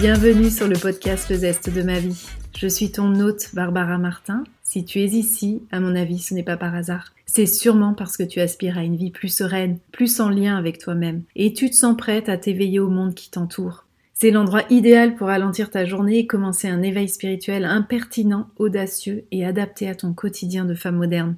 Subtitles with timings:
[0.00, 2.24] Bienvenue sur le podcast Le Zeste de ma vie.
[2.56, 4.44] Je suis ton hôte Barbara Martin.
[4.62, 7.14] Si tu es ici, à mon avis, ce n'est pas par hasard.
[7.26, 10.78] C'est sûrement parce que tu aspires à une vie plus sereine, plus en lien avec
[10.78, 13.86] toi-même, et tu te sens prête à t'éveiller au monde qui t'entoure.
[14.14, 19.44] C'est l'endroit idéal pour ralentir ta journée et commencer un éveil spirituel impertinent, audacieux et
[19.44, 21.34] adapté à ton quotidien de femme moderne.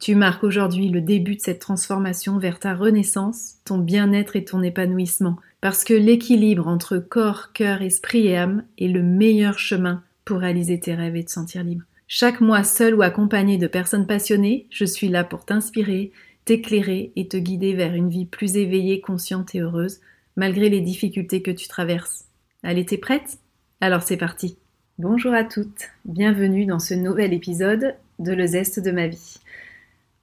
[0.00, 4.62] Tu marques aujourd'hui le début de cette transformation vers ta renaissance, ton bien-être et ton
[4.62, 10.38] épanouissement, parce que l'équilibre entre corps, cœur, esprit et âme est le meilleur chemin pour
[10.38, 11.84] réaliser tes rêves et te sentir libre.
[12.06, 16.12] Chaque mois, seul ou accompagné de personnes passionnées, je suis là pour t'inspirer,
[16.44, 20.00] t'éclairer et te guider vers une vie plus éveillée, consciente et heureuse,
[20.36, 22.24] malgré les difficultés que tu traverses.
[22.62, 23.38] Allez, t'es prête?
[23.80, 24.56] Alors c'est parti
[24.98, 29.38] Bonjour à toutes, bienvenue dans ce nouvel épisode de Le Zeste de ma vie.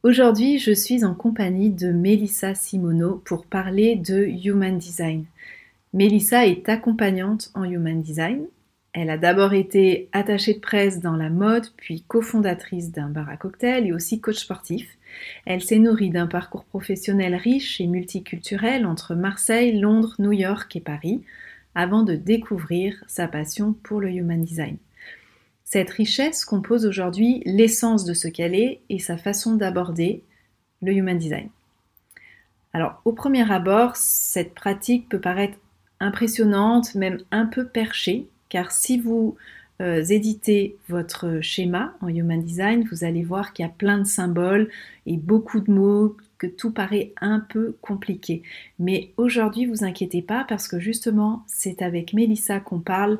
[0.05, 5.25] Aujourd'hui, je suis en compagnie de Melissa Simono pour parler de Human Design.
[5.95, 8.47] Melissa est accompagnante en Human Design.
[8.91, 13.37] Elle a d'abord été attachée de presse dans la mode, puis cofondatrice d'un bar à
[13.37, 14.97] cocktail et aussi coach sportif.
[15.45, 20.81] Elle s'est nourrie d'un parcours professionnel riche et multiculturel entre Marseille, Londres, New York et
[20.81, 21.23] Paris,
[21.75, 24.75] avant de découvrir sa passion pour le Human Design.
[25.63, 30.23] Cette richesse compose aujourd'hui l'essence de ce qu'elle est et sa façon d'aborder
[30.81, 31.47] le human design.
[32.73, 35.57] Alors, au premier abord, cette pratique peut paraître
[35.99, 39.35] impressionnante, même un peu perchée, car si vous
[39.81, 44.05] euh, éditez votre schéma en Human Design, vous allez voir qu'il y a plein de
[44.05, 44.69] symboles
[45.05, 48.43] et beaucoup de mots, que tout paraît un peu compliqué.
[48.79, 53.19] Mais aujourd'hui, vous inquiétez pas parce que justement, c'est avec Mélissa qu'on parle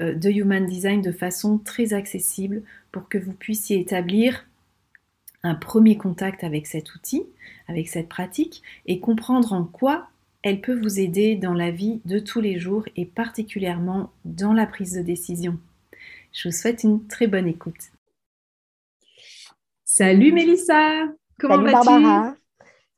[0.00, 4.46] euh, de Human Design de façon très accessible pour que vous puissiez établir
[5.42, 7.22] un premier contact avec cet outil,
[7.68, 10.08] avec cette pratique, et comprendre en quoi
[10.44, 14.66] elle peut vous aider dans la vie de tous les jours et particulièrement dans la
[14.66, 15.58] prise de décision.
[16.32, 17.90] Je vous souhaite une très bonne écoute.
[19.86, 21.06] Salut Mélissa,
[21.40, 22.38] comment vas-tu?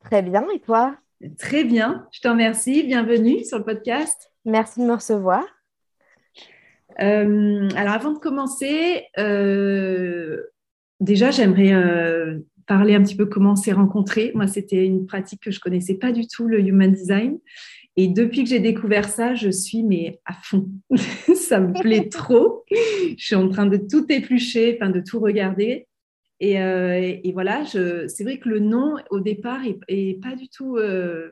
[0.03, 0.97] Très bien, et toi?
[1.39, 2.83] Très bien, je te remercie.
[2.83, 4.33] Bienvenue sur le podcast.
[4.43, 5.45] Merci de me recevoir.
[6.99, 10.43] Euh, alors, avant de commencer, euh,
[10.99, 14.31] déjà, j'aimerais euh, parler un petit peu comment on s'est rencontrés.
[14.35, 17.39] Moi, c'était une pratique que je connaissais pas du tout, le human design.
[17.95, 20.69] Et depuis que j'ai découvert ça, je suis mais à fond.
[21.35, 22.63] ça me plaît trop.
[22.69, 25.87] Je suis en train de tout éplucher, enfin de tout regarder.
[26.39, 30.77] Et, et voilà, c'est vrai que le nom au départ est, est pas du tout
[30.77, 31.31] euh,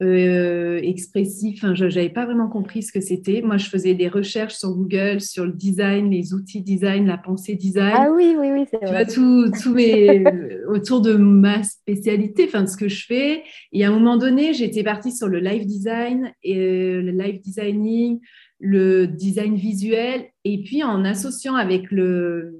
[0.00, 1.64] expressif.
[1.74, 3.42] je n'avais pas vraiment compris ce que c'était.
[3.42, 7.54] Moi, je faisais des recherches sur Google sur le design, les outils design, la pensée
[7.54, 7.92] design.
[7.94, 9.06] Ah oui, oui, oui, c'est vrai.
[9.06, 13.42] tout, tout mes, euh, autour de ma spécialité, enfin de ce que je fais.
[13.72, 17.40] Et à un moment donné, j'étais partie sur le live design et euh, le live
[17.40, 18.20] designing,
[18.58, 22.58] le design visuel, et puis en associant avec le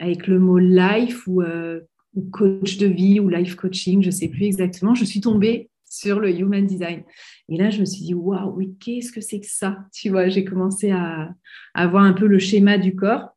[0.00, 4.44] avec le mot life ou, ou coach de vie ou life coaching, je sais plus
[4.44, 7.02] exactement, je suis tombée sur le human design.
[7.48, 9.78] Et là, je me suis dit, waouh, oui, qu'est-ce que c'est que ça?
[9.92, 11.30] Tu vois, j'ai commencé à,
[11.74, 13.30] avoir un peu le schéma du corps.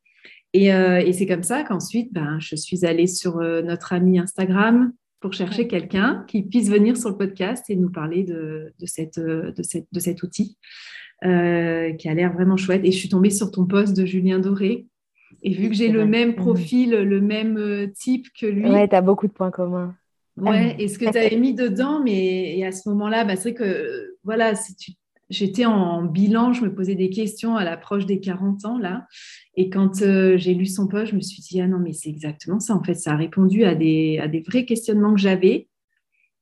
[0.52, 4.92] Et, euh, c'est comme ça qu'ensuite, ben, je suis allée sur euh, notre ami Instagram
[5.20, 9.18] pour chercher quelqu'un qui puisse venir sur le podcast et nous parler de, de, cette,
[9.18, 10.58] de, cette, de cet outil
[11.24, 12.82] euh, qui a l'air vraiment chouette.
[12.84, 14.86] Et je suis tombée sur ton post de Julien Doré.
[15.42, 18.68] Et vu que j'ai le même profil, le même type que lui.
[18.68, 19.96] Ouais, tu as beaucoup de points communs.
[20.38, 23.54] Ouais, et ce que tu avais mis dedans, mais à ce moment-là, bah, c'est vrai
[23.54, 24.54] que voilà,
[25.28, 29.06] j'étais en bilan, je me posais des questions à l'approche des 40 ans là.
[29.56, 32.08] Et quand euh, j'ai lu son post, je me suis dit, ah non, mais c'est
[32.08, 32.74] exactement ça.
[32.74, 35.68] En fait, ça a répondu à des, à des vrais questionnements que j'avais.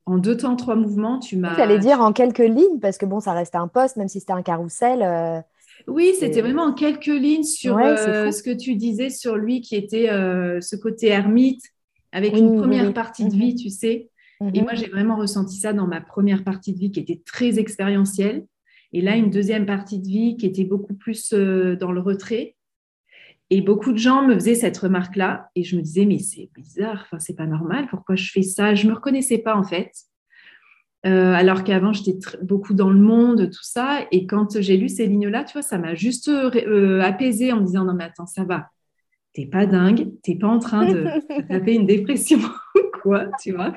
[0.07, 1.55] En deux temps, trois mouvements, tu m'as.
[1.55, 4.21] Tu allais dire en quelques lignes, parce que bon, ça restait un poste, même si
[4.21, 5.03] c'était un carrousel.
[5.03, 5.41] Euh,
[5.87, 9.77] oui, c'était vraiment en quelques lignes sur euh, ce que tu disais sur lui qui
[9.77, 11.63] était ce côté ermite
[12.13, 13.57] avec une première partie de vie, mhm.
[13.57, 14.11] tu sais.
[14.55, 14.63] Et mhm.
[14.63, 18.47] moi, j'ai vraiment ressenti ça dans ma première partie de vie qui était très expérientielle.
[18.93, 22.57] Et là, une deuxième partie de vie qui était beaucoup plus euh, dans le retrait.
[23.51, 25.51] Et beaucoup de gens me faisaient cette remarque-là.
[25.55, 28.75] Et je me disais, mais c'est bizarre, enfin, c'est pas normal, pourquoi je fais ça?
[28.75, 29.93] Je ne me reconnaissais pas, en fait.
[31.07, 34.07] Euh, alors qu'avant, j'étais beaucoup dans le monde, tout ça.
[34.13, 37.67] Et quand j'ai lu ces lignes-là, tu vois, ça m'a juste euh, apaisé en me
[37.67, 38.69] disant, non, mais attends, ça va
[39.33, 41.05] t'es pas dingue, t'es pas en train de
[41.49, 42.39] taper une dépression
[42.75, 43.73] ou quoi, tu vois.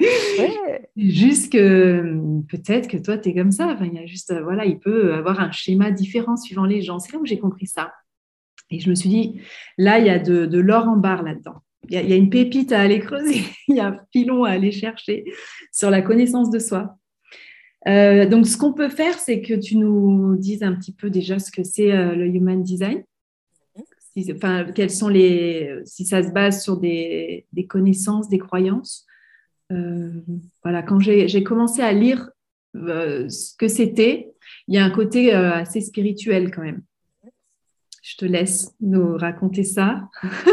[0.96, 2.18] Juste que
[2.50, 3.68] peut-être que toi, tu es comme ça.
[3.68, 6.82] Enfin, il y a juste, euh, voilà, il peut avoir un schéma différent suivant les
[6.82, 7.00] gens.
[7.00, 7.92] C'est là où j'ai compris ça.
[8.70, 9.42] Et je me suis dit,
[9.78, 11.56] là, il y a de, l'or en barre là-dedans.
[11.90, 14.72] Il y, a, une pépite à aller creuser, il y a un filon à aller
[14.72, 15.26] chercher
[15.72, 16.96] sur la connaissance de soi.
[17.86, 21.52] donc, ce qu'on peut faire, c'est que tu nous dises un petit peu déjà ce
[21.52, 23.04] que c'est le Human Design.
[24.16, 29.08] Si, sont les, si ça se base sur des, connaissances, des croyances.
[29.70, 32.30] voilà, quand j'ai commencé à lire
[32.76, 34.32] ce que c'était,
[34.68, 36.84] il y a un côté assez spirituel quand même.
[38.04, 40.10] Je te laisse nous raconter ça.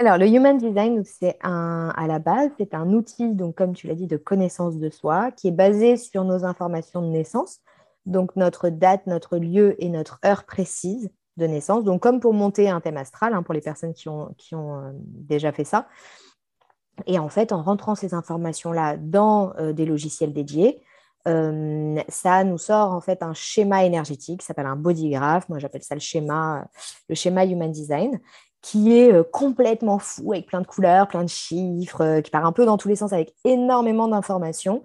[0.00, 3.96] Alors, le Human Design, c'est à la base, c'est un outil, donc comme tu l'as
[3.96, 7.58] dit, de connaissance de soi, qui est basé sur nos informations de naissance,
[8.06, 11.84] donc notre date, notre lieu et notre heure précise de naissance.
[11.84, 15.52] Donc, comme pour monter un thème astral, hein, pour les personnes qui ont, euh, déjà
[15.52, 15.88] fait ça.
[17.06, 20.82] Et en fait, en rentrant ces informations-là dans euh, des logiciels dédiés,
[21.26, 25.48] euh, ça nous sort en fait un schéma énergétique qui s'appelle un body graph.
[25.48, 26.66] Moi, j'appelle ça le schéma,
[27.08, 28.20] le schéma Human Design,
[28.60, 32.66] qui est complètement fou avec plein de couleurs, plein de chiffres, qui part un peu
[32.66, 34.82] dans tous les sens avec énormément d'informations.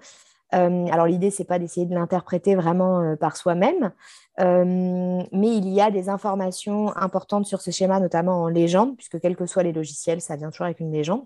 [0.53, 3.91] Alors l'idée, c'est pas d'essayer de l'interpréter vraiment par soi-même,
[4.37, 9.35] mais il y a des informations importantes sur ce schéma, notamment en légende, puisque quels
[9.35, 11.25] que soient les logiciels, ça vient toujours avec une légende,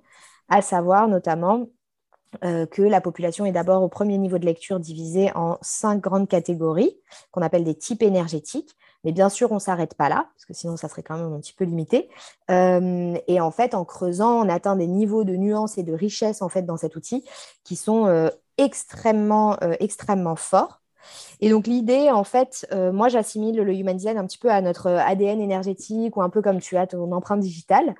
[0.49, 1.67] à savoir notamment
[2.43, 6.27] euh, que la population est d'abord au premier niveau de lecture divisée en cinq grandes
[6.27, 6.99] catégories
[7.31, 8.75] qu'on appelle des types énergétiques.
[9.03, 11.31] Mais bien sûr, on ne s'arrête pas là, parce que sinon, ça serait quand même
[11.31, 12.09] un petit peu limité.
[12.51, 16.41] Euh, et en fait, en creusant, on atteint des niveaux de nuance et de richesse
[16.41, 17.23] en fait, dans cet outil
[17.63, 20.81] qui sont euh, extrêmement, extrêmement forts.
[21.39, 24.89] Et donc l'idée, en fait, moi j'assimile le human design un petit peu à notre
[24.89, 27.95] ADN énergétique ou un peu comme tu as ton empreinte digitale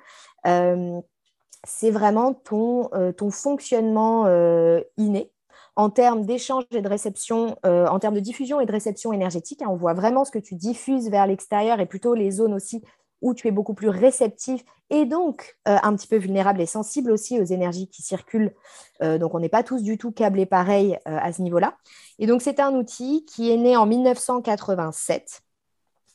[1.64, 5.32] c'est vraiment ton, euh, ton fonctionnement euh, inné
[5.76, 9.62] en termes d'échange et de réception, euh, en termes de diffusion et de réception énergétique.
[9.62, 12.82] Hein, on voit vraiment ce que tu diffuses vers l'extérieur et plutôt les zones aussi
[13.20, 17.40] où tu es beaucoup plus réceptif et donc un petit peu vulnérable et sensible aussi
[17.40, 18.54] aux énergies qui circulent.
[19.00, 21.76] donc on n'est pas tous du tout câblés pareil à ce niveau-là.
[22.18, 25.42] Et donc c'est un outil qui est né en 1987,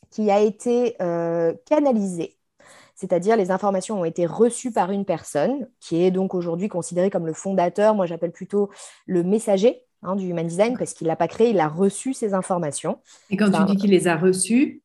[0.09, 0.95] qui a été
[1.65, 2.37] canalisé
[2.95, 7.25] c'est-à-dire les informations ont été reçues par une personne qui est donc aujourd'hui considérée comme
[7.25, 8.69] le fondateur, moi j'appelle plutôt
[9.07, 12.13] le messager hein, du Human Design parce qu'il ne l'a pas créé, il a reçu
[12.13, 12.99] ces informations.
[13.29, 14.82] Et quand tu dis qu'il les a reçues,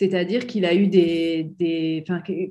[0.00, 2.02] c'est-à-dire qu'il a eu des, des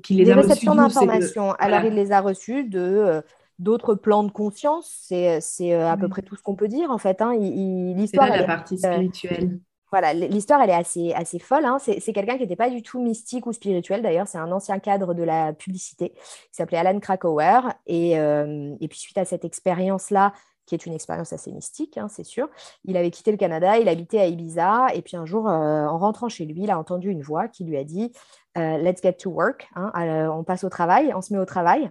[0.04, 1.50] qu'il les des réceptions d'informations.
[1.58, 3.22] Alors il les a reçues de euh,
[3.58, 4.88] d'autres plans de conscience.
[5.02, 7.20] C'est, c'est euh, à peu près tout ce qu'on peut dire en fait.
[7.20, 7.36] Hein.
[7.36, 9.58] l'histoire, la partie euh, spirituelle
[9.90, 11.64] voilà, l'histoire, elle est assez, assez folle.
[11.64, 11.78] Hein.
[11.80, 14.02] C'est quelqu'un qui n'était pas du tout mystique ou spirituel.
[14.02, 17.62] D'ailleurs, c'est un ancien cadre de la publicité qui s'appelait Alan Krakauer.
[17.86, 20.32] Et, euh, et, puis, suite à cette expérience-là,
[20.70, 22.48] qui est une expérience assez mystique, hein, c'est sûr,
[22.84, 24.86] il avait quitté le Canada, il habitait à Ibiza.
[24.94, 27.64] Et puis, un jour, euh, en rentrant chez lui, il a entendu une voix qui
[27.64, 28.12] lui a dit
[28.56, 29.68] euh, Let's get to work.
[29.74, 29.90] Hein.
[30.30, 31.90] on passe au travail, on se met au travail.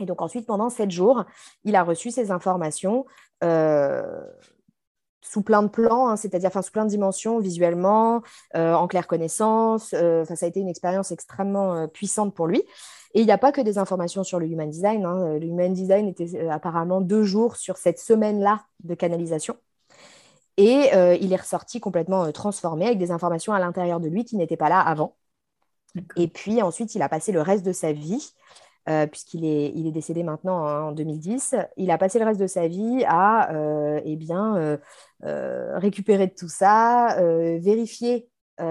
[0.00, 1.24] Et donc, ensuite, pendant sept jours,
[1.64, 3.04] il a reçu ces informations
[5.28, 8.22] sous plein de plans, hein, c'est-à-dire sous plein de dimensions, visuellement,
[8.56, 9.94] euh, en clair connaissance.
[9.94, 12.62] Euh, ça a été une expérience extrêmement euh, puissante pour lui.
[13.14, 15.04] Et il n'y a pas que des informations sur le Human Design.
[15.04, 15.38] Hein.
[15.38, 19.56] Le Human Design était apparemment deux jours sur cette semaine-là de canalisation.
[20.56, 20.90] Et
[21.20, 24.68] il est ressorti complètement transformé avec des informations à l'intérieur de lui qui n'étaient pas
[24.68, 25.14] là avant.
[26.16, 28.34] Et puis ensuite, il a passé le reste de sa vie
[28.88, 31.56] euh, puisqu'il est, il est décédé maintenant hein, en 2010.
[31.76, 34.78] Il a passé le reste de sa vie à euh, eh bien,
[35.24, 37.16] euh, récupérer de tout ça,
[37.58, 38.28] vérifier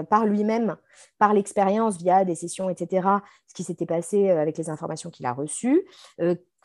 [0.08, 0.76] par lui-même,
[1.18, 3.08] par l'expérience, via des sessions, etc.,
[3.46, 5.84] ce qui s'était passé avec les informations qu'il a reçues,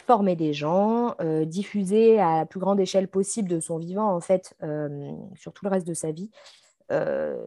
[0.06, 1.15] former des gens,
[1.46, 4.56] diffuser à la plus grande échelle possible de son vivant, en fait,
[5.36, 6.30] sur tout le reste de sa vie,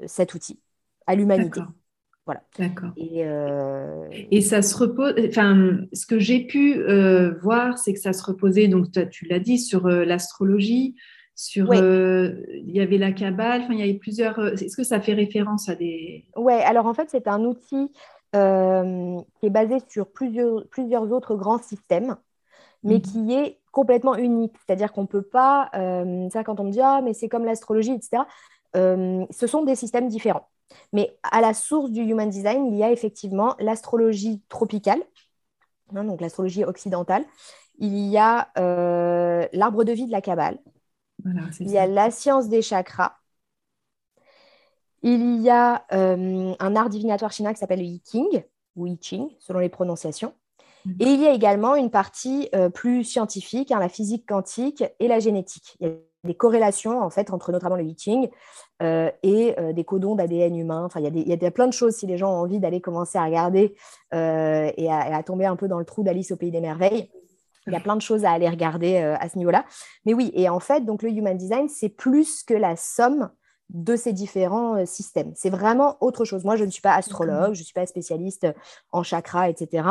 [0.07, 0.61] cet outil
[1.07, 1.61] à l'humanité.
[2.27, 2.43] Voilà.
[2.59, 2.91] D'accord.
[2.99, 5.15] Euh, et, ça se repose.
[5.29, 9.39] Enfin, ce que j'ai pu euh, voir, c'est que ça se reposait, donc tu l'as
[9.39, 10.97] dit, sur euh, l'astrologie,
[11.37, 11.73] sur.
[11.73, 14.39] il y avait la cabale, enfin, il y avait plusieurs.
[14.39, 16.25] Est-ce que ça fait référence à des.
[16.35, 17.93] Oui, alors en fait, c'est un outil
[18.33, 22.17] qui est basé sur plusieurs, plusieurs autres grands systèmes,
[22.83, 23.03] mais mmh.
[23.03, 24.55] qui est complètement unique.
[24.67, 25.71] C'est-à-dire qu'on ne peut pas.
[26.33, 28.25] ça, quand on me dit, ah, mais c'est comme l'astrologie, etc.,
[28.75, 30.49] ce sont des systèmes différents.
[30.93, 35.03] Mais à la source du Human Design, il y a effectivement l'astrologie tropicale,
[35.95, 37.25] hein, donc l'astrologie occidentale.
[37.79, 40.21] Il y a euh, l'arbre de vie de la
[41.61, 43.17] Il y a la science des chakras.
[45.03, 48.45] Il y a euh, un art divinatoire chinois qui s'appelle le I Ching,
[48.75, 50.35] ou I Ching, selon les prononciations.
[50.87, 50.97] Mhm.
[51.01, 55.09] Et il y a également une partie euh, plus scientifique, hein, la physique quantique et
[55.09, 55.77] la génétique.
[55.81, 55.95] Il y a
[56.25, 58.29] des corrélations en fait entre notamment le Ching
[58.83, 60.85] euh, et euh, des codons d'ADN humain.
[60.85, 63.25] Enfin, il y, a plein de choses si les gens ont envie d'aller commencer à
[63.25, 63.75] regarder
[64.13, 67.11] et, à, tomber un peu dans le trou d'Alice au pays des merveilles.
[67.67, 69.65] Il y a plein de choses à aller regarder à ce niveau-là.
[70.05, 73.31] Mais oui, et en fait, donc le Human Design, c'est plus que la somme
[73.71, 75.33] de ces différents euh, systèmes.
[75.35, 76.45] C'est vraiment autre chose.
[76.45, 78.47] Moi, je ne suis pas astrologue, je ne suis pas spécialiste
[78.93, 79.89] en chakra, etc.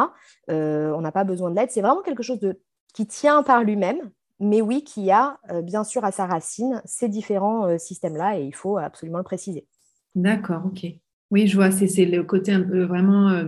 [0.49, 1.71] Euh, on n'a pas besoin de l'aide.
[1.71, 2.59] C'est vraiment quelque chose de,
[2.93, 7.09] qui tient par lui-même, mais oui, qui a euh, bien sûr à sa racine ces
[7.09, 9.67] différents systèmes-là, et il faut absolument le préciser.
[10.13, 10.85] D'accord, ok.
[11.31, 13.43] Oui, je vois, c'est le côté un peu vraiment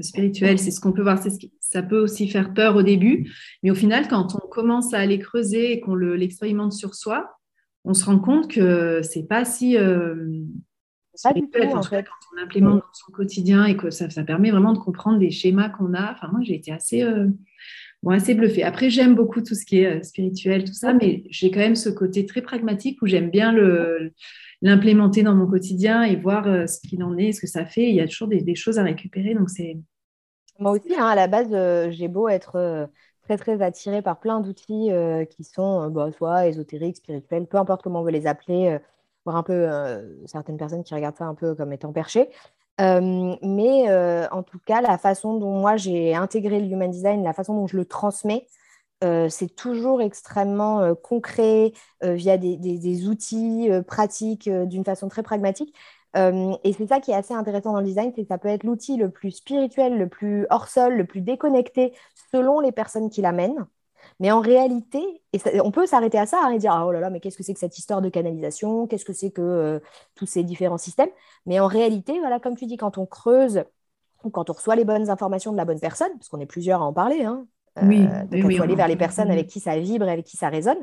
[0.00, 1.30] spirituel, c'est ce qu'on peut voir, ce
[1.72, 5.18] ça peut aussi faire peur au début, mais au final, quand on commence à aller
[5.18, 7.30] creuser et qu'on l'expérimente sur soi,
[7.84, 10.14] on se rend compte que c'est pas si euh,
[11.22, 12.04] pas du tout, en fait.
[12.04, 15.30] quand on implémente dans son quotidien et que ça, ça, permet vraiment de comprendre des
[15.30, 16.12] schémas qu'on a.
[16.12, 17.28] Enfin, moi, j'ai été assez, euh,
[18.02, 18.64] bon, assez bluffée.
[18.64, 21.76] Après, j'aime beaucoup tout ce qui est euh, spirituel, tout ça, mais j'ai quand même
[21.76, 24.12] ce côté très pragmatique où j'aime bien le,
[24.60, 27.88] l'implémenter dans mon quotidien et voir ce qu'il en est, ce que ça fait.
[27.88, 29.78] Il y a toujours des, choses à récupérer, donc c'est.
[30.62, 31.50] Moi aussi, hein, à la base,
[31.90, 32.88] j'ai beau être
[33.22, 37.56] très très attirée par plein d'outils euh, qui sont euh, bah, soit ésotériques, spirituels, peu
[37.56, 38.78] importe comment on veut les appeler, euh,
[39.24, 39.68] voir un peu
[40.26, 42.28] certaines personnes qui regardent ça un peu comme étant perché.
[42.80, 47.54] mais en tout cas, la façon dont moi j'ai intégré le human design, la façon
[47.54, 48.48] dont je le transmets,
[49.00, 55.72] c'est toujours extrêmement concret via des outils pratiques d'une façon très pragmatique.
[56.16, 58.48] Euh, et c'est ça qui est assez intéressant dans le design, c'est que ça peut
[58.48, 61.94] être l'outil le plus spirituel, le plus hors sol, le plus déconnecté
[62.32, 63.66] selon les personnes qui l'amènent.
[64.20, 65.00] Mais en réalité,
[65.62, 67.42] on peut s'arrêter à ça hein, et dire ah, oh là là, mais qu'est-ce que
[67.42, 68.86] c'est que cette histoire de canalisation?
[68.86, 69.80] Qu'est-ce que c'est que euh,
[70.14, 71.10] tous ces différents systèmes?
[71.46, 73.64] Mais en réalité, voilà, comme tu dis, quand on creuse
[74.24, 76.82] ou quand on reçoit les bonnes informations de la bonne personne, parce qu'on est plusieurs
[76.82, 77.46] à en parler, hein,
[77.80, 80.26] oui, euh, donc il faut aller vers les personnes avec qui ça vibre et avec
[80.26, 80.78] qui ça résonne.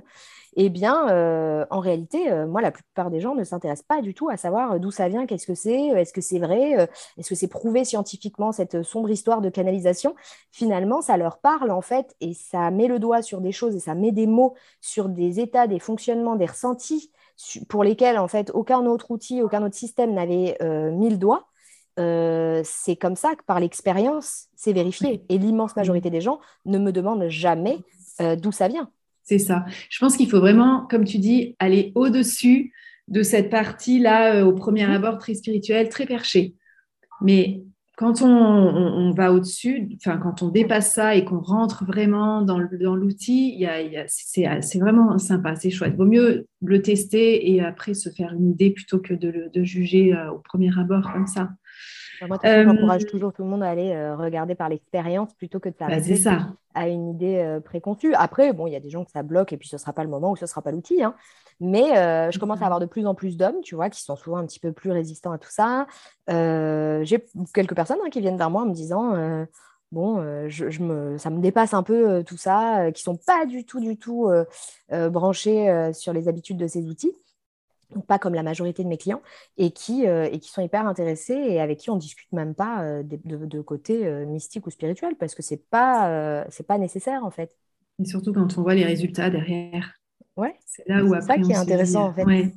[0.55, 4.15] Eh bien, euh, en réalité, euh, moi, la plupart des gens ne s'intéressent pas du
[4.15, 7.35] tout à savoir d'où ça vient, qu'est-ce que c'est, est-ce que c'est vrai, est-ce que
[7.35, 10.15] c'est prouvé scientifiquement cette sombre histoire de canalisation.
[10.51, 13.79] Finalement, ça leur parle en fait et ça met le doigt sur des choses et
[13.79, 17.11] ça met des mots sur des états, des fonctionnements, des ressentis
[17.69, 20.57] pour lesquels en fait aucun autre outil, aucun autre système n'avait
[20.91, 21.48] mis le doigt.
[21.99, 25.23] Euh, c'est comme ça que par l'expérience, c'est vérifié.
[25.29, 27.77] Et l'immense majorité des gens ne me demandent jamais
[28.21, 28.89] euh, d'où ça vient.
[29.23, 29.65] C'est ça.
[29.89, 32.73] Je pense qu'il faut vraiment, comme tu dis, aller au-dessus
[33.07, 36.55] de cette partie-là, euh, au premier abord, très spirituelle, très perchée.
[37.21, 37.63] Mais
[37.97, 43.65] quand on, va au-dessus, enfin, quand on dépasse ça et qu'on rentre vraiment dans l'outil,
[44.07, 45.97] c'est vraiment sympa, c'est chouette.
[45.97, 50.15] Vaut mieux le tester et après se faire une idée plutôt que de, de juger
[50.33, 51.49] au premier abord comme ça.
[52.27, 55.69] Moi, j'encourage euh, toujours tout le monde à aller euh, regarder par l'expérience plutôt que
[55.69, 58.13] de bah, s'arrêter à une idée euh, préconçue.
[58.15, 59.93] Après, bon, il y a des gens que ça bloque et puis ce ne sera
[59.93, 61.03] pas le moment ou ce ne sera pas l'outil.
[61.03, 61.15] Hein.
[61.59, 64.37] Mais je commence à avoir de plus en plus d'hommes, tu vois, qui sont souvent
[64.37, 65.87] un petit peu plus résistants à tout ça.
[66.27, 69.45] J'ai quelques personnes hein, qui viennent vers moi en me disant
[69.91, 73.65] bon, je, je, me, ça me dépasse un peu tout ça, qui sont pas du
[73.65, 74.29] tout, du tout
[74.89, 77.11] branchés sur les habitudes de ces outils
[77.93, 79.21] donc pas comme la majorité de mes clients,
[79.57, 82.53] et qui, euh, et qui sont hyper intéressés et avec qui on ne discute même
[82.53, 86.77] pas euh, de, côté euh, mystique ou spirituel, parce que ce n'est pas, c'est pas
[86.77, 87.55] nécessaire en fait.
[87.99, 89.93] Et surtout quand on voit les résultats derrière.
[90.37, 90.55] Ouais.
[90.65, 92.53] C'est là où ça qui est intéressant en fait.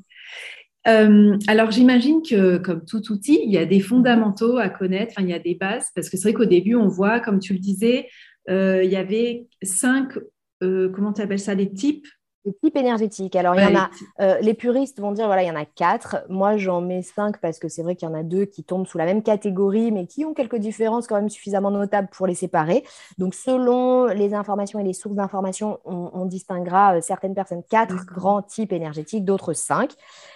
[1.48, 5.34] alors j'imagine que comme tout outil, il y a des fondamentaux à connaître, il y
[5.34, 8.08] a des bases, parce que c'est vrai qu'au début, on voit, comme tu le disais,
[8.48, 10.12] il y avait cinq,
[10.60, 12.06] comment tu appelles ça, des types
[12.44, 13.36] les types énergétiques.
[13.36, 15.64] Alors, il y en a, euh, les puristes vont dire, voilà, il y en a
[15.64, 16.24] quatre.
[16.28, 18.86] Moi, j'en mets cinq parce que c'est vrai qu'il y en a deux qui tombent
[18.86, 22.34] sous la même catégorie, mais qui ont quelques différences quand même suffisamment notables pour les
[22.34, 22.84] séparer.
[23.18, 28.42] Donc, selon les informations et les sources d'informations, on, distinguera euh, certaines personnes quatre grands
[28.42, 29.92] types énergétiques, d'autres cinq.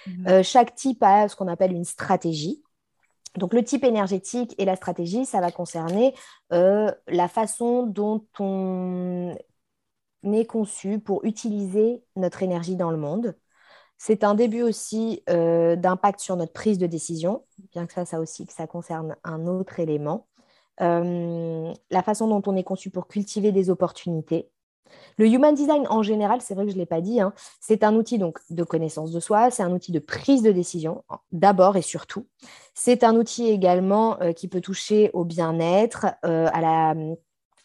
[0.06, 0.28] Mhm.
[0.28, 2.62] Euh, chaque type a ce qu'on appelle une stratégie.
[3.36, 6.14] Donc, le type énergétique et la stratégie, ça va concerner
[6.50, 9.36] la façon dont on
[10.26, 13.37] n'est conçu pour utiliser notre énergie dans le monde.
[13.99, 18.21] C'est un début aussi euh, d'impact sur notre prise de décision, bien que ça, ça
[18.21, 20.26] aussi, que ça concerne un autre élément.
[20.83, 24.50] Euh, la façon dont on est conçu pour cultiver des opportunités.
[25.16, 27.83] Le Human Design en général, c'est vrai que je ne l'ai pas dit, hein, c'est
[27.83, 31.02] un outil donc de connaissance de soi, c'est un outil de prise de décision
[31.33, 32.28] d'abord et surtout.
[32.75, 36.95] C'est un outil également euh, qui peut toucher au bien-être, à la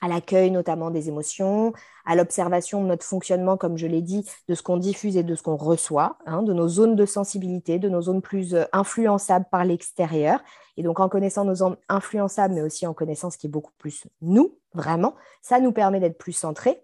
[0.01, 1.73] à l'accueil notamment des émotions,
[2.05, 5.35] à l'observation de notre fonctionnement, comme je l'ai dit, de ce qu'on diffuse et de
[5.35, 9.45] ce qu'on reçoit, hein, de nos zones de sensibilité, de nos zones plus euh, influençables
[9.51, 10.39] par l'extérieur.
[10.77, 13.73] Et donc en connaissant nos zones influençables, mais aussi en connaissant ce qui est beaucoup
[13.77, 16.81] plus nous, vraiment, ça nous permet d'être plus centrés.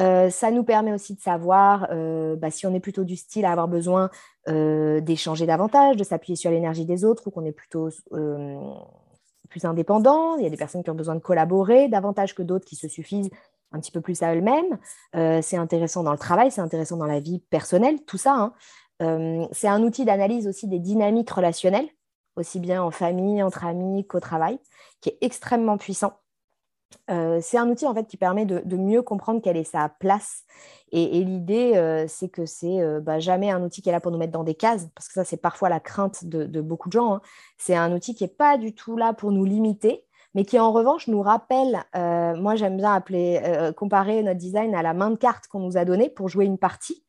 [0.00, 3.44] Euh, ça nous permet aussi de savoir euh, bah, si on est plutôt du style
[3.44, 4.10] à avoir besoin
[4.46, 7.90] d'échanger davantage, de s'appuyer sur l'énergie des autres, ou qu'on est plutôt
[9.48, 12.64] plus indépendants, il y a des personnes qui ont besoin de collaborer davantage que d'autres
[12.64, 13.30] qui se suffisent
[13.72, 14.78] un petit peu plus à elles-mêmes.
[15.42, 18.52] c'est intéressant dans le travail, c'est intéressant dans la vie personnelle, tout ça.
[19.00, 19.48] Hein.
[19.52, 21.88] c'est un outil d'analyse aussi des dynamiques relationnelles,
[22.36, 24.58] aussi bien en famille, entre amis qu'au travail,
[25.02, 26.14] qui est extrêmement puissant.
[27.10, 30.44] Euh, c'est un outil en fait qui permet de, mieux comprendre quelle est sa place.
[30.90, 34.10] Et, l'idée, euh, c'est que c'est euh, bah, jamais un outil qui est là pour
[34.10, 36.94] nous mettre dans des cases, parce que ça, c'est parfois la crainte de, beaucoup de
[36.94, 37.14] gens.
[37.14, 37.20] Hein.
[37.58, 40.04] C'est un outil qui n'est pas du tout là pour nous limiter,
[40.34, 44.94] mais qui en revanche nous rappelle, moi j'aime bien appeler, comparer notre design à la
[44.94, 47.02] main de carte qu'on nous a donnée pour jouer une partie.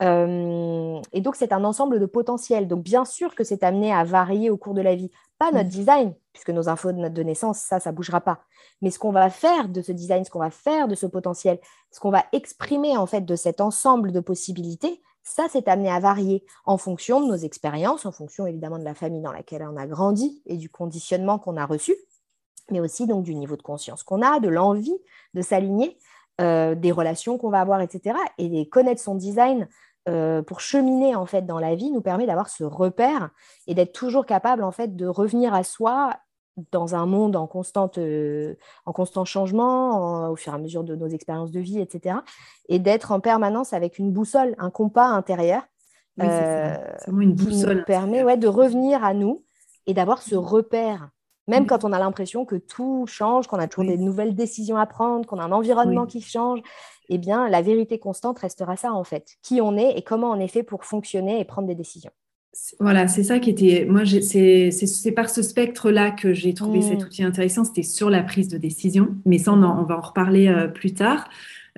[0.00, 2.68] Et donc, c'est un ensemble de potentiels.
[2.68, 5.10] Donc, bien sûr que c'est amené à varier au cours de la vie.
[5.38, 5.70] Pas notre mmh.
[5.70, 8.40] design, puisque nos infos de naissance, ça, ça ne bougera pas.
[8.80, 11.58] Mais ce qu'on va faire de ce design, ce qu'on va faire de ce potentiel,
[11.90, 16.00] ce qu'on va exprimer en fait de cet ensemble de possibilités, ça, c'est amené à
[16.00, 19.76] varier en fonction de nos expériences, en fonction évidemment de la famille dans laquelle on
[19.76, 21.94] a grandi et du conditionnement qu'on a reçu,
[22.70, 24.96] mais aussi donc du niveau de conscience qu'on a, de l'envie
[25.34, 25.98] de s'aligner,
[26.40, 28.16] euh, des relations qu'on va avoir, etc.
[28.38, 29.68] Et connaître son design
[30.08, 33.30] euh, pour cheminer en fait dans la vie nous permet d'avoir ce repère
[33.66, 36.16] et d'être toujours capable en fait de revenir à soi
[36.72, 40.96] dans un monde en, constante, euh, en constant changement au fur et à mesure de
[40.96, 42.16] nos expériences de vie, etc.
[42.68, 45.62] Et d'être en permanence avec une boussole, un compas intérieur
[46.20, 49.44] euh, une boussole qui nous permet ouais, de revenir à nous
[49.86, 51.10] et d'avoir ce repère.
[51.48, 54.86] Même quand on a l'impression que tout change, qu'on a toujours des nouvelles décisions à
[54.86, 56.60] prendre, qu'on a un environnement qui change,
[57.08, 59.36] eh bien, la vérité constante restera ça, en fait.
[59.42, 62.10] Qui on est et comment on est fait pour fonctionner et prendre des décisions.
[62.80, 63.86] Voilà, c'est ça qui était.
[63.88, 67.06] Moi, c'est par ce spectre-là que j'ai trouvé cet mmh.
[67.06, 67.64] outil intéressant.
[67.64, 71.28] C'était sur la prise de décision, mais ça, on, va en reparler euh, plus tard.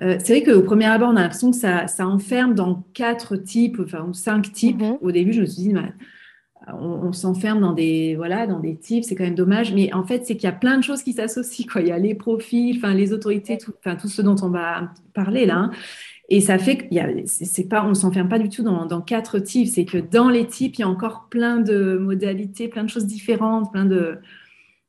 [0.01, 3.79] Euh, c'est vrai qu'au premier abord, on a l'impression que ça, enferme dans quatre types,
[3.83, 4.81] enfin cinq types.
[4.81, 4.97] Mmh.
[5.01, 5.73] Au début, je me suis dit,
[6.67, 9.73] on, s'enferme dans des voilà dans des types, c'est quand même dommage.
[9.73, 11.65] Mais en fait, c'est qu'il y a plein de choses qui s'associent.
[11.71, 11.81] Quoi.
[11.81, 14.91] Il y a les profils, enfin les autorités, tout, enfin tout ce dont on va
[15.13, 15.57] parler là.
[15.57, 15.71] Hein.
[16.29, 19.67] Et ça fait qu'on c'est pas, on s'enferme pas du tout dans, quatre types.
[19.67, 23.05] C'est que dans les types, il y a encore plein de modalités, plein de choses
[23.05, 24.17] différentes, plein de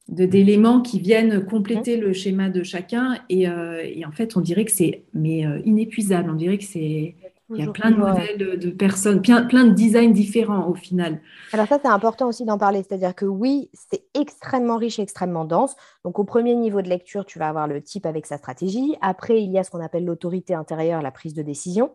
[0.09, 3.19] d'éléments qui viennent compléter le schéma de chacun.
[3.29, 6.31] Et, euh, en fait, on dirait que c'est mais euh, inépuisable.
[6.31, 7.17] On dirait que c'est
[7.55, 11.21] il y a plein de modèles de, personnes, plein, plein, de designs différents au final.
[11.53, 12.83] Alors ça, c'est important aussi d'en parler.
[12.83, 15.77] C'est-à-dire que oui, c'est extrêmement riche et extrêmement dense.
[16.05, 18.97] Donc au premier niveau de lecture, tu vas avoir le type avec sa stratégie.
[19.01, 21.93] Après, il y a ce qu'on appelle l'autorité intérieure, la prise de décision.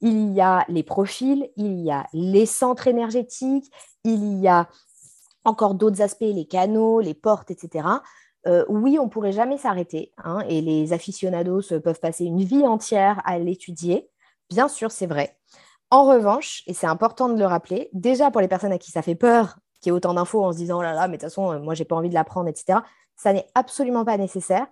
[0.00, 3.70] Il y a les profils, il y a les centres énergétiques,
[4.04, 4.68] il y a
[5.44, 7.88] encore d'autres aspects, les canaux, les portes, etc.
[8.46, 10.12] Euh, oui, on ne pourrait jamais s'arrêter.
[10.22, 14.08] Hein, et les aficionados peuvent passer une vie entière à l'étudier.
[14.50, 15.36] Bien sûr, c'est vrai.
[15.90, 19.02] En revanche, et c'est important de le rappeler, déjà pour les personnes à qui ça
[19.02, 21.22] fait peur, qui y ait autant d'infos en se disant oh là là, mais de
[21.22, 22.80] toute façon, euh, moi, j'ai pas envie de l'apprendre, etc.,
[23.16, 24.66] ça n'est absolument pas nécessaire.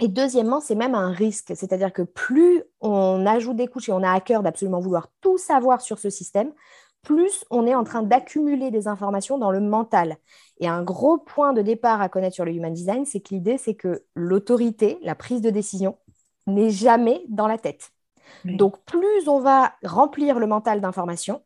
[0.00, 4.02] Et deuxièmement, c'est même un risque, c'est-à-dire que plus on ajoute des couches et on
[4.02, 6.52] a à cœur d'absolument vouloir tout savoir sur ce système,
[7.02, 10.16] plus on est en train d'accumuler des informations dans le mental.
[10.60, 13.58] Et un gros point de départ à connaître sur le human design, c'est que l'idée,
[13.58, 15.98] c'est que l'autorité, la prise de décision,
[16.46, 17.90] n'est jamais dans la tête.
[18.44, 21.42] Donc, plus on va remplir le mental d'informations,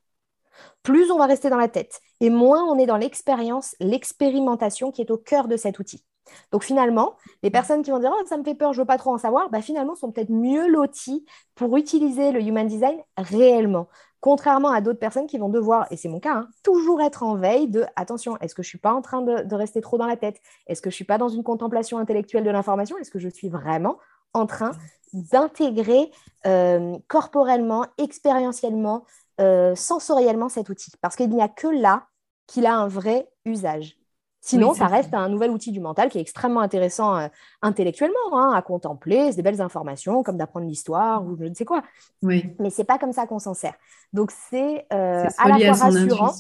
[0.83, 5.01] plus on va rester dans la tête et moins on est dans l'expérience, l'expérimentation qui
[5.01, 6.05] est au cœur de cet outil.
[6.51, 8.99] Donc finalement, les personnes qui vont dire oh, ça me fait peur, je veux pas
[8.99, 13.89] trop en savoir, bah, finalement sont peut-être mieux lotis pour utiliser le human design réellement.
[14.21, 17.35] Contrairement à d'autres personnes qui vont devoir, et c'est mon cas, hein, toujours être en
[17.35, 19.99] veille de attention, est-ce que je ne suis pas en train de, de, rester trop
[19.99, 20.41] dans la tête?
[20.69, 22.97] Est-ce que je ne suis pas dans une contemplation intellectuelle de l'information?
[22.99, 23.99] Est-ce que je suis vraiment
[24.35, 24.73] en train
[25.13, 26.11] d'intégrer
[26.47, 29.05] euh, corporellement, expérientiellement,
[29.41, 30.91] euh, sensoriellement cet outil.
[31.01, 32.07] Parce qu'il n'y a que là
[32.47, 33.97] qu'il a un vrai usage.
[34.45, 37.29] Sinon, ça reste un nouvel outil du mental qui est extrêmement intéressant euh,
[37.63, 39.31] intellectuellement hein, à contempler.
[39.31, 41.85] C'est des belles informations, comme d'apprendre l'histoire ou je ne sais quoi.
[42.23, 42.53] Oui.
[42.59, 43.75] Mais c'est pas comme ça qu'on s'en sert.
[44.13, 46.33] Donc c'est à la fois rassurant.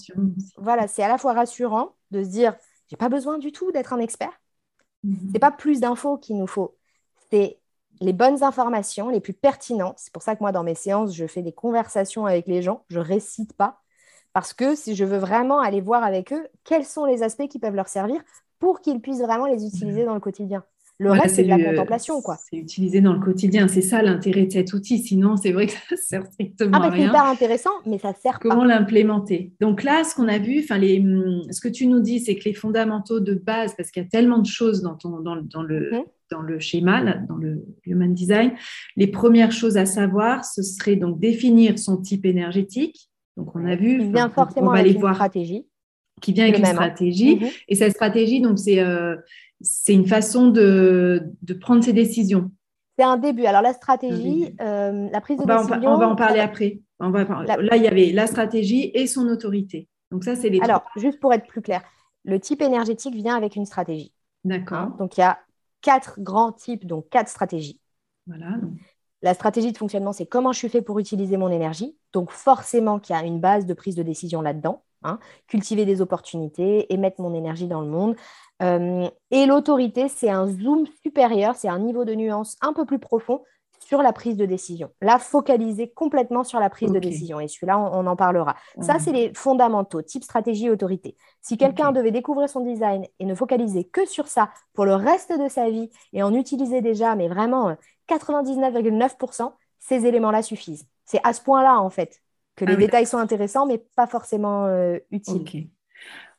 [0.57, 2.57] Voilà, c'est à la fois rassurant de se dire,
[2.88, 4.33] j'ai pas besoin du tout d'être un expert.
[5.05, 6.76] Ce C'est pas plus d'infos qu'il nous faut.
[7.31, 7.62] C'est
[8.02, 9.94] les bonnes informations, les plus pertinentes.
[9.98, 12.84] C'est pour ça que moi, dans mes séances, je fais des conversations avec les gens,
[12.88, 13.80] je récite pas,
[14.32, 17.58] parce que si je veux vraiment aller voir avec eux quels sont les aspects qui
[17.58, 18.20] peuvent leur servir
[18.58, 20.64] pour qu'ils puissent vraiment les utiliser dans le quotidien.
[20.98, 22.20] Le reste, c'est de la contemplation.
[22.20, 22.36] quoi.
[22.48, 23.66] C'est utilisé dans le quotidien.
[23.66, 24.98] C'est ça l'intérêt de cet outil.
[24.98, 27.06] Sinon, c'est vrai que ça sert strictement ah, à rien.
[27.06, 28.60] C'est hyper intéressant, mais ça sert Comment pas.
[28.60, 29.52] Comment l'implémenter?
[29.60, 31.04] Donc là, ce qu'on a vu, les,
[31.50, 34.08] ce que tu nous dis, c'est que les fondamentaux de base, parce qu'il y a
[34.08, 36.02] tellement de choses dans, ton, dans, le, mhm
[36.33, 38.53] dans le schéma, dans le Human Design.
[38.97, 43.11] Les premières choses à savoir, ce serait donc définir son type énergétique.
[43.37, 43.99] Donc, on a vu.
[43.99, 45.66] Qui vient forcément on va avec voir, une stratégie.
[46.21, 46.73] Qui vient avec une hein.
[46.73, 47.37] stratégie.
[47.37, 47.49] Mhm.
[47.68, 49.16] Et cette stratégie, donc, c'est euh,
[49.88, 52.51] une façon de, de, prendre ses décisions.
[52.99, 53.45] C'est un début.
[53.45, 55.95] Alors la stratégie, euh, la prise de décision.
[55.95, 56.81] on va en parler après.
[57.01, 59.88] On va Là, il y avait la stratégie et son autorité.
[60.11, 60.61] Donc ça, c'est les.
[60.61, 61.83] Alors, juste pour être plus clair,
[62.25, 64.12] le type énergétique vient avec une stratégie.
[64.45, 64.79] D'accord.
[64.79, 65.38] Hein, donc il y a
[65.83, 67.81] quatre grands types, donc quatre stratégies.
[68.27, 68.57] Voilà.
[69.23, 71.97] La stratégie de fonctionnement, c'est comment je suis fait pour utiliser mon énergie.
[72.12, 74.83] Donc forcément qu'il y a une base de prise de décision là-dedans.
[75.05, 75.18] Hein.
[75.49, 78.14] cultiver des opportunités et mettre mon énergie dans le monde.
[78.62, 83.01] Euh, et l'autorité, c'est un zoom supérieur, c'est un niveau de nuance un peu plus
[83.01, 83.42] profond
[83.92, 84.90] sur la prise de décision.
[85.02, 87.40] Là, focaliser complètement sur la prise de décision.
[87.40, 88.57] Et celui-là, on, en parlera.
[88.81, 91.14] Ça, c'est les fondamentaux, type stratégie, autorité.
[91.42, 95.38] Si quelqu'un devait découvrir son design et ne focaliser que sur ça pour le reste
[95.38, 97.76] de sa vie et en utiliser déjà, mais vraiment
[98.09, 100.87] 99,9%, euh, ces éléments-là suffisent.
[101.05, 102.22] C'est à ce point-là, en fait,
[102.57, 105.68] que les ah détails sont intéressants, mais pas forcément euh, utiles.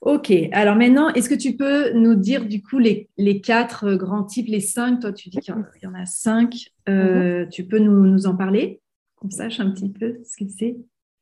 [0.02, 3.08] Ok, alors maintenant, est-ce que tu peux nous dire du coup les,
[3.41, 4.99] quatre euh, grands types, les cinq?
[4.99, 6.56] Toi, tu dis qu'il y, en a cinq.
[6.89, 7.49] Euh, mhm.
[7.49, 8.82] Tu peux nous, en parler
[9.15, 10.76] Qu'on sache un petit peu ce que c'est?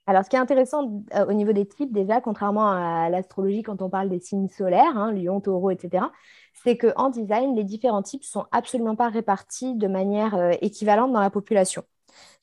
[0.07, 3.89] Alors, ce qui est intéressant au niveau des types, déjà, contrairement à l'astrologie, quand on
[3.89, 6.05] parle des signes solaires, hein, lion, taureau, etc.,
[6.63, 11.29] c'est qu'en design, les différents types sont absolument pas répartis de manière équivalente dans la
[11.29, 11.83] population.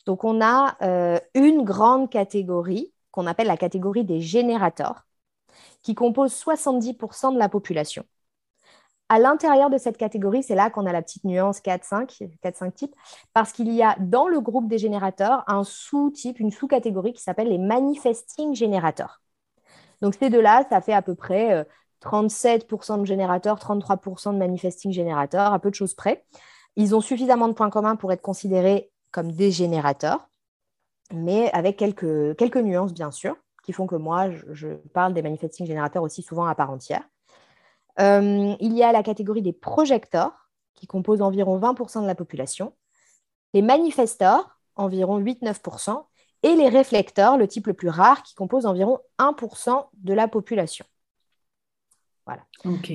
[0.09, 5.07] Donc, on a euh, une grande catégorie qu'on appelle la catégorie des générateurs,
[5.83, 8.05] qui compose 70% de la population.
[9.11, 12.95] À l'intérieur de cette catégorie, c'est là qu'on a la petite nuance 4-5, types,
[13.33, 17.49] parce qu'il y a dans le groupe des générateurs un sous-type, une sous-catégorie qui s'appelle
[17.49, 19.23] les manifesting générateurs.
[20.03, 21.67] Donc ces deux-là, ça fait à peu près
[22.03, 26.27] 37% euh, de générateurs, 33% de manifesting générateurs, à peu de choses près.
[26.77, 30.29] Ils ont suffisamment de points communs pour être considérés comme des générateurs,
[31.15, 33.37] mais avec quelques, quelques nuances, bien sûr,
[33.69, 37.07] qui font que moi, je, parle des manifesting générateurs aussi souvent à part entière.
[38.01, 42.73] Euh, il y a la catégorie des projecteurs, qui composent environ 20% de la population,
[43.53, 46.03] les manifesteurs, environ 8-9%,
[46.45, 50.87] et les réflecteurs, le type le plus rare, qui compose environ 1% de la population.
[52.25, 52.47] Voilà.
[52.65, 52.91] OK.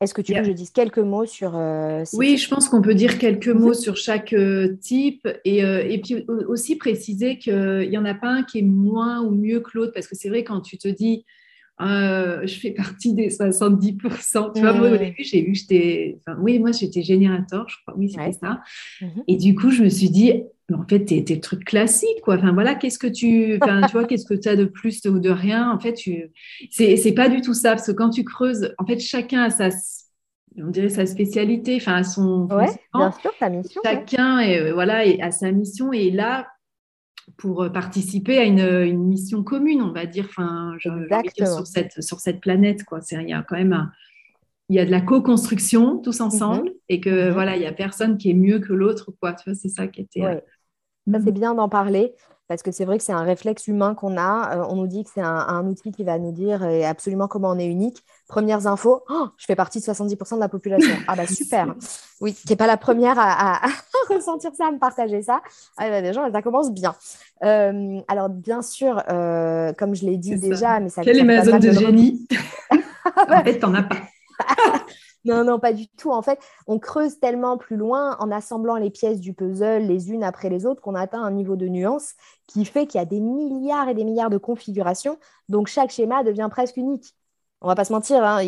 [0.00, 1.56] Est-ce que tu veux que je dise quelques mots sur...
[1.56, 5.84] Euh, oui, je pense qu'on peut dire quelques mots sur chaque euh, type et, euh,
[5.88, 9.58] et, puis aussi préciser qu'il n'y en a pas un qui est moins ou mieux
[9.58, 11.24] que l'autre, parce que c'est vrai quand tu te dis,
[11.80, 16.18] je fais partie des 70%, tu vois, moi au début j'ai vu, j'étais...
[16.20, 18.60] Enfin, oui, moi j'étais générateur, je crois, oui, c'était ça.
[19.00, 22.20] Mmh et du coup, je me suis dit, en fait, t'es es le truc classique,
[22.22, 22.36] quoi.
[22.36, 25.18] Enfin, voilà, qu'est-ce que tu, enfin, tu vois, qu'est-ce que tu as de plus ou
[25.18, 26.30] de rien En fait, tu,
[26.70, 29.70] c'est pas du tout ça, parce que quand tu creuses, en fait, chacun a sa,
[30.58, 32.46] on dirait sa spécialité, enfin, à son.
[32.50, 33.80] Ouais, bien sûr, sa mission.
[33.84, 36.48] Chacun, est, euh, voilà, a sa mission et est là
[37.36, 40.90] pour euh, participer à une, une mission commune, on va dire, enfin, je,
[41.34, 43.00] dire sur cette, sur cette planète, quoi.
[43.00, 43.90] C'est, il y a quand même un,
[44.68, 46.74] il y a de la co-construction tous ensemble mhm.
[46.90, 47.32] et que mhm.
[47.32, 49.32] voilà, il y a personne qui est mieux que l'autre, quoi.
[49.32, 50.24] Tu vois, c'est ça qui était.
[50.24, 50.40] Euh,
[51.12, 52.14] ça, c'est bien d'en parler
[52.48, 54.56] parce que c'est vrai que c'est un réflexe humain qu'on a.
[54.56, 57.50] Euh, on nous dit que c'est un, outil qui va nous dire euh, absolument comment
[57.50, 58.02] on est unique.
[58.26, 60.96] Premières infos, oh, je fais partie de 70% de la population.
[61.06, 61.74] Ah bah super.
[62.20, 63.60] oui, qui n'est pas la première à,
[64.08, 65.42] ressentir ça, à me partager ça.
[65.76, 66.94] Ah, bah, déjà, ça commence bien.
[67.44, 71.02] Euh, alors bien sûr, comme je l'ai dit déjà, mais ça.
[71.02, 72.26] Quelle est ma zone de génie?
[73.16, 73.96] En fait, t'en as pas.
[75.24, 76.10] Non, non, pas du tout.
[76.10, 80.24] En fait, on creuse tellement plus loin en assemblant les pièces du puzzle les unes
[80.24, 82.14] après les autres qu'on atteint un niveau de nuance
[82.46, 85.18] qui fait qu'il y a des milliards et des milliards de configurations.
[85.48, 87.14] Donc, chaque schéma devient presque unique.
[87.60, 88.40] On va pas se mentir, hein,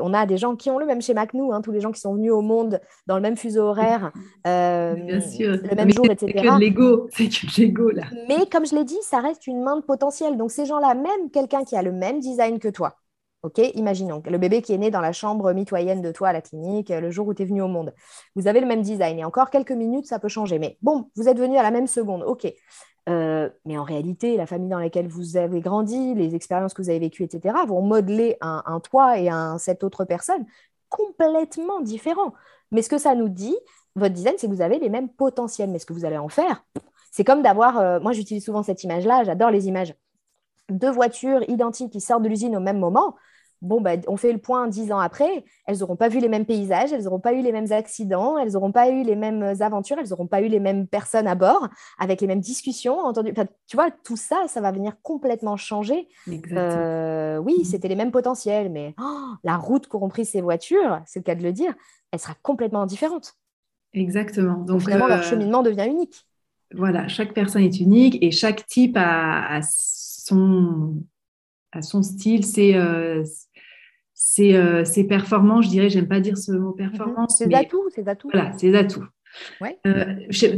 [0.00, 1.92] on a des gens qui ont le même schéma que nous, hein, tous les gens
[1.92, 4.10] qui sont venus au monde dans le même fuseau horaire,
[4.46, 6.32] euh, le même jour, etc.
[6.34, 8.04] C'est que l'ego, c'est que l'ego là.
[8.28, 10.38] Mais comme je l'ai dit, ça reste une main de potentiel.
[10.38, 12.96] Donc ces gens-là, même quelqu'un qui a le même design que toi,
[13.42, 16.40] Ok, imaginons le bébé qui est né dans la chambre mitoyenne de toi à la
[16.40, 17.92] clinique euh, le jour où tu es venu au monde.
[18.36, 20.60] Vous avez le même design et encore quelques minutes, ça peut changer.
[20.60, 22.22] Mais bon, vous êtes venu à la même seconde.
[22.22, 22.46] Ok.
[23.08, 26.88] Euh, mais en réalité, la famille dans laquelle vous avez grandi, les expériences que vous
[26.88, 30.46] avez vécues, etc., vont modeler un, toi et un, cette autre personne
[30.88, 32.34] complètement différents.
[32.70, 33.56] Mais ce que ça nous dit,
[33.96, 35.70] votre design, c'est que vous avez les mêmes potentiels.
[35.70, 36.64] Mais ce que vous allez en faire,
[37.10, 37.78] c'est comme d'avoir.
[37.78, 39.96] Euh, moi, j'utilise souvent cette image-là, j'adore les images.
[40.68, 43.16] Deux voitures identiques qui sortent de l'usine au même moment
[43.62, 46.44] bon, bah, on fait le point dix ans après, elles n'auront pas vu les mêmes
[46.44, 49.96] paysages, elles n'auront pas eu les mêmes accidents, elles n'auront pas eu les mêmes aventures,
[49.98, 52.98] elles n'auront pas eu les mêmes personnes à bord, avec les mêmes discussions.
[52.98, 53.32] Entendu.
[53.66, 56.08] tu vois, tout ça, ça va venir complètement changer.
[56.52, 61.20] Euh, oui, c'était les mêmes potentiels, mais oh, la route qu'auront pris ces voitures, c'est
[61.20, 61.72] le cas de le dire,
[62.10, 63.36] elle sera complètement différente.
[63.94, 64.58] Exactement.
[64.58, 66.26] Donc, finalement, leur euh, cheminement devient unique.
[66.74, 70.94] Voilà, chaque personne est unique et chaque type a, son,
[72.02, 72.44] style,
[72.74, 73.24] euh,
[74.24, 77.38] c'est euh, performant, je dirais, j'aime pas dire ce mot performance.
[77.38, 78.30] C'est atouts, c'est atouts.
[78.32, 79.04] Voilà, c'est atouts.
[79.60, 79.78] Ouais.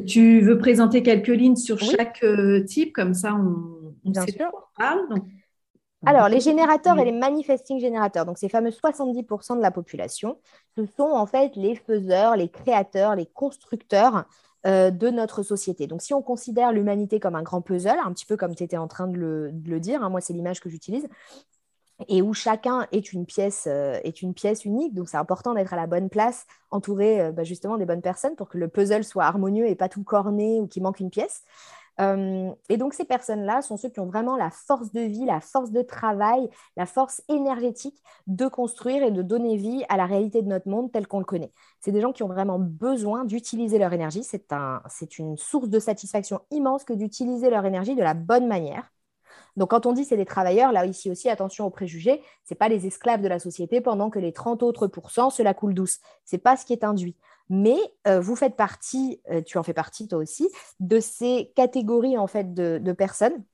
[0.06, 2.24] tu veux présenter quelques lignes sur chaque
[2.66, 4.50] type, comme ça on, on sait sûr.
[4.52, 5.08] on parle.
[5.08, 5.24] Donc,
[6.06, 10.38] alors, les générateurs et les manifesting générateurs, donc ces fameux 70% de la population,
[10.76, 14.24] ce sont en fait les faiseurs, les créateurs, les constructeurs
[14.66, 15.86] euh, de notre société.
[15.86, 18.76] Donc, si on considère l'humanité comme un grand puzzle, un petit peu comme tu étais
[18.76, 21.08] en train de le, dire, hein, moi c'est l'image que j'utilise,
[22.08, 24.94] et où chacun est une pièce, euh, est une pièce unique.
[24.94, 28.36] Donc, c'est important d'être à la bonne place, entouré euh, bah, justement des bonnes personnes
[28.36, 31.42] pour que le puzzle soit harmonieux et pas tout corné ou qu'il manque une pièce.
[32.00, 35.40] Euh, et donc, ces personnes-là sont ceux qui ont vraiment la force de vie, la
[35.40, 40.42] force de travail, la force énergétique de construire et de donner vie à la réalité
[40.42, 41.52] de notre monde tel qu'on le connaît.
[41.80, 44.24] C'est des gens qui ont vraiment besoin d'utiliser leur énergie.
[44.24, 44.82] C'est un,
[45.18, 48.90] une source de satisfaction immense que d'utiliser leur énergie de la bonne manière.
[49.56, 52.58] Donc, quand on dit c'est des travailleurs, là, ici aussi, attention aux préjugés, ce n'est
[52.58, 56.00] pas les esclaves de la société pendant que les 30 autres pourcents, cela coule douce.
[56.24, 57.16] Ce n'est pas ce qui est induit
[57.48, 60.48] mais euh, vous faites partie, euh, tu en fais partie toi aussi,
[60.80, 63.44] de ces catégories en fait de, personnes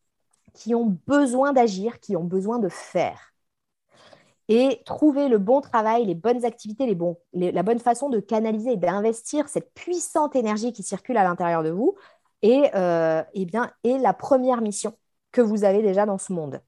[0.55, 3.33] qui ont besoin d'agir, qui ont besoin de faire.
[4.49, 6.97] Et trouver le bon travail, les bonnes activités,
[7.33, 11.71] la bonne façon de canaliser et d'investir cette puissante énergie qui circule à l'intérieur de
[11.71, 11.95] vous
[12.43, 14.97] est, euh, eh bien, est la première mission
[15.33, 16.61] que vous avez déjà dans ce monde.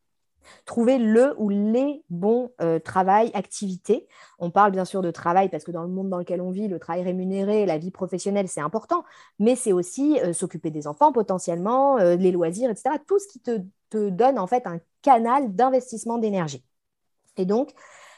[0.65, 4.09] Trouver le ou les bons euh, travail, activités.
[4.39, 6.69] On parle bien sûr de travail parce que dans le monde dans lequel on vit,
[6.69, 9.05] le travail rémunéré, la vie professionnelle, c'est important,
[9.39, 12.97] mais c'est aussi euh, s'occuper des enfants potentiellement, euh, les loisirs, etc.
[13.07, 16.65] Tout ce qui te, te donne en fait un canal d'investissement d'énergie.
[17.37, 17.73] Et donc,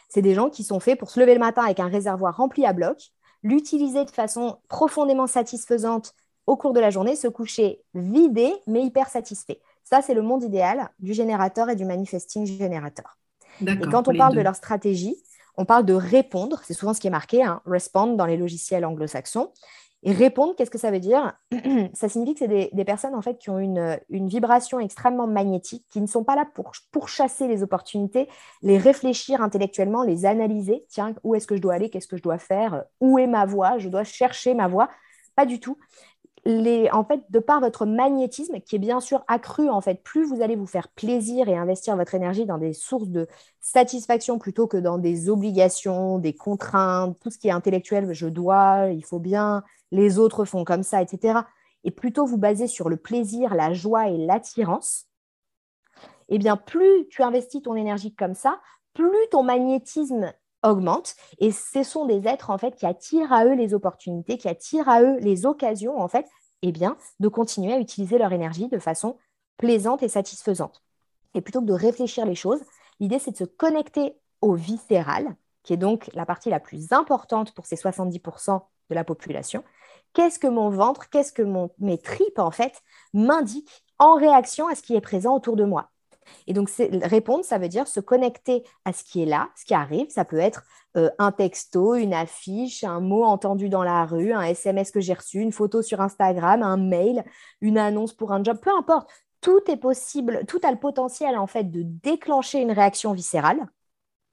[0.08, 2.66] c'est des gens qui sont faits pour se lever le matin avec un réservoir rempli
[2.66, 3.10] à bloc,
[3.42, 6.14] l'utiliser de façon profondément satisfaisante
[6.46, 9.60] au cours de la journée, se coucher vidé mais hyper satisfait.
[9.84, 13.18] Ça, c'est le monde idéal du générateur et du manifesting générateur.
[13.60, 15.16] Et quand on parle de leur stratégie,
[15.56, 18.84] on parle de répondre, c'est souvent ce qui est marqué, hein, respond dans les logiciels
[18.84, 19.52] anglo-saxons.
[20.06, 21.32] Et répondre, qu'est-ce que ça veut dire?
[21.94, 25.86] Ça signifie que c'est des, personnes en fait qui ont une, une, vibration extrêmement magnétique,
[25.90, 28.28] qui ne sont pas là pour, pour chasser les opportunités,
[28.60, 30.84] les réfléchir intellectuellement, les analyser.
[30.90, 31.88] Tiens, où est-ce que je dois aller?
[31.88, 32.84] Qu'est-ce que je dois faire?
[33.00, 34.90] Où est ma voie Je dois chercher ma voie.
[35.36, 35.78] Pas du tout
[36.46, 40.42] en fait, de par votre magnétisme, qui est bien sûr accru, en fait, plus vous
[40.42, 43.26] allez vous faire plaisir et investir votre énergie dans des sources de
[43.60, 48.88] satisfaction plutôt que dans des obligations, des contraintes, tout ce qui est intellectuel, je dois,
[48.92, 51.40] il faut bien, les autres font comme ça, etc.
[51.84, 55.06] Et plutôt vous basez sur le plaisir, la joie et l'attirance,
[56.28, 58.60] eh bien, plus tu investis ton énergie comme ça,
[58.92, 60.32] plus ton magnétisme
[60.64, 61.14] augmente.
[61.38, 64.88] Et ce sont des êtres en fait qui attirent à eux les opportunités, qui attirent
[64.88, 66.26] à eux les occasions en fait,
[66.62, 69.18] eh bien, de continuer à utiliser leur énergie de façon
[69.56, 70.82] plaisante et satisfaisante.
[71.34, 72.62] Et plutôt que de réfléchir les choses,
[73.00, 77.52] l'idée c'est de se connecter au viscéral, qui est donc la partie la plus importante
[77.54, 79.64] pour ces 70% de la population.
[80.12, 81.42] Qu'est-ce que mon ventre, qu'est-ce que
[81.78, 85.90] mes tripes en fait m'indiquent en réaction à ce qui est présent autour de moi?
[86.46, 86.70] Et donc,
[87.02, 90.08] répondre, ça veut dire se connecter à ce qui est là, ce qui arrive.
[90.10, 90.64] Ça peut être
[90.96, 95.14] euh, un texto, une affiche, un mot entendu dans la rue, un SMS que j'ai
[95.14, 97.24] reçu, une photo sur Instagram, un mail,
[97.60, 99.10] une annonce pour un job, peu importe.
[99.40, 103.66] Tout est possible, tout a le potentiel en fait de déclencher une réaction viscérale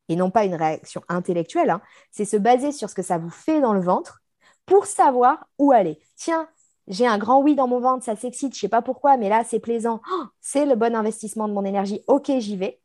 [0.08, 1.70] et non pas une réaction intellectuelle.
[1.70, 1.82] Hein.
[2.12, 4.22] C'est se baser sur ce que ça vous fait dans le ventre
[4.66, 6.00] pour savoir où aller.
[6.16, 6.48] Tiens,
[6.88, 9.44] j'ai un grand oui dans mon ventre, ça s'excite, je sais pas pourquoi, mais là,
[9.44, 10.02] c'est plaisant.
[10.12, 12.02] Oh, c'est le bon investissement de mon énergie.
[12.08, 12.80] Ok, j'y vais.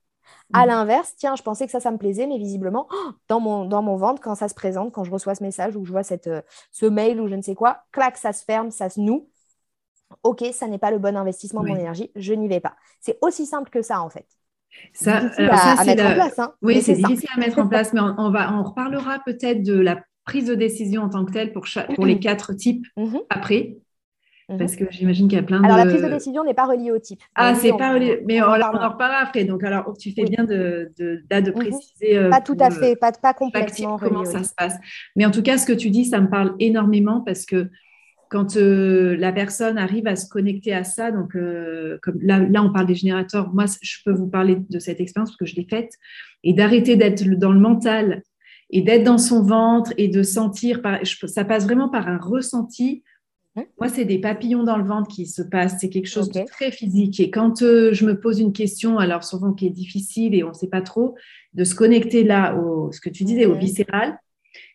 [0.53, 0.69] À mm.
[0.69, 3.83] l'inverse, tiens, je pensais que ça, ça me plaisait, mais visiblement, oh, dans, mon, dans
[3.83, 6.27] mon ventre, quand ça se présente, quand je reçois ce message ou je vois cette,
[6.27, 9.29] euh, ce mail ou je ne sais quoi, clac, ça se ferme, ça se noue.
[10.23, 12.77] Ok, ça n'est pas le bon investissement de mon énergie, je n'y vais pas.
[13.01, 14.27] C'est aussi simple que ça, en fait.
[14.93, 16.39] Ça, à, mettre en place.
[16.39, 19.75] Hein, oui, c'est difficile à mettre en place, mais on, va, on reparlera peut-être de
[19.75, 23.23] la prise de décision en tant que telle pour, pour les quatre types mm-hmm.
[23.31, 23.79] après.
[24.49, 24.59] Mhm.
[24.59, 25.65] Parce que j'imagine qu'il y a plein de.
[25.65, 27.21] Alors, la prise de décision n'est pas reliée au type.
[27.35, 28.23] Ah, c'est pas relié.
[28.27, 29.45] Mais on, en reparlera après.
[29.45, 31.53] Donc, alors, tu fais bien de, de, de, mhm.
[31.53, 32.17] préciser.
[32.17, 33.99] Euh, pas tout à fait, pas, pas complètement.
[33.99, 34.77] Comment ça se passe.
[35.17, 37.69] Mais en tout cas, ce que tu dis, ça me parle énormément parce que
[38.29, 42.63] quand euh, la personne arrive à se connecter à ça, donc euh, comme là, là,
[42.63, 45.57] on parle des générateurs, moi, je peux vous parler de cette expérience parce que je
[45.57, 45.93] l'ai faite,
[46.45, 48.23] et d'arrêter d'être dans le mental
[48.71, 53.03] et d'être dans son ventre et de sentir, par, ça passe vraiment par un ressenti
[53.79, 55.79] moi, c'est des papillons dans le ventre qui se passent.
[55.81, 57.21] C'est quelque chose de très physique.
[57.21, 60.49] Et quand euh, je me pose une question, alors souvent qui est difficile et on
[60.49, 61.15] ne sait pas trop,
[61.55, 64.19] de se connecter là, au, ce que tu disais, au viscéral,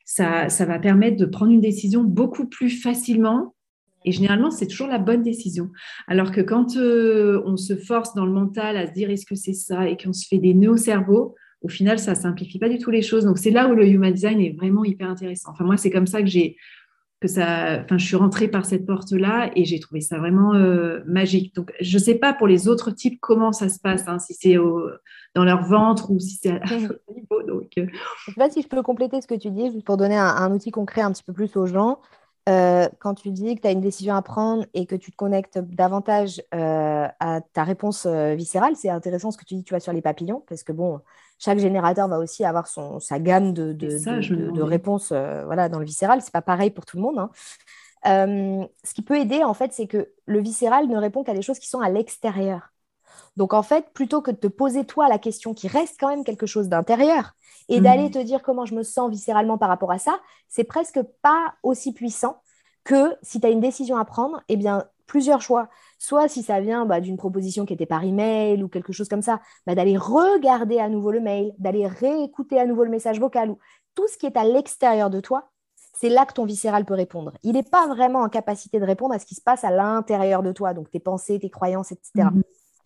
[0.05, 3.53] ça, ça va permettre de prendre une décision beaucoup plus facilement.
[4.03, 5.69] Et généralement, c'est toujours la bonne décision.
[6.07, 9.35] Alors que quand euh, on se force dans le mental à se dire est-ce que
[9.35, 12.69] c'est ça et qu'on se fait des nœuds au cerveau, au final, ça simplifie pas
[12.69, 13.25] du tout les choses.
[13.25, 15.51] Donc, c'est là où le human design est vraiment hyper intéressant.
[15.51, 16.57] Enfin, moi, c'est comme ça que j'ai
[17.21, 21.01] que ça, enfin, je suis rentrée par cette porte-là et j'ai trouvé ça vraiment euh,
[21.05, 21.55] magique.
[21.55, 24.33] Donc, je ne sais pas pour les autres types comment ça se passe, hein, si
[24.33, 24.55] c'est
[25.35, 26.59] dans leur ventre ou si c'est à
[27.15, 27.43] niveau.
[27.47, 27.85] Donc, euh.
[28.25, 30.17] Je ne sais pas si je peux compléter ce que tu dis, juste pour donner
[30.17, 31.99] un, outil concret un petit peu plus aux gens.
[32.49, 35.15] Euh, quand tu dis que tu as une décision à prendre et que tu te
[35.15, 39.93] connectes davantage à ta réponse viscérale, c'est intéressant ce que tu dis, tu vas sur
[39.93, 40.99] les papillons, parce que bon,
[41.41, 45.85] chaque générateur va aussi avoir son, sa gamme de, de, réponses euh, voilà, dans le
[45.85, 46.21] viscéral.
[46.21, 47.17] Ce n'est pas pareil pour tout le monde.
[47.17, 47.31] Hein.
[48.05, 51.41] Euh, ce qui peut aider, en fait, c'est que le viscéral ne répond qu'à des
[51.41, 52.71] choses qui sont à l'extérieur.
[53.37, 56.23] Donc, en fait, plutôt que de te poser toi la question qui reste quand même
[56.23, 57.33] quelque chose d'intérieur
[57.69, 57.83] et mmh.
[57.83, 61.55] d'aller te dire comment je me sens viscéralement par rapport à ça, c'est presque pas
[61.63, 62.39] aussi puissant
[62.83, 65.69] que si tu as une décision à prendre, eh bien, plusieurs choix.
[66.01, 69.21] Soit si ça vient bah, d'une proposition qui était par email ou quelque chose comme
[69.21, 73.51] ça, bah, d'aller regarder à nouveau le mail, d'aller réécouter à nouveau le message vocal
[73.51, 73.59] ou
[73.93, 75.51] tout ce qui est à l'extérieur de toi,
[75.93, 77.33] c'est là que ton viscéral peut répondre.
[77.43, 80.41] Il n'est pas vraiment en capacité de répondre à ce qui se passe à l'intérieur
[80.41, 82.29] de toi, donc tes pensées, tes croyances, etc.
[82.33, 82.41] Mhm.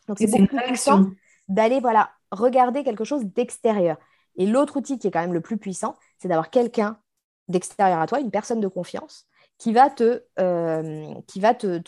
[0.10, 1.06] Donc c'est beaucoup plus puissant
[1.48, 3.96] d'aller voilà, regarder quelque chose d'extérieur.
[4.36, 7.00] Et l'autre outil qui est quand même le plus puissant, c'est d'avoir quelqu'un
[7.48, 9.26] d'extérieur à toi, une personne de confiance,
[9.58, 11.80] qui va te, euh, qui va te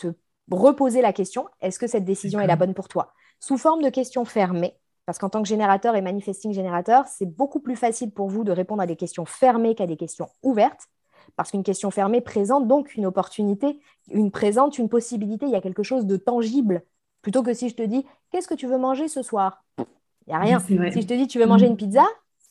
[0.50, 3.12] reposer la question, est-ce que cette décision est la bonne pour toi?
[3.40, 4.74] Sous forme de questions fermées,
[5.06, 8.52] parce qu'en tant que générateur et manifesting générateur, c'est beaucoup plus facile pour vous de
[8.52, 10.88] répondre à des questions fermées qu'à des questions ouvertes,
[11.36, 13.80] parce qu'une question fermée présente donc une opportunité,
[14.10, 16.82] une présente une possibilité, il y a quelque chose de tangible,
[17.22, 19.64] plutôt que si je te dis, qu'est-ce que tu veux manger ce soir?
[19.78, 19.84] Il
[20.28, 20.58] n'y a rien.
[20.60, 21.70] Si je te dis, tu veux manger mm.
[21.70, 22.04] une pizza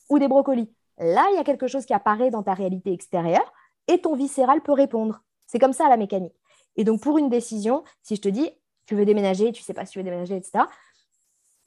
[0.08, 0.70] ou des brocolis?
[0.98, 3.52] Là, il y a quelque chose qui apparaît dans ta réalité extérieure
[3.86, 5.22] et ton viscéral peut répondre.
[5.46, 6.37] C'est comme ça la mécanique.
[6.78, 8.50] Et donc, pour une décision, si je te dis,
[8.86, 10.64] tu veux déménager, tu ne sais pas si tu veux déménager, etc.,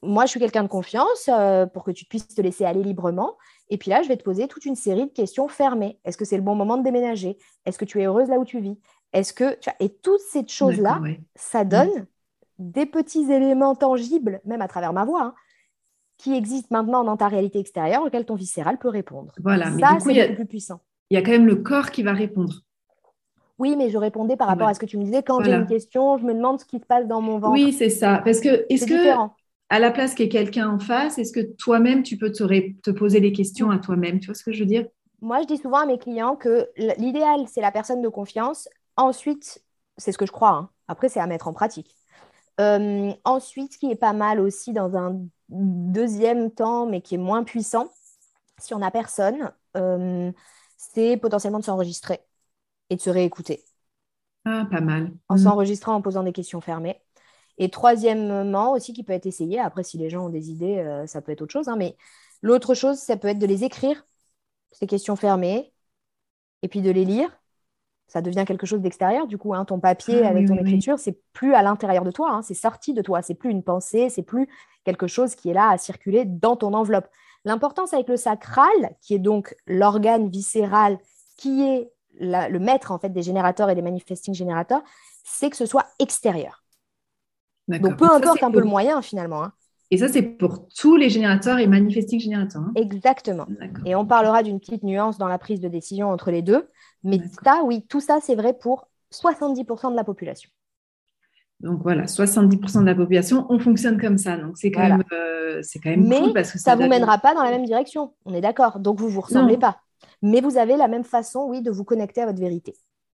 [0.04, 3.36] moi, je suis quelqu'un de confiance euh, pour que tu puisses te laisser aller librement.
[3.70, 6.00] Et puis là, je vais te poser toute une série de questions fermées.
[6.04, 7.38] Est-ce que c'est le bon moment de déménager?
[7.66, 8.76] Est-ce que tu es heureuse là où tu vis?
[9.12, 11.00] Est-ce que et toutes ces choses-là,
[11.36, 12.06] ça donne
[12.58, 15.34] des petits éléments tangibles, même à travers ma voix, hein,
[16.18, 19.32] qui existent maintenant dans ta réalité extérieure, auxquels ton viscéral peut répondre.
[19.40, 20.80] Voilà, ça, c'est le plus puissant.
[21.10, 22.62] Il y a quand même le corps qui va répondre.
[23.62, 25.22] Oui, mais je répondais par rapport à ce que tu me disais.
[25.22, 27.52] Quand j'ai une question, je me demande ce qui se passe dans mon ventre.
[27.52, 28.20] Oui, c'est ça.
[28.24, 29.16] Parce que, est-ce que,
[29.68, 32.90] à la place qu'il y ait quelqu'un en face, est-ce que toi-même, tu peux te,
[32.90, 34.18] poser les questions à toi-même?
[34.18, 34.88] Tu vois ce que je veux dire?
[35.20, 38.68] Moi, je dis souvent à mes clients que l'idéal, c'est la personne de confiance.
[38.96, 39.62] Ensuite,
[39.96, 40.50] c'est ce que je crois.
[40.50, 40.68] Hein.
[40.88, 41.94] Après, c'est à mettre en pratique.
[42.60, 45.20] Euh, ensuite, ce qui est pas mal aussi dans un
[45.50, 47.92] deuxième temps, mais qui est moins puissant,
[48.58, 50.32] si on n'a personne, euh,
[50.76, 52.18] c'est potentiellement de s'enregistrer
[52.92, 53.64] et de se réécouter.
[54.44, 55.12] Ah, pas mal.
[55.28, 55.38] En mm.
[55.38, 57.00] s'enregistrant, en posant des questions fermées.
[57.56, 61.06] Et troisièmement aussi, qui peut être essayé, après si les gens ont des idées, euh,
[61.06, 61.96] ça peut être autre chose, hein, mais
[62.42, 64.06] l'autre chose, ça peut être de les écrire,
[64.72, 65.72] ces questions fermées,
[66.62, 67.30] et puis de les lire.
[68.08, 71.18] Ça devient quelque chose d'extérieur, du coup, hein, ton papier ah avec ton écriture, c'est
[71.32, 74.22] plus à l'intérieur de toi, hein, c'est sorti de toi, c'est plus une pensée, c'est
[74.22, 74.48] plus
[74.84, 77.08] quelque chose qui est là à circuler dans ton enveloppe.
[77.46, 80.98] L'importance avec le sacral, qui est donc l'organe viscéral
[81.38, 84.82] qui est le maître en fait des générateurs et des manifesting générateurs,
[85.24, 86.62] c'est que ce soit extérieur.
[87.68, 89.44] Donc peu importe un peu le moyen finalement.
[89.44, 89.52] Hein.
[89.90, 92.62] Et ça, c'est pour tous les générateurs et manifesting générateurs.
[92.62, 92.72] Hein.
[92.76, 93.46] Exactement.
[93.84, 96.66] Et on parlera d'une petite nuance dans la prise de décision entre les deux.
[97.04, 100.48] Mais ça, oui, tout ça, c'est vrai pour 70% de la population.
[101.62, 104.36] Donc voilà, 70% de la population, on fonctionne comme ça.
[104.36, 107.34] Donc c'est quand, même, euh, quand même Mais parce que ça ne vous mènera pas
[107.34, 108.12] dans la même direction.
[108.24, 108.80] On est d'accord.
[108.80, 109.78] Donc vous ne vous ressemblez pas
[110.22, 112.74] mais vous avez la même façon, oui, de vous connecter à votre vérité.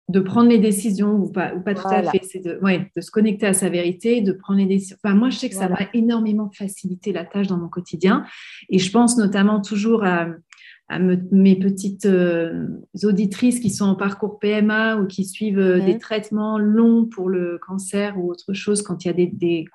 [0.07, 2.21] De prendre les décisions ou pas, ou pas tout à fait.
[2.23, 2.59] C'est de,
[2.95, 4.97] de se connecter à sa vérité, de prendre les décisions.
[5.03, 8.23] Enfin, moi, je sais que ça va énormément faciliter la tâche dans mon quotidien.
[8.69, 10.27] Et je pense notamment toujours à,
[10.89, 12.67] mes petites euh,
[13.03, 17.57] auditrices qui sont en parcours PMA ou qui suivent euh, des traitements longs pour le
[17.57, 19.65] cancer ou autre chose, quand il y a des, des,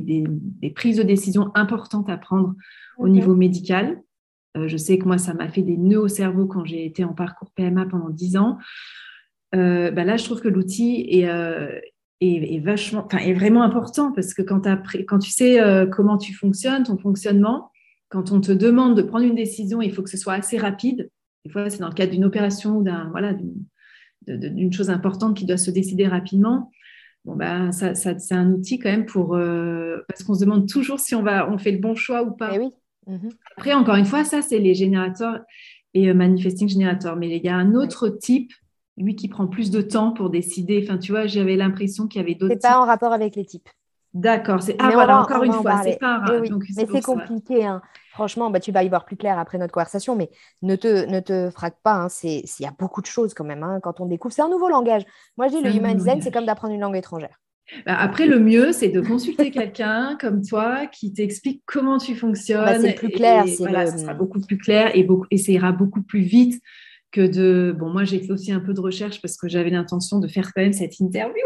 [0.00, 2.54] des, prises de décision importantes à prendre
[2.96, 4.00] au niveau médical.
[4.56, 7.04] Euh, je sais que moi, ça m'a fait des nœuds au cerveau quand j'ai été
[7.04, 8.58] en parcours PMA pendant 10 ans.
[9.52, 11.28] Bah là, je trouve que l'outil est,
[12.20, 14.62] est, vachement, est vraiment important parce que quand,
[15.06, 15.60] quand tu sais
[15.92, 17.70] comment tu fonctionnes, ton fonctionnement,
[18.14, 21.10] quand on te demande de prendre une décision, il faut que ce soit assez rapide.
[21.44, 23.34] Des fois, c'est dans le cadre d'une opération ou d'un, voilà,
[24.28, 26.70] d'une chose importante qui doit se décider rapidement.
[27.24, 29.30] Bon, bah, ça, c'est un outil quand même pour.
[30.08, 32.50] parce qu'on se demande toujours si on, va, on fait le bon choix ou pas.
[32.54, 32.70] Eh oui.
[33.08, 33.30] Mhm.
[33.56, 35.40] Après, encore une fois, ça, c'est les générateurs
[35.92, 37.16] et euh, manifesting générateurs.
[37.16, 38.52] Mais il y a un autre type,
[38.96, 40.80] lui, qui prend plus de temps pour décider.
[40.84, 42.54] Enfin, tu vois, j'avais l'impression qu'il y avait d'autres.
[42.54, 43.68] C'est pas en rapport avec les types.
[44.12, 44.62] D'accord.
[44.62, 44.76] C'est...
[44.78, 47.66] Ah, voilà, encore une fois, c'est pas eh Mais c'est compliqué.
[47.66, 47.82] Hein.
[48.14, 50.30] Franchement, bah, tu vas y voir plus clair après notre conversation, mais
[50.62, 51.94] ne te, ne te frappe pas.
[51.94, 54.32] Hein, il y a beaucoup de choses quand même hein, quand on découvre.
[54.32, 55.02] C'est un nouveau langage.
[55.36, 57.40] Moi, je dis le human design, c'est comme d'apprendre une langue étrangère.
[57.86, 62.64] Bah, après, le mieux, c'est de consulter quelqu'un comme toi qui t'explique comment tu fonctionnes.
[62.64, 63.46] Bah, c'est plus clair.
[63.48, 66.62] Et, voilà, ça sera beaucoup plus clair et, beaucoup, et ça ira beaucoup plus vite
[67.14, 67.74] que de...
[67.78, 70.52] Bon, moi, j'ai fait aussi un peu de recherche parce que j'avais l'intention de faire
[70.52, 71.44] quand même cette interview.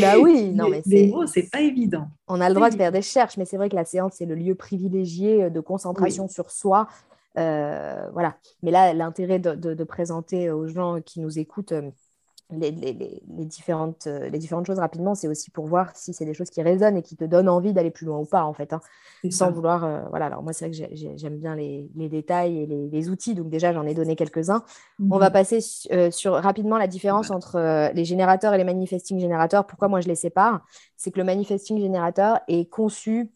[0.00, 1.12] bah oui, non, mais, c'est...
[1.26, 2.08] c'est pas évident.
[2.26, 4.26] On a le droit de faire des recherches, mais c'est vrai que la séance, c'est
[4.26, 6.88] le lieu privilégié euh, de concentration sur soi.
[7.38, 8.36] Euh, voilà.
[8.64, 11.74] Mais là, l'intérêt de, de, présenter aux gens qui nous écoutent
[12.50, 16.32] euh, les, différentes, euh, les différentes choses rapidement, c'est aussi pour voir si c'est des
[16.32, 18.72] choses qui résonnent et qui te donnent envie d'aller plus loin ou pas, en fait.
[18.72, 18.80] Hein.
[19.30, 19.84] sans vouloir.
[19.84, 23.34] Euh, voilà, alors moi, c'est vrai que j'aime bien les, détails et les, outils.
[23.34, 24.64] Donc, déjà, j'en ai donné quelques-uns.
[25.10, 25.58] On va mmh passer
[25.92, 29.66] euh, sur rapidement la différence entre les générateurs et les manifesting générateurs.
[29.66, 30.64] Pourquoi moi je les sépare?
[30.96, 33.30] C'est que le manifesting générateur est conçu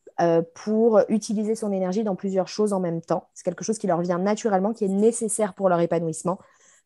[0.54, 3.28] pour utiliser son énergie dans plusieurs choses en même temps.
[3.34, 6.38] C'est quelque chose qui leur vient naturellement, qui est nécessaire pour leur épanouissement.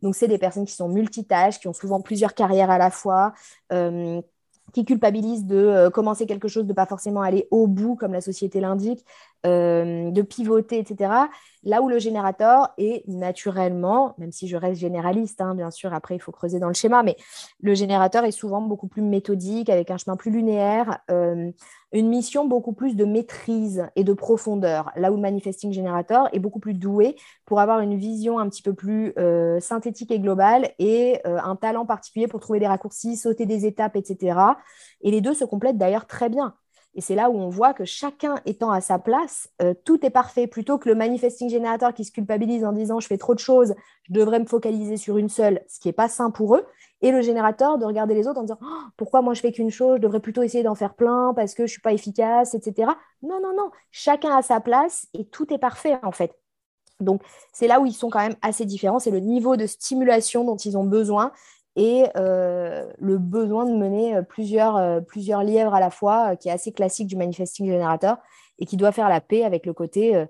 [0.02, 3.32] Donc, c'est des personnes qui sont multitâches, qui ont souvent plusieurs carrières à la fois,
[3.72, 4.20] euh,
[4.72, 8.20] qui culpabilisent de euh, commencer quelque chose, de pas forcément aller au bout, comme la
[8.20, 9.04] société l'indique,
[9.44, 11.28] euh, de pivoter, etc.
[11.64, 16.14] Là où le générateur est naturellement, même si je reste généraliste, hein, bien sûr, après
[16.14, 17.16] il faut creuser dans le schéma, mais
[17.60, 21.00] le générateur est souvent beaucoup plus méthodique, avec un chemin plus linéaire,
[21.92, 26.38] une mission beaucoup plus de maîtrise et de profondeur, là où le manifesting générateur est
[26.38, 30.70] beaucoup plus doué pour avoir une vision un petit peu plus euh, synthétique et globale
[30.78, 34.38] et euh, un talent particulier pour trouver des raccourcis, sauter des étapes, etc.
[35.00, 36.54] Et les deux se complètent d'ailleurs très bien.
[36.96, 40.10] Et c'est là où on voit que chacun étant à sa place, euh, tout est
[40.10, 40.46] parfait.
[40.46, 43.74] Plutôt que le manifesting générateur qui se culpabilise en disant je fais trop de choses,
[44.04, 46.64] je devrais me focaliser sur une seule, ce qui n'est pas sain pour eux.
[47.02, 49.70] Et le générateur de regarder les autres en disant oh, pourquoi moi je fais qu'une
[49.70, 52.54] chose, je devrais plutôt essayer d'en faire plein parce que je ne suis pas efficace,
[52.54, 52.92] etc.
[53.22, 53.70] Non, non, non.
[53.90, 56.34] Chacun a sa place et tout est parfait en fait.
[57.00, 57.20] Donc,
[57.52, 58.98] c'est là où ils sont quand même assez différents.
[58.98, 61.30] C'est le niveau de stimulation dont ils ont besoin
[61.76, 66.48] et euh, le besoin de mener euh, plusieurs, euh, plusieurs lièvres à la fois, qui
[66.48, 68.16] est assez classique du manifesting générateur
[68.58, 70.26] et qui doit faire la paix avec le côté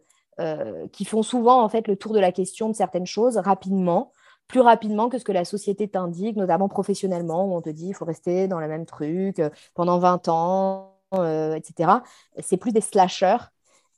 [0.93, 4.13] qui font souvent en fait le tour de la question de certaines choses rapidement,
[4.49, 7.95] plus rapidement que ce que la société t'indique, notamment professionnellement, où on te dit il
[7.95, 9.41] faut rester dans le même truc
[9.75, 12.01] pendant 20 ans, etc.
[12.41, 13.39] C'est plus des slashers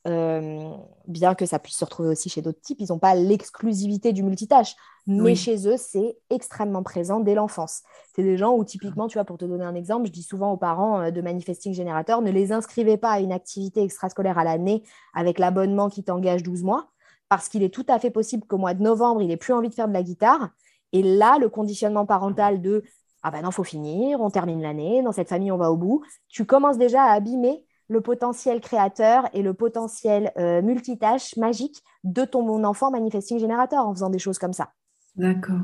[0.09, 0.71] euh,
[1.07, 4.23] bien que ça puisse se retrouver aussi chez d'autres types, ils n'ont pas l'exclusivité du
[4.23, 4.75] multitâche.
[5.07, 7.83] Mais chez eux, c'est extrêmement présent dès l'enfance.
[8.15, 10.53] C'est des gens où, typiquement, tu vois, pour te donner un exemple, je dis souvent
[10.53, 14.45] aux parents euh, de manifesting générateurs, ne les inscrivez pas à une activité extrascolaire à
[14.45, 14.83] l'année
[15.15, 16.91] avec l'abonnement qui t'engage 12 mois,
[17.31, 19.71] parce qu'il est tout à fait possible qu'au mois de novembre, il n'ait plus envie
[19.71, 20.51] de faire de la guitare.
[20.93, 22.85] Et là, le conditionnement parental de
[23.23, 26.05] ah ben non, faut finir, on termine l'année, dans cette famille, on va au bout,
[26.29, 32.25] tu commences déjà à abîmer le potentiel créateur et le potentiel euh, multitâche magique de
[32.25, 34.71] ton enfant manifesting générateur en faisant des choses comme ça.
[35.17, 35.61] D'accord.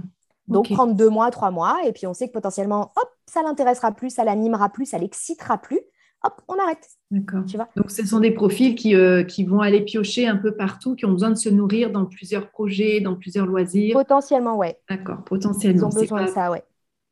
[0.48, 3.92] Donc, prendre deux mois, trois mois, et puis on sait que potentiellement, hop, ça l'intéressera
[3.92, 5.80] plus, ça l'animera plus, ça l'excitera plus.
[6.22, 6.86] Hop, on arrête.
[7.10, 7.44] D'accord.
[7.46, 7.68] Tu vois?
[7.76, 11.06] Donc, ce sont des profils qui, euh, qui vont aller piocher un peu partout, qui
[11.06, 13.94] ont besoin de se nourrir dans plusieurs projets, dans plusieurs loisirs.
[13.94, 14.78] Potentiellement, ouais.
[14.88, 15.88] D'accord, potentiellement.
[15.90, 16.62] Ils ont besoin de ça, ouais.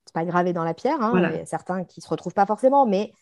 [0.07, 1.01] C'est pas gravé dans la pierre.
[1.01, 3.13] Hein, Il y a certains qui ne se retrouvent pas forcément, mais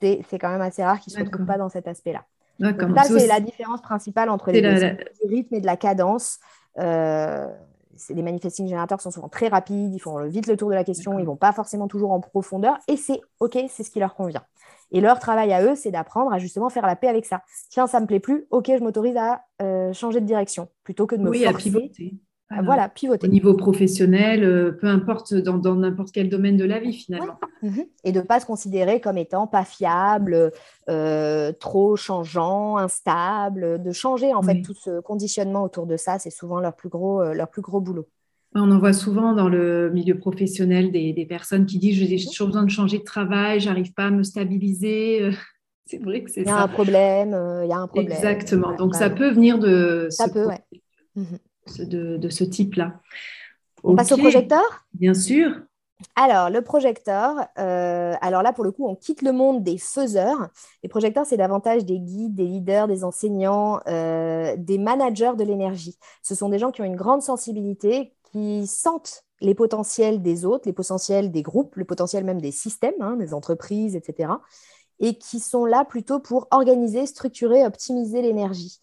[0.00, 2.24] c'est quand même assez rare qu'ils ne se retrouvent pas dans cet aspect-là.
[2.60, 6.38] ça, c'est la différence principale entre les du rythme et de la cadence.
[6.78, 7.46] Euh,
[8.10, 11.18] les manifesting générateurs sont souvent très rapides, ils font vite le tour de la question,
[11.18, 14.14] ils ne vont pas forcément toujours en profondeur, et c'est OK, c'est ce qui leur
[14.14, 14.42] convient.
[14.90, 17.42] Et leur travail à eux, c'est d'apprendre à justement faire la paix avec ça.
[17.70, 21.06] Tiens, ça ne me plaît plus, OK, je m'autorise à euh, changer de direction, plutôt
[21.06, 21.54] que de me oui, forcer.
[21.54, 22.14] À pivoter.
[22.50, 23.26] Ah, voilà, pivoter.
[23.26, 27.38] Au niveau professionnel, euh, peu importe dans n'importe quel domaine de la vie finalement.
[27.62, 27.86] Mhm.
[28.04, 30.52] Et de ne pas se considérer comme étant pas fiable,
[30.90, 36.30] euh, trop changeant, instable, de changer en fait tout ce conditionnement autour de ça, c'est
[36.30, 38.06] souvent leur plus gros, euh, leur plus gros boulot.
[38.54, 42.62] On en voit souvent dans le milieu professionnel des, personnes qui disent j'ai toujours besoin
[42.62, 45.30] de changer de travail, j'arrive pas à me stabiliser.
[45.86, 46.50] C'est vrai que c'est ça.
[46.50, 48.10] Il y a un problème, il y a un problème.
[48.10, 48.74] Exactement.
[48.74, 50.06] Donc ça peut venir de.
[50.08, 50.62] Ça peut, ouais.
[51.14, 51.38] Mhm
[51.78, 53.00] de, ce type-là.
[53.82, 54.62] On passe au projecteur?
[54.94, 55.50] Bien sûr.
[56.16, 60.48] Alors, le projecteur, euh, alors là, pour le coup, on quitte le monde des faiseurs.
[60.82, 65.96] Les projecteurs, c'est davantage des guides, des leaders, des enseignants, euh, des managers de l'énergie.
[66.22, 70.66] Ce sont des gens qui ont une grande sensibilité, qui sentent les potentiels des autres,
[70.66, 74.30] les potentiels des groupes, le potentiel même des systèmes, hein, des entreprises, etc
[75.00, 78.78] et qui sont là plutôt pour organiser, structurer, optimiser l'énergie.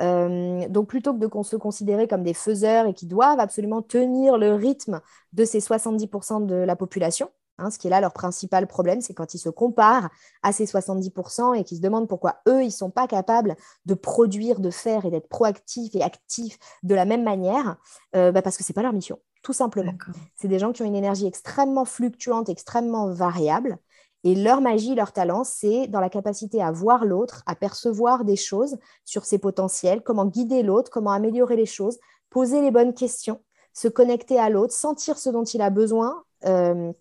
[0.00, 4.36] Euh, donc plutôt que de se considérer comme des faiseurs et qui doivent absolument tenir
[4.36, 5.00] le rythme
[5.32, 9.14] de ces 70% de la population, Hein, ce qui est là leur principal problème, c'est
[9.14, 10.10] quand ils se comparent
[10.42, 13.94] à ces 70% et qu'ils se demandent pourquoi eux, ils ne sont pas capables de
[13.94, 17.76] produire, de faire et d'être proactifs et actifs de la même manière,
[18.14, 19.94] euh, bah, parce que ce n'est pas leur mission, tout simplement.
[20.34, 23.78] C'est des gens qui ont une énergie extrêmement fluctuante, extrêmement variable.
[24.26, 28.34] Et leur magie, leur talent, c'est dans la capacité à voir l'autre, à percevoir des
[28.34, 31.96] choses sur ses potentiels, comment guider l'autre, comment améliorer les choses,
[32.28, 33.40] poser les bonnes questions,
[33.72, 36.24] se connecter à l'autre, sentir ce dont il a besoin.
[36.44, 36.92] Euh,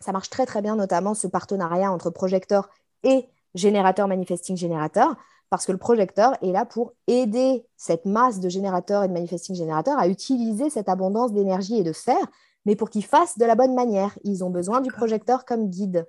[0.00, 2.68] ça marche très très bien, notamment ce partenariat entre projecteur
[3.04, 5.14] et générateur manifesting générateur,
[5.50, 9.54] parce que le projecteur est là pour aider cette masse de générateurs et de manifesting
[9.54, 12.18] générateurs à utiliser cette abondance d'énergie et de fer,
[12.64, 14.18] mais pour qu'ils fassent de la bonne manière.
[14.24, 16.08] Ils ont besoin du projecteur comme guide.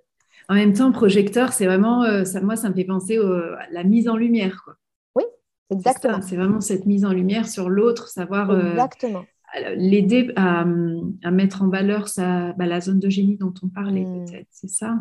[0.50, 3.84] En même temps, projecteur, c'est vraiment, euh, ça, moi, ça me fait penser à la
[3.84, 4.70] mise en lumière.
[5.16, 5.24] Oui,
[5.70, 6.22] exactement.
[6.22, 9.26] C'est vraiment cette mise en lumière sur l'autre, savoir euh, exactement
[9.76, 10.66] l'aider à,
[11.32, 14.26] mettre en valeur sa, bah, la zone de génie dont on parlait, hmm.
[14.26, 14.96] peut-être, c'est ça?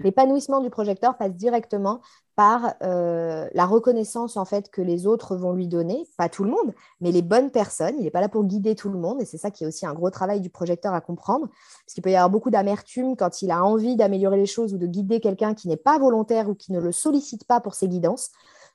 [0.00, 2.00] L'épanouissement du projecteur passe directement
[2.36, 6.50] par euh, la reconnaissance en fait que les autres vont lui donner, pas tout le
[6.50, 7.94] monde, mais les bonnes personnes.
[7.98, 9.84] Il n'est pas là pour guider tout le monde et c'est ça qui est aussi
[9.84, 13.42] un gros travail du projecteur à comprendre, parce qu'il peut y avoir beaucoup d'amertume quand
[13.42, 16.54] il a envie d'améliorer les choses ou de guider quelqu'un qui n'est pas volontaire ou
[16.54, 18.30] qui ne le sollicite pas pour ses guidances.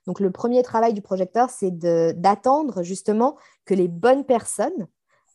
[0.05, 4.87] Donc le premier travail du projecteur, c'est d'attendre justement que les bonnes personnes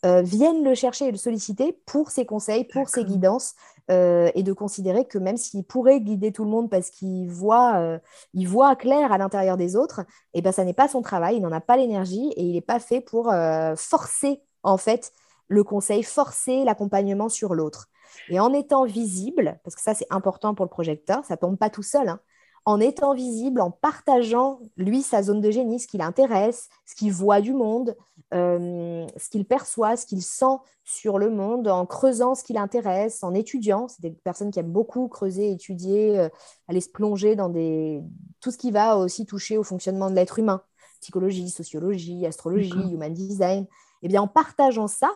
[0.07, 3.55] euh, viennent le chercher et le solliciter pour ses conseils, pour ses guidances,
[3.91, 7.77] euh, et de considérer que même s'il pourrait guider tout le monde parce qu'il voit,
[7.79, 7.99] euh,
[8.35, 10.01] voit clair à l'intérieur des autres,
[10.33, 12.53] et eh ben, ça n'est pas son travail, il n'en a pas l'énergie et il
[12.53, 13.33] n'est pas fait pour
[13.77, 15.13] forcer en fait
[15.49, 17.89] le conseil, forcer l'accompagnement sur l'autre.
[18.29, 21.71] Et en étant visible, parce que ça c'est important pour le projecteur, ça tombe pas
[21.71, 22.21] tout seul, hein,
[22.65, 27.13] en étant visible, en partageant, lui, sa zone de génie, ce qui l'intéresse, ce qu'il
[27.13, 27.97] voit du monde,
[28.35, 33.25] euh, ce qu'il perçoit, ce qu'il sent sur le monde, en creusant ce qui l'intéresse,
[33.25, 33.89] en étudiant.
[33.89, 36.29] C'est des personnes qui aiment beaucoup creuser, étudier, euh,
[36.69, 38.03] aller se plonger dans des...
[38.41, 40.63] tout ce qui va aussi toucher au fonctionnement de l'être humain,
[41.01, 43.65] psychologie, sociologie, astrologie, human design.
[43.65, 45.13] Et eh bien, en partageant ça,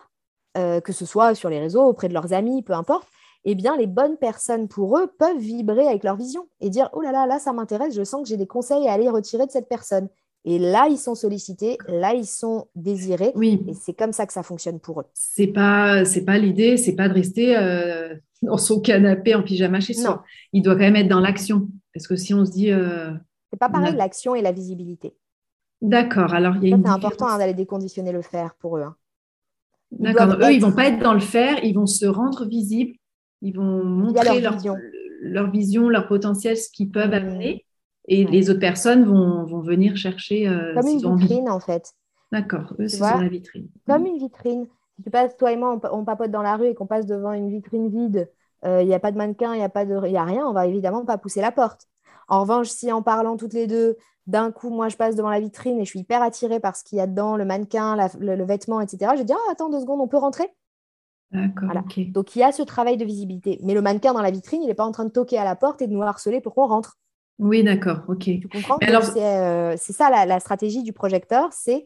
[0.57, 3.07] euh, que ce soit sur les réseaux, auprès de leurs amis, peu importe,
[3.45, 7.01] eh bien, les bonnes personnes pour eux peuvent vibrer avec leur vision et dire Oh
[7.01, 9.51] là là, là, ça m'intéresse, je sens que j'ai des conseils à aller retirer de
[9.51, 10.09] cette personne.
[10.47, 13.31] Et là, ils sont sollicités, là, ils sont désirés.
[13.35, 13.63] Oui.
[13.67, 15.05] Et c'est comme ça que ça fonctionne pour eux.
[15.13, 19.79] C'est pas, c'est pas l'idée, c'est pas de rester euh, dans son canapé en pyjama
[19.79, 20.23] chez soi.
[20.53, 21.67] Il doit quand même être dans l'action.
[21.93, 22.71] Parce que si on se dit.
[22.71, 23.11] Euh,
[23.51, 25.15] c'est pas pareil, l'action et la visibilité.
[25.81, 26.33] D'accord.
[26.33, 28.83] Alors, il y a C'est important hein, d'aller déconditionner le faire pour eux.
[28.83, 28.95] Hein.
[29.91, 30.37] D'accord.
[30.41, 32.95] Eux, ils vont pas être dans le faire, ils vont se rendre visibles
[33.41, 34.57] ils vont montrer leur,
[35.21, 35.89] leur, vision.
[35.89, 37.13] leur potentiel, ce qu'ils peuvent mmh.
[37.13, 37.65] amener.
[38.07, 40.47] Et les autres personnes vont, vont venir chercher.
[40.47, 41.93] Euh, Comme une vitrine, en fait.
[42.31, 43.67] D'accord, eux, c'est sur la vitrine.
[43.87, 44.07] Comme mmh.
[44.07, 44.67] une vitrine.
[44.97, 47.33] Si tu passes, toi et moi, on, papote dans la rue et qu'on passe devant
[47.33, 48.29] une vitrine vide,
[48.65, 50.53] euh, il n'y a pas de mannequin, il n'y a, pas de, a rien, on
[50.53, 51.87] va évidemment pas pousser la porte.
[52.27, 55.39] En revanche, si en parlant toutes les deux, d'un coup, moi, je passe devant la
[55.39, 58.43] vitrine et je suis hyper attirée par ce qu'il y a dedans, le mannequin, le,
[58.43, 60.49] vêtement, etc., je dis, ah, attends deux secondes, on peut rentrer?
[62.11, 63.59] Donc il y a ce travail de visibilité.
[63.63, 65.55] Mais le mannequin dans la vitrine, il n'est pas en train de toquer à la
[65.55, 66.97] porte et de nous harceler pour qu'on rentre.
[67.39, 68.23] Oui, d'accord, ok.
[68.23, 68.77] Tu comprends?
[68.83, 71.85] Euh, C'est ça la, stratégie du projecteur, c'est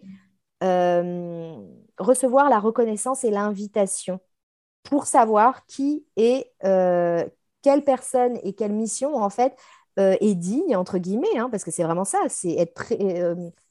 [0.63, 1.55] euh,
[1.97, 4.19] recevoir la reconnaissance et l'invitation
[4.83, 7.25] pour savoir qui est, euh,
[7.61, 9.55] quelle personne et quelle mission en fait
[9.97, 12.73] est digne, entre guillemets, hein, parce que c'est vraiment ça, c'est être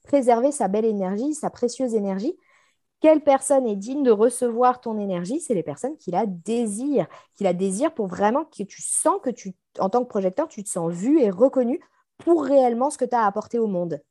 [0.03, 2.35] préserver sa belle énergie, sa précieuse énergie
[3.01, 5.39] quelle personne est digne de recevoir ton énergie?
[5.39, 9.29] C'est les personnes qui la désirent, qui la désirent pour vraiment que tu sens que
[9.29, 11.79] tu, en tant que projecteur, tu te sens vu et reconnu
[12.17, 14.01] pour réellement ce que tu as apporté au monde.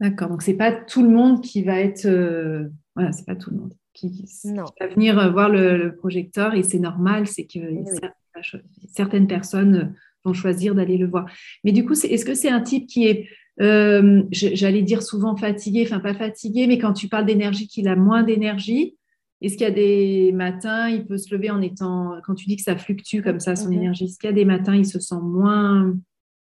[0.00, 3.50] D'accord, donc c'est pas tout le monde qui va être, euh, voilà, c'est pas tout
[3.50, 4.26] le monde qui,
[4.80, 7.84] va venir euh, voir le, projecteur et c'est normal, c'est que eh
[8.88, 11.26] certaines personnes vont choisir d'aller le voir.
[11.64, 13.28] Mais du coup, est-ce que c'est un type qui est
[13.60, 17.96] euh, j'allais dire souvent fatigué, enfin pas fatigué, mais quand tu parles d'énergie, qu'il a
[17.96, 18.96] moins d'énergie,
[19.42, 22.56] est-ce qu'il y a des matins, il peut se lever en étant, quand tu dis
[22.56, 23.74] que ça fluctue comme ça, son mhm.
[23.74, 25.94] énergie, est-ce qu'il y a des matins, il se sent moins,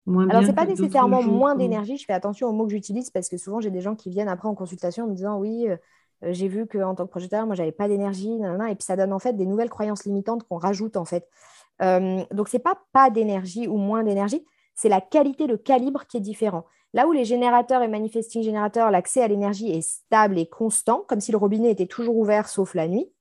[0.06, 3.10] moins Alors, ce n'est pas nécessairement moins d'énergie, je fais attention aux mots que j'utilise
[3.10, 5.68] parce que souvent, j'ai des gens qui viennent après en consultation en me disant, oui,
[5.68, 5.78] euh,
[6.32, 9.20] j'ai vu qu'en tant que projecteur, moi, j'avais pas d'énergie, et puis ça donne en
[9.20, 11.28] fait des nouvelles croyances limitantes qu'on rajoute en fait.
[11.82, 14.46] Euh, donc, c'est pas pas d'énergie ou moins d'énergie,
[14.76, 16.66] c'est la qualité, le calibre qui est différent.
[16.94, 21.20] Là où les générateurs et manifesting générateurs, l'accès à l'énergie est stable et constant, comme
[21.20, 23.12] si le robinet était toujours ouvert sauf la nuit,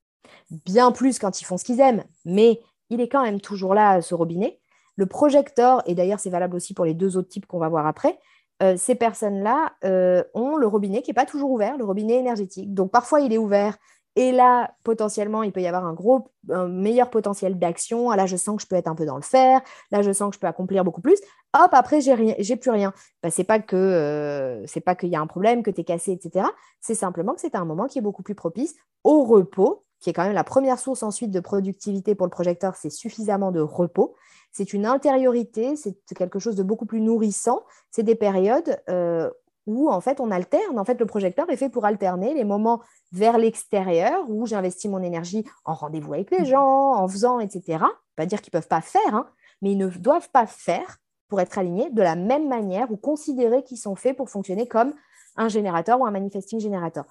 [0.66, 4.03] bien plus quand ils font ce qu'ils aiment, mais il est quand même toujours là,
[4.03, 4.61] ce robinet.
[4.96, 7.86] Le projecteur, et d'ailleurs c'est valable aussi pour les deux autres types qu'on va voir
[7.86, 8.18] après,
[8.62, 12.74] euh, ces personnes-là euh, ont le robinet qui n'est pas toujours ouvert, le robinet énergétique.
[12.74, 13.78] Donc parfois il est ouvert
[14.15, 18.11] Et là, potentiellement, il peut y avoir un gros, un meilleur potentiel d'action.
[18.11, 19.63] Ah, là, je sens que je peux être un peu dans le faire.
[19.91, 21.19] Là, je sens que je peux accomplir beaucoup plus.
[21.55, 22.93] Hop, après, j'ai plus rien.
[23.23, 25.85] Bah, c'est pas que euh, c'est pas qu'il y a un problème, que tu es
[25.85, 26.47] cassé, etc.
[26.81, 30.13] C'est simplement que c'est un moment qui est beaucoup plus propice au repos, qui est
[30.13, 32.77] quand même la première source ensuite de productivité pour le projecteur.
[32.77, 34.15] C'est suffisamment de repos.
[34.51, 37.63] C'est une intériorité, c'est quelque chose de beaucoup plus nourrissant.
[37.91, 39.31] C'est des périodes euh,
[39.67, 40.79] où en fait on alterne.
[40.79, 42.81] En fait, le projecteur est fait pour alterner les moments
[43.13, 46.47] vers l'extérieur où j'investis mon énergie en rendez-vous avec les mmh.
[46.47, 47.85] gens, en faisant, etc.
[48.17, 49.29] Pas dire qu'ils ne peuvent pas faire, hein,
[49.61, 50.99] mais ils ne doivent pas faire
[51.29, 54.93] pour être alignés de la même manière ou considérer qu'ils sont faits pour fonctionner comme
[55.37, 57.05] un générateur ou un manifesting générateur.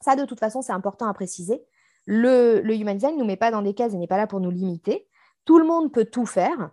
[0.00, 1.62] Ça, de toute façon, c'est important à préciser.
[2.06, 4.26] Le, le Human Design ne nous met pas dans des cases et n'est pas là
[4.26, 5.06] pour nous limiter.
[5.44, 6.70] Tout le monde peut tout faire.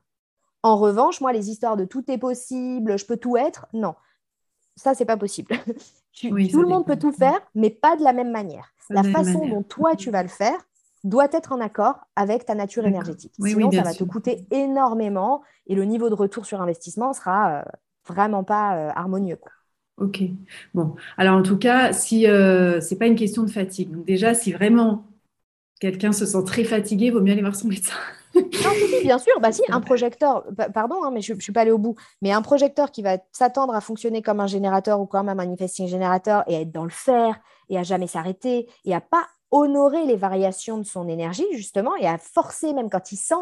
[0.64, 3.96] En revanche, moi, les histoires de tout est possible, je peux tout être, non
[4.78, 5.56] ça, c'est pas possible.
[6.22, 8.74] tout le monde peut tout faire, mais pas de la même manière.
[8.90, 10.58] la façon dont toi, tu vas le faire
[11.04, 13.34] doit être en accord avec ta nature énergétique.
[13.40, 17.64] Sinon, ça va te coûter énormément et le niveau de retour sur investissement sera euh,
[18.08, 19.40] vraiment pas euh, harmonieux.
[19.98, 20.22] Ok.
[20.74, 23.92] Bon, alors en tout cas, si euh, c'est pas une question de fatigue.
[23.92, 25.06] Donc déjà, si vraiment
[25.80, 27.96] quelqu'un se sent très fatigué, il vaut mieux aller voir son médecin.
[28.42, 28.72] Non,
[29.04, 29.40] bien sûr.
[29.40, 32.32] Bah, si, un projecteur, pardon, hein, mais je ne suis pas allée au bout, mais
[32.32, 36.44] un projecteur qui va s'attendre à fonctionner comme un générateur ou comme un manifesting générateur
[36.48, 40.78] et être dans le faire et à jamais s'arrêter et à pas honorer les variations
[40.78, 43.36] de son énergie, justement, et à forcer, même quand il sent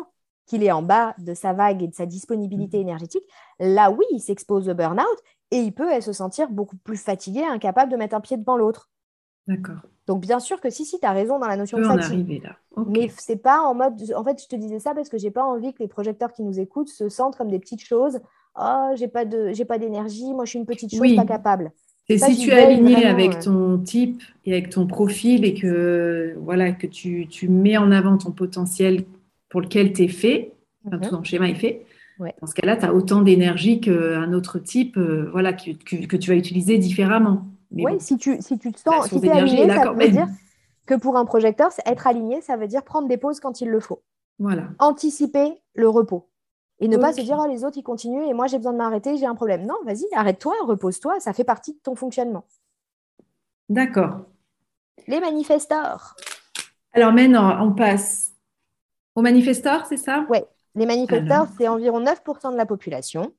[0.46, 2.82] qu'il est en bas de sa vague et de sa disponibilité mmh.
[2.82, 3.24] énergétique,
[3.60, 5.20] là, oui, il s'expose au burn-out
[5.52, 8.90] et il peut se sentir beaucoup plus fatigué, incapable de mettre un pied devant l'autre.
[9.48, 9.78] D'accord.
[10.08, 12.44] Donc, bien sûr que si, si, tu as raison dans la notion de fatigue.
[12.44, 12.58] là.
[12.88, 13.94] Mais c'est pas en mode.
[14.16, 16.44] En fait, je te disais ça parce que j'ai pas envie que les projecteurs qui
[16.44, 18.20] nous écoutent se sentent comme des petites choses.
[18.60, 20.34] Oh, j'ai pas de, j'ai pas d'énergie.
[20.34, 21.72] Moi, je suis une petite chose pas capable.
[22.08, 26.72] Et si tu es aligné avec ton type et avec ton profil et que voilà
[26.72, 29.06] que tu, tu mets en avant ton potentiel
[29.50, 30.54] pour lequel tu es fait,
[30.86, 31.18] enfin, tout mhm.
[31.18, 31.86] ton schéma est fait,
[32.20, 36.30] dans ce cas-là, tu as autant d'énergie qu'un autre type euh, voilà, que, que, tu
[36.30, 37.46] vas utiliser différemment.
[37.72, 40.28] Oui, si, tu, si tu te sens, si tu es aligné, ça veut dire
[40.86, 43.80] que pour un projecteur, être aligné, ça veut dire prendre des pauses quand il le
[43.80, 44.04] faut.
[44.40, 44.70] Voilà.
[44.80, 46.30] Anticiper le repos.
[46.80, 48.78] Et ne pas se dire, oh, les autres, ils continuent et moi, j'ai besoin de
[48.78, 49.66] m'arrêter, j'ai un problème.
[49.66, 52.46] Non, vas-y, arrête-toi, repose-toi, ça fait partie de ton fonctionnement.
[53.70, 54.26] D'accord.
[55.08, 56.16] Les manifestors.
[56.92, 58.34] Alors maintenant, on passe
[59.16, 60.26] aux manifestors, c'est ça?
[60.30, 60.40] Oui,
[60.76, 63.34] les manifestors, c'est environ 9% de la population.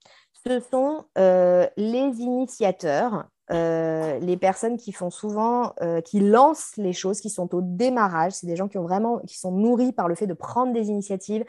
[0.47, 6.93] Ce sont euh, les initiateurs euh, les personnes qui font souvent, euh, qui lancent les
[6.93, 10.35] choses, qui sont au démarrage, c'est des gens qui sont nourris par le fait de
[10.35, 11.45] prendre des initiatives,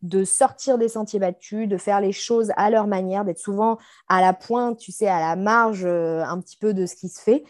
[0.00, 3.76] de sortir des sentiers battus, de faire les choses à leur manière, d'être souvent
[4.08, 7.08] à la pointe, tu sais, à la marge euh, un petit peu de ce qui
[7.08, 7.44] se fait,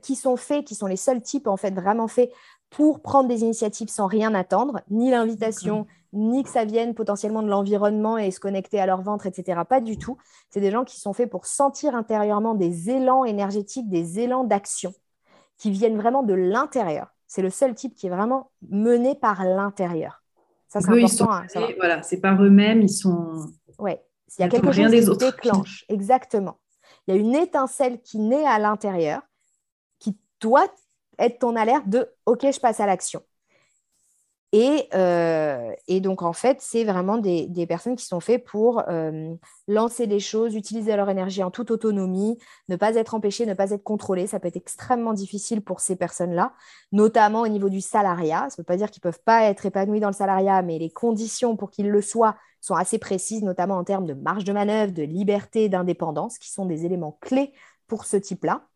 [0.00, 2.30] qui sont faits, qui sont les seuls types en fait vraiment faits
[2.70, 7.48] pour prendre des initiatives sans rien attendre, ni l'invitation, ni que ça vienne potentiellement de
[7.48, 9.60] l'environnement et se connecter à leur ventre, etc.
[9.68, 10.16] Pas du tout.
[10.50, 14.92] C'est des gens qui sont faits pour sentir intérieurement des élans énergétiques, des élans d'action
[15.58, 17.08] qui viennent vraiment de l'intérieur.
[17.26, 20.22] C'est le seul type qui est vraiment mené par l'intérieur.
[20.68, 21.30] Ça, c'est important.
[21.30, 21.44] à
[21.76, 23.46] voilà, c'est par eux-mêmes, ils sont.
[23.78, 24.04] Ouais,
[24.38, 25.84] il y a quelque chose qui déclenche.
[25.88, 26.58] Exactement.
[27.06, 29.22] Il y a une étincelle qui naît à l'intérieur
[29.98, 30.66] qui doit
[31.18, 33.22] être ton alerte de OK, je passe à l'action.
[34.94, 39.34] Euh, et, donc, en fait, c'est vraiment des, personnes qui sont faites pour euh,
[39.68, 42.38] lancer des choses, utiliser leur énergie en toute autonomie,
[42.68, 44.26] ne pas être empêchées, ne pas être contrôlées.
[44.26, 46.52] Ça peut être extrêmement difficile pour ces personnes-là,
[46.92, 48.46] notamment au niveau du salariat.
[48.48, 50.78] Ça ne veut pas dire qu'ils ne peuvent pas être épanouis dans le salariat, mais
[50.78, 54.52] les conditions pour qu'ils le soient sont assez précises, notamment en termes de marge de
[54.52, 57.52] manœuvre, de liberté, d'indépendance, qui sont des éléments clés
[57.86, 58.66] pour ce type-là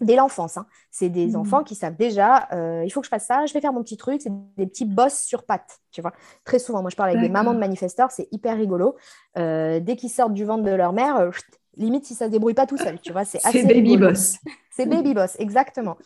[0.00, 0.56] dès l'enfance.
[0.56, 0.66] Hein.
[0.90, 1.36] C'est des mmh.
[1.36, 3.82] enfants qui savent déjà, euh, il faut que je fasse ça, je vais faire mon
[3.82, 4.20] petit truc.
[4.22, 6.12] C'est des petits boss sur pattes, tu vois.
[6.44, 8.96] Très souvent, moi, je parle avec des mamans de manifesteurs, c'est hyper rigolo.
[9.38, 11.30] Euh, dès qu'ils sortent du ventre de leur mère, euh,
[11.76, 13.24] limite si ça se débrouille pas tout seul, tu vois.
[13.24, 14.36] C'est assez baby boss.
[14.70, 15.96] c'est baby boss, exactement.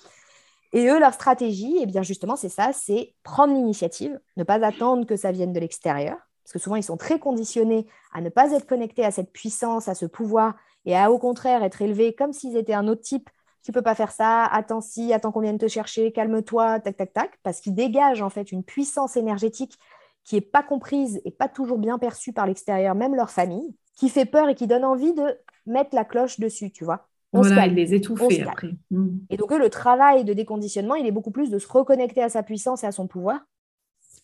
[0.73, 5.05] Et eux, leur stratégie, eh bien justement, c'est ça, c'est prendre l'initiative, ne pas attendre
[5.05, 8.53] que ça vienne de l'extérieur, parce que souvent, ils sont très conditionnés à ne pas
[8.53, 12.33] être connectés à cette puissance, à ce pouvoir, et à au contraire être élevés comme
[12.33, 13.29] s'ils étaient un autre type
[13.63, 17.13] tu peux pas faire ça, attends si, attends qu'on vienne te chercher, calme-toi, tac, tac,
[17.13, 19.79] tac, parce qu'il dégage en fait une puissance énergétique
[20.25, 24.09] qui n'est pas comprise et pas toujours bien perçue par l'extérieur, même leur famille, qui
[24.09, 27.07] fait peur et qui donne envie de mettre la cloche dessus, tu vois.
[27.33, 28.71] On voilà, il les étouffer après.
[28.91, 29.19] Mm.
[29.31, 32.43] Et donc, le travail de déconditionnement, il est beaucoup plus de se reconnecter à sa
[32.43, 33.41] puissance et à son pouvoir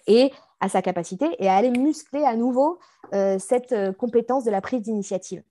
[0.09, 2.79] et à sa capacité et à aller muscler à nouveau
[3.13, 5.43] euh, cette euh, compétence de la prise d'initiative.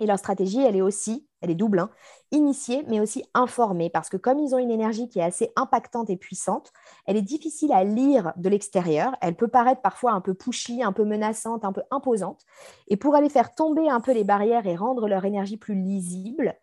[0.00, 1.90] Et leur stratégie, elle est aussi, elle est double, hein,
[2.32, 6.10] initiée, mais aussi informée, parce que comme ils ont une énergie qui est assez impactante
[6.10, 6.72] et puissante,
[7.06, 9.14] elle est difficile à lire de l'extérieur.
[9.20, 12.42] Elle peut paraître parfois un peu pushy, un peu menaçante, un peu imposante.
[12.88, 16.56] Et pour aller faire tomber un peu les barrières et rendre leur énergie plus lisible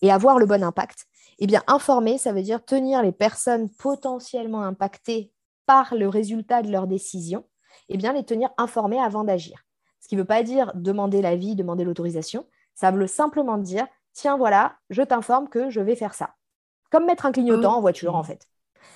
[0.00, 1.06] et avoir le bon impact,
[1.40, 5.32] eh bien, informer, ça veut dire tenir les personnes potentiellement impactées
[5.66, 7.44] par le résultat de leurs décisions,
[7.90, 9.64] eh bien, les tenir informées avant d'agir.
[10.00, 12.46] Ce qui ne veut pas dire demander l'avis, demander l'autorisation,
[12.78, 16.30] ça veut simplement dire, tiens, voilà, je t'informe que je vais faire ça.
[16.92, 18.46] Comme mettre un clignotant en voiture, en fait.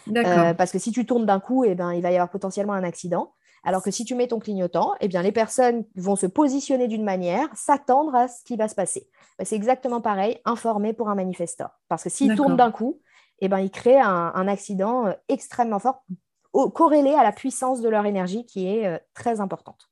[0.09, 2.75] Euh, parce que si tu tournes d'un coup, eh ben, il va y avoir potentiellement
[2.75, 3.35] un accident.
[3.65, 7.03] Alors que si tu mets ton clignotant, eh bien, les personnes vont se positionner d'une
[7.03, 9.09] manière, s'attendre à ce qui va se passer.
[9.37, 11.71] Ben, c'est exactement pareil, informer pour un manifesteur.
[11.89, 13.01] Parce que s'il tourne d'un coup,
[13.41, 16.05] eh ben, il crée un, accident euh, extrêmement fort,
[16.53, 19.92] corrélé à la puissance de leur énergie qui est euh, très importante.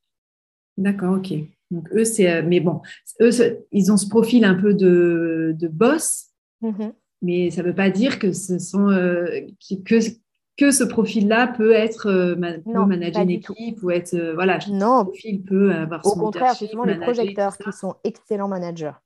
[0.81, 1.35] D'accord, ok.
[1.70, 2.81] Donc eux, c'est, euh, mais bon,
[3.20, 3.31] eux,
[3.70, 6.31] ils ont ce profil un peu de, de boss,
[6.62, 6.93] mm-hmm.
[7.22, 9.26] mais ça ne veut pas dire que ce sont euh,
[9.85, 9.99] que,
[10.57, 14.59] que ce profil-là peut être euh, manager une équipe ou être voilà.
[14.70, 15.05] Non.
[15.05, 16.05] profil peut avoir.
[16.07, 18.99] Au contraire, c'est souvent les projecteurs qui sont excellents managers.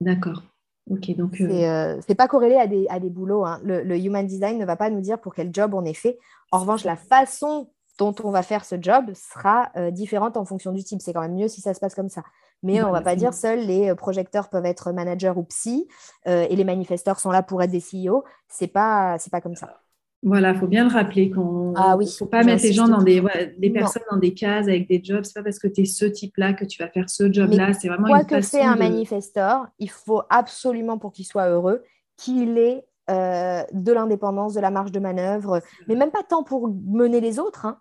[0.00, 0.44] D'accord.
[0.88, 1.36] Ok, donc.
[1.36, 3.44] C'est pas corrélé à des, à des boulots.
[3.44, 3.60] Hein.
[3.64, 6.18] Le, le, human design ne va pas nous dire pour quel job on est fait.
[6.52, 7.68] En revanche, la façon
[8.00, 11.02] dont on va faire ce job sera euh, différente en fonction du type.
[11.02, 12.22] C'est quand même mieux si ça se passe comme ça.
[12.62, 15.86] Mais on ne va pas dire seuls les euh, projecteurs peuvent être managers ou psy
[16.26, 18.24] euh, et les manifesteurs sont là pour être des CEO.
[18.48, 19.82] C'est pas c'est pas comme ça.
[20.22, 23.02] Voilà, il faut bien le rappeler qu'on ah oui, faut pas mettre les gens dans
[23.02, 23.22] des,
[23.58, 25.24] des personnes dans des cases avec des jobs.
[25.24, 27.74] C'est pas parce que tu es ce type-là que tu vas faire ce job-là.
[27.74, 31.82] C'est vraiment quoi que fait un manifesteur, il faut absolument pour qu'il soit heureux
[32.16, 37.20] qu'il ait de l'indépendance, de la marge de manœuvre, mais même pas tant pour mener
[37.20, 37.66] les autres.
[37.66, 37.78] Hein.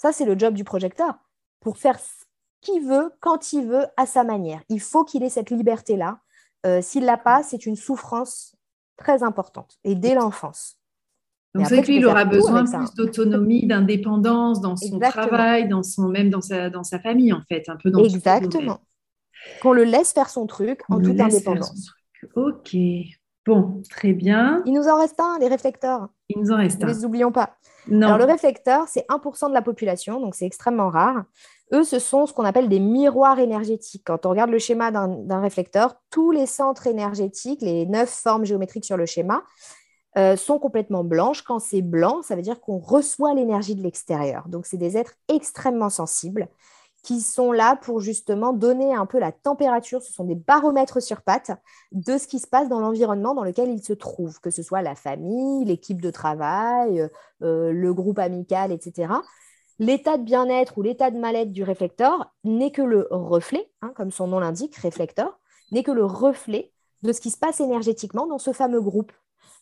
[0.00, 1.12] Ça, c'est le job du projecteur,
[1.60, 2.24] pour faire ce
[2.62, 4.62] qu'il veut, quand il veut, à sa manière.
[4.70, 6.20] Il faut qu'il ait cette liberté-là.
[6.64, 8.56] Euh, s'il ne l'a pas, c'est une souffrance
[8.96, 10.78] très importante, et dès l'enfance.
[11.54, 12.84] Donc c'est qu'il aura besoin plus hein.
[12.96, 17.68] d'autonomie, d'indépendance dans son travail, dans son, même dans sa, dans sa famille, en fait,
[17.68, 18.80] un peu dans Exactement.
[19.60, 21.92] Qu'on le laisse faire son truc en toute indépendance.
[22.36, 22.74] Ok.
[23.50, 24.62] Bon, très bien.
[24.64, 26.08] Il nous en reste un, les réflecteurs.
[26.28, 26.86] Il nous en reste un.
[26.86, 27.56] Ne les oublions pas.
[27.90, 31.24] Alors, le réflecteur, c'est 1% de la population, donc c'est extrêmement rare.
[31.72, 34.02] Eux, ce sont ce qu'on appelle des miroirs énergétiques.
[34.04, 38.84] Quand on regarde le schéma d'un réflecteur, tous les centres énergétiques, les neuf formes géométriques
[38.84, 39.42] sur le schéma,
[40.16, 41.42] euh, sont complètement blanches.
[41.42, 44.48] Quand c'est blanc, ça veut dire qu'on reçoit l'énergie de l'extérieur.
[44.48, 46.48] Donc, c'est des êtres extrêmement sensibles
[47.02, 51.22] qui sont là pour justement donner un peu la température, ce sont des baromètres sur
[51.22, 51.52] pattes
[51.92, 54.82] de ce qui se passe dans l'environnement dans lequel ils se trouvent, que ce soit
[54.82, 57.08] la famille, l'équipe de travail,
[57.42, 59.14] euh, le groupe amical, etc.
[59.78, 64.10] L'état de bien-être ou l'état de mal-être du réflecteur n'est que le reflet, hein, comme
[64.10, 65.38] son nom l'indique, réflecteur,
[65.72, 66.70] n'est que le reflet
[67.02, 69.12] de ce qui se passe énergétiquement dans ce fameux groupe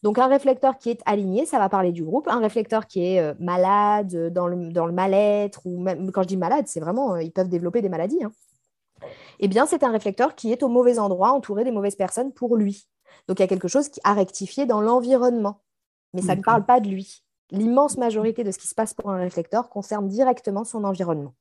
[0.02, 2.28] donc, un réflecteur qui est aligné, ça va parler du groupe.
[2.28, 6.22] Un réflecteur qui est euh, malade, euh, dans le, dans le mal-être, ou même quand
[6.22, 8.22] je dis malade, c'est vraiment, euh, ils peuvent développer des maladies.
[8.22, 8.30] Hein.
[9.40, 12.56] Eh bien, c'est un réflecteur qui est au mauvais endroit, entouré des mauvaises personnes pour
[12.56, 12.86] lui.
[13.26, 15.62] Donc, il y a quelque chose qui a rectifié dans l'environnement.
[16.14, 17.24] Mais ça ne parle pas de lui.
[17.50, 21.34] L'immense majorité de ce qui se passe pour un réflecteur concerne directement son environnement.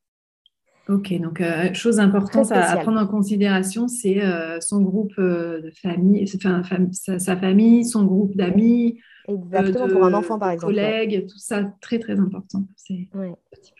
[0.89, 5.71] Ok, donc euh, chose importante à, prendre en considération, c'est euh, son groupe euh, de
[5.71, 6.61] famille, enfin,
[6.91, 8.99] sa, famille, son groupe d'amis.
[9.27, 10.73] Exactement, pour un enfant par exemple.
[10.73, 12.63] Collègues, tout ça, très très important.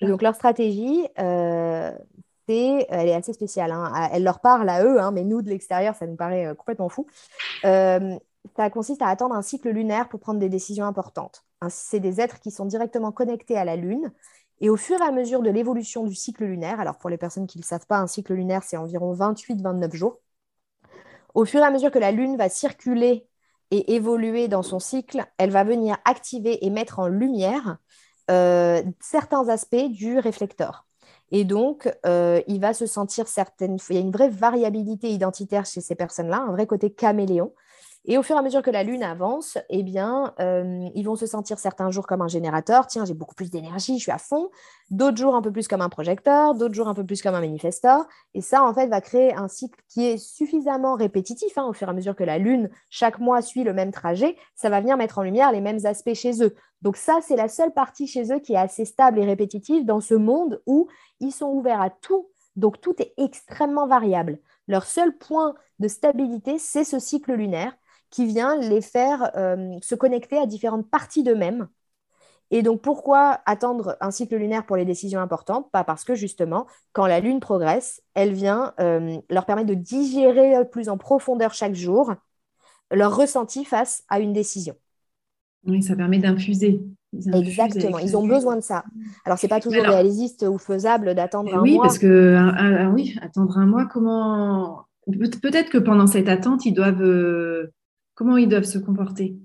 [0.02, 3.72] Donc leur stratégie, c'est, elle est assez spéciale.
[3.72, 4.10] Hein.
[4.12, 7.08] Elle leur parle à eux, hein, mais nous de l'extérieur, ça nous paraît complètement fou.
[7.64, 11.46] ça consiste à attendre un cycle lunaire pour prendre des décisions importantes.
[11.70, 14.12] C'est des êtres qui sont directement connectés à la Lune
[14.60, 17.48] et au fur et à mesure de l'évolution du cycle lunaire, alors pour les personnes
[17.48, 20.20] qui ne le savent pas, un cycle lunaire, c'est environ 28-29 jours.
[21.34, 23.28] Au fur et à mesure que la Lune va circuler
[23.70, 27.78] et évoluer dans son cycle, elle va venir activer et mettre en lumière
[28.32, 30.88] euh, certains aspects du réflecteur.
[31.32, 33.78] Et donc, euh, il va se sentir certaines...
[33.90, 37.54] Il y a une vraie variabilité identitaire chez ces personnes-là, un vrai côté caméléon.
[38.10, 41.18] Et au fur et à mesure que la Lune avance, eh bien, euh, ils vont
[41.18, 42.88] se sentir certains jours comme un générateur.
[42.88, 44.50] Tiens, j'ai beaucoup plus d'énergie, je suis à fond.
[44.90, 47.42] D'autres jours un peu plus comme un projecteur, d'autres jours un peu plus comme un
[47.42, 48.08] manifesteur.
[48.34, 51.58] Et ça, en fait, va créer un cycle qui est suffisamment répétitif.
[51.58, 54.38] Hein, au fur et à mesure que la Lune, chaque mois, suit le même trajet,
[54.56, 56.56] ça va venir mettre en lumière les mêmes aspects chez eux.
[56.82, 60.00] Donc ça, c'est la seule partie chez eux qui est assez stable et répétitive dans
[60.00, 60.88] ce monde où
[61.20, 62.30] ils sont ouverts à tout.
[62.56, 64.40] Donc tout est extrêmement variable.
[64.70, 67.76] Leur seul point de stabilité, c'est ce cycle lunaire
[68.10, 71.68] qui vient les faire euh, se connecter à différentes parties d'eux-mêmes.
[72.50, 75.70] Et donc, pourquoi attendre un cycle lunaire pour les décisions importantes?
[75.72, 80.64] Pas parce que justement, quand la Lune progresse, elle vient euh, leur permettre de digérer
[80.72, 82.14] plus en profondeur chaque jour
[82.90, 84.76] leur ressenti face à une décision.
[85.66, 86.82] Oui, ça permet d'infuser.
[87.34, 88.86] Exactement, ils ont besoin de ça.
[89.26, 91.64] Alors, c'est pas toujours réaliste ou faisable d'attendre un mois.
[91.64, 94.88] Oui, parce que oui, attendre un mois, comment
[95.42, 97.72] Peut-être que pendant cette attente, ils doivent euh,
[98.18, 99.38] comment ils doivent se comporter?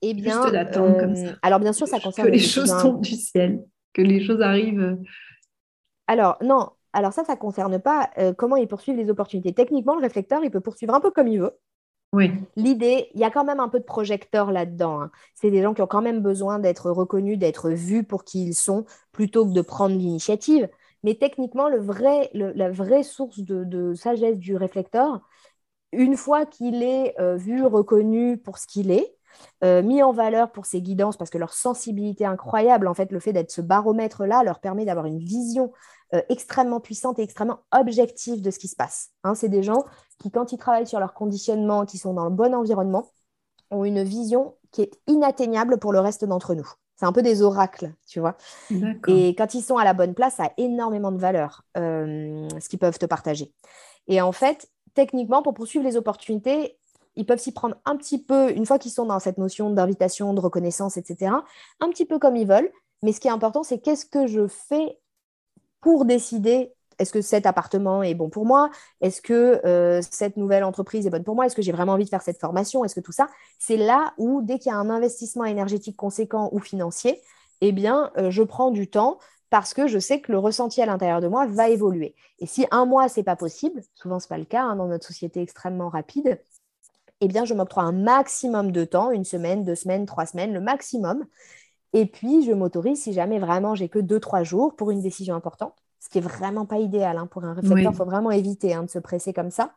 [0.00, 1.26] Eh bien, Juste d'attendre comme ça.
[1.26, 4.40] Euh, alors bien sûr, ça concerne que les choses tombent du ciel, que les choses
[4.40, 4.98] arrivent.
[6.06, 9.52] Alors non, alors ça, ça concerne pas euh, comment ils poursuivent les opportunités.
[9.52, 11.52] Techniquement, le réflecteur, il peut poursuivre un peu comme il veut.
[12.14, 12.30] Oui.
[12.56, 15.02] L'idée, il y a quand même un peu de projecteur là-dedans.
[15.02, 15.10] Hein.
[15.34, 18.54] C'est des gens qui ont quand même besoin d'être reconnus, d'être vus pour qui ils
[18.54, 20.68] sont, plutôt que de prendre l'initiative.
[21.02, 25.20] Mais techniquement, le vrai, la vraie source de, sagesse du réflecteur,
[25.92, 29.14] une fois qu'il est euh, vu, reconnu pour ce qu'il est,
[29.64, 33.20] euh, mis en valeur pour ses guidances, parce que leur sensibilité incroyable, en fait, le
[33.20, 35.72] fait d'être ce baromètre-là leur permet d'avoir une vision
[36.14, 39.10] euh, extrêmement puissante et extrêmement objective de ce qui se passe.
[39.24, 39.34] Hein.
[39.34, 39.84] c'est des gens
[40.18, 43.10] qui, quand ils travaillent sur leur conditionnement, qui sont dans le bon environnement,
[43.70, 46.68] ont une vision qui est inatteignable pour le reste d'entre nous.
[46.96, 48.36] C'est un peu des oracles, tu vois.
[49.06, 52.68] Et quand ils sont à la bonne place, ça a énormément de valeur, euh, ce
[52.68, 53.52] qu'ils peuvent te partager.
[54.08, 54.68] Et en fait,
[54.98, 56.76] techniquement, pour poursuivre les opportunités,
[57.14, 60.34] ils peuvent s'y prendre un petit peu, une fois qu'ils sont dans cette notion d'invitation,
[60.34, 61.30] de reconnaissance, etc.,
[61.78, 62.68] un petit peu comme ils veulent.
[63.04, 64.98] Mais ce qui est important, c'est qu'est-ce que je fais
[65.80, 68.70] pour décider est-ce que cet appartement est bon pour moi?
[69.00, 71.46] Est-ce que euh, cette nouvelle entreprise est bonne pour moi?
[71.46, 72.84] Est-ce que j'ai vraiment envie de faire cette formation?
[72.84, 73.28] Est-ce que tout ça?
[73.60, 77.22] C'est là où, dès qu'il y a un investissement énergétique conséquent ou financier,
[77.60, 79.18] eh bien, euh, je prends du temps
[79.50, 82.14] parce que je sais que le ressenti à l'intérieur de moi va évoluer.
[82.38, 84.76] Et si un mois, ce n'est pas possible, souvent ce n'est pas le cas hein,
[84.76, 86.40] dans notre société extrêmement rapide,
[87.20, 90.60] eh bien, je m'octroie un maximum de temps, une semaine, deux semaines, trois semaines, le
[90.60, 91.24] maximum.
[91.92, 95.34] Et puis, je m'autorise, si jamais vraiment j'ai que deux, trois jours pour une décision
[95.34, 97.92] importante, ce qui est vraiment pas idéal hein, pour un réflecteur.
[97.92, 99.72] Il faut vraiment éviter hein, de se presser comme ça.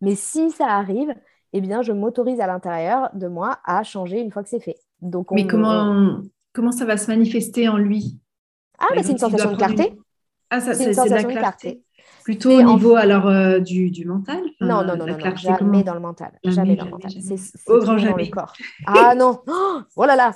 [0.00, 1.14] Mais si ça arrive,
[1.52, 4.78] eh bien, je m'autorise à l'intérieur de moi à changer une fois que c'est fait.
[5.02, 6.20] Donc, Mais comment,
[6.52, 8.18] comment ça va se manifester en lui?
[8.78, 9.98] Ah, bah, c'est une sensation de clarté.
[10.50, 11.82] Ah, ça, c'est une sensation de clarté.
[12.24, 16.00] Plutôt au niveau alors euh, du, du, mental Non, non, non, non, jamais dans le
[16.00, 16.32] mental.
[16.42, 17.12] Jamais, dans le mental.
[17.12, 18.12] C'est au grand jamais.
[18.12, 18.52] Dans le corps.
[18.86, 19.40] Ah non
[19.94, 20.32] Oh là là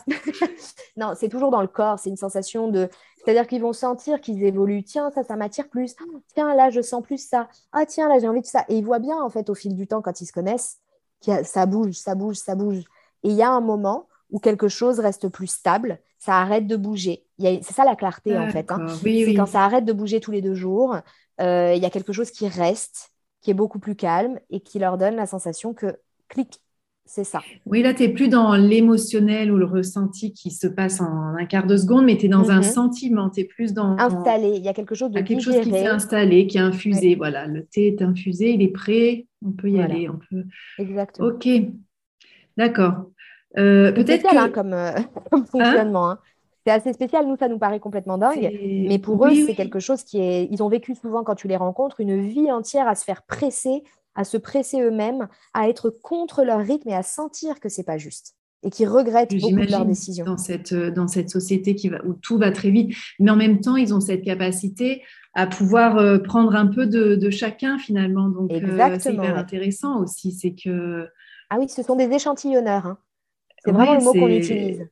[0.96, 1.98] Non, c'est toujours dans le corps.
[1.98, 2.88] C'est une sensation de
[3.24, 4.82] c'est-à-dire qu'ils vont sentir qu'ils évoluent.
[4.82, 5.94] Tiens, ça, ça m'attire plus.
[6.34, 7.48] Tiens, là, je sens plus ça.
[7.72, 8.64] Ah, tiens, là, j'ai envie de ça.
[8.68, 10.78] Et ils voient bien, en fait, au fil du temps, quand ils se connaissent,
[11.24, 12.82] que ça bouge, ça bouge, ça bouge.
[13.22, 16.76] Et il y a un moment où quelque chose reste plus stable, ça arrête de
[16.76, 17.24] bouger.
[17.38, 18.70] C'est ça la clarté, en fait.
[18.70, 18.86] Hein.
[19.02, 20.96] c'est quand ça arrête de bouger tous les deux jours,
[21.40, 23.10] euh, il y a quelque chose qui reste,
[23.40, 26.60] qui est beaucoup plus calme et qui leur donne la sensation que clic,
[27.06, 27.40] c'est ça.
[27.66, 31.44] Oui, là, tu n'es plus dans l'émotionnel ou le ressenti qui se passe en un
[31.44, 32.62] quart de seconde, mais tu es dans un mhm.
[32.62, 33.98] sentiment, tu es plus dans...
[33.98, 37.16] Installé, il y a quelque chose de quelque chose qui s'est installé, qui est infusé.
[37.16, 40.08] Voilà, le thé est infusé, il est prêt, on peut y aller.
[40.08, 40.44] On peut...
[40.78, 41.28] Exactement.
[41.28, 41.48] Ok,
[42.56, 43.06] d'accord.
[43.58, 44.36] Euh, peut-être que...
[44.36, 44.92] Hein, comme, euh,
[45.30, 46.10] comme, fonctionnement.
[46.10, 46.18] Hein.
[46.66, 50.02] C'est assez spécial, nous, ça nous paraît complètement dingue, mais pour eux, c'est quelque chose
[50.02, 50.46] qui est...
[50.50, 53.82] Ils ont vécu souvent, quand tu les rencontres, une vie entière à se faire presser
[54.14, 57.98] à se presser eux-mêmes, à être contre leur rythme et à sentir que c'est pas
[57.98, 60.26] juste et qui regrettent beaucoup de leurs décisions.
[60.26, 63.36] Dans cette, euh, dans cette société qui va, où tout va très vite, mais en
[63.36, 68.28] même temps, ils ont cette capacité à pouvoir euh, prendre un peu de, chacun finalement.
[68.28, 70.32] Donc, euh, c'est hyper intéressant aussi.
[70.32, 71.08] C'est que.
[71.48, 72.84] Ah oui, ce sont des échantillonneurs.
[72.84, 72.98] Hein.
[73.64, 74.86] C'est vraiment le mot qu'on utilise.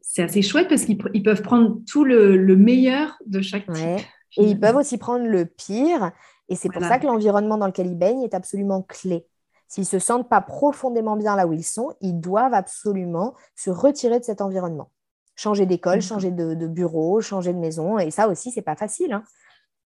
[0.00, 4.06] C'est assez chouette parce qu'ils peuvent prendre tout le, meilleur de chaque type.
[4.38, 6.12] Et ils peuvent aussi prendre le pire
[6.48, 9.26] et c'est pour ça que l'environnement dans lequel ils baignent est absolument clé.
[9.68, 13.70] S'ils ne se sentent pas profondément bien là où ils sont, ils doivent absolument se
[13.70, 14.90] retirer de cet environnement.
[15.34, 17.98] Changer d'école, changer de, bureau, changer de maison.
[17.98, 19.12] Et ça aussi, c'est pas facile.
[19.12, 19.24] Hein.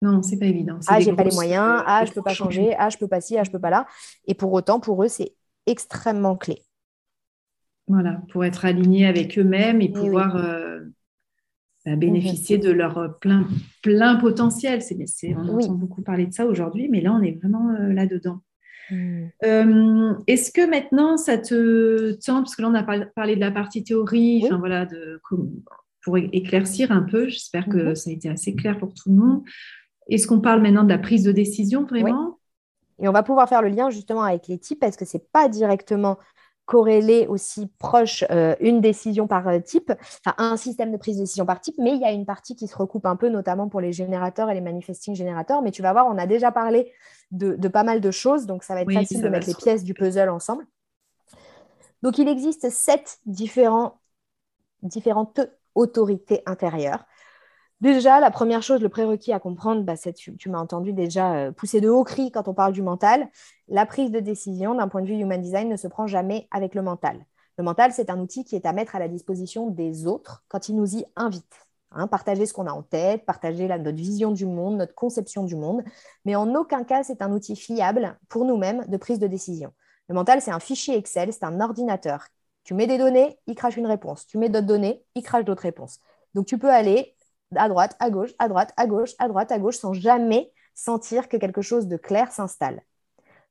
[0.03, 0.79] Non, c'est pas évident.
[0.87, 1.83] Ah, j'ai pas les moyens.
[1.87, 2.75] Ah, je peux pas changer.
[2.79, 3.39] Ah, je peux pas ci.
[3.39, 3.87] Ah, je peux pas là.
[4.27, 5.35] Et pour autant, pour eux, c'est
[5.66, 6.62] extrêmement clé.
[7.91, 10.78] Voilà, pour être alignés avec eux-mêmes et, pouvoir euh,
[11.84, 13.49] bah, bénéficier de leur euh, plein,
[13.82, 14.80] plein potentiel.
[14.82, 18.41] C'est, on entend beaucoup parler de ça aujourd'hui, mais là, on est vraiment euh, là-dedans.
[18.93, 23.51] Euh, est-ce que maintenant, ça te tente, parce que là, on a parlé de la
[23.51, 25.20] partie théorie, voilà, de,
[26.05, 27.95] pour éclaircir un peu, j'espère que mhm.
[27.95, 29.43] ça a été assez clair pour tout le monde.
[30.09, 32.38] Est-ce qu'on parle maintenant de la prise de décision vraiment?
[33.01, 35.24] Et on va pouvoir faire le lien justement avec les types parce que ce n'est
[35.32, 36.18] pas directement
[36.71, 39.93] corréler aussi proche euh, une décision par euh, type,
[40.25, 42.55] enfin un système de prise de décision par type, mais il y a une partie
[42.55, 45.62] qui se recoupe un peu, notamment pour les générateurs et les manifesting générateurs.
[45.62, 46.93] Mais tu vas voir, on a déjà parlé
[47.33, 49.95] de, pas mal de choses, donc ça va être facile de mettre les pièces du
[49.95, 50.64] puzzle ensemble.
[52.05, 53.99] Donc il existe sept différents,
[54.85, 55.41] différentes
[55.75, 57.05] autorité intérieure.
[57.81, 61.53] Déjà, la première chose, le prérequis à comprendre, bah, tu, tu m'as entendu déjà euh,
[61.53, 63.28] pousser de hauts cris quand on parle du mental.
[63.68, 66.74] La prise de décision, d'un point de vue human design, ne se prend jamais avec
[66.74, 67.24] le mental.
[67.57, 70.68] Le mental, c'est un outil qui est à mettre à la disposition des autres quand
[70.68, 71.66] ils nous y invitent.
[71.93, 75.57] Hein, partager ce qu'on a en tête, partager notre vision du monde, notre conception du
[75.57, 75.83] monde.
[76.24, 79.72] Mais en aucun cas, c'est un outil fiable pour nous-mêmes de prise de décision.
[80.09, 82.28] Le mental, c'est un fichier Excel, c'est un ordinateur.
[82.62, 84.26] Tu mets des données, il crache une réponse.
[84.26, 85.99] Tu mets d'autres données, il crache d'autres réponses.
[86.35, 87.16] Donc tu peux aller
[87.57, 91.28] à droite, à gauche, à droite, à gauche, à droite, à gauche, sans jamais sentir
[91.28, 92.82] que quelque chose de clair s'installe.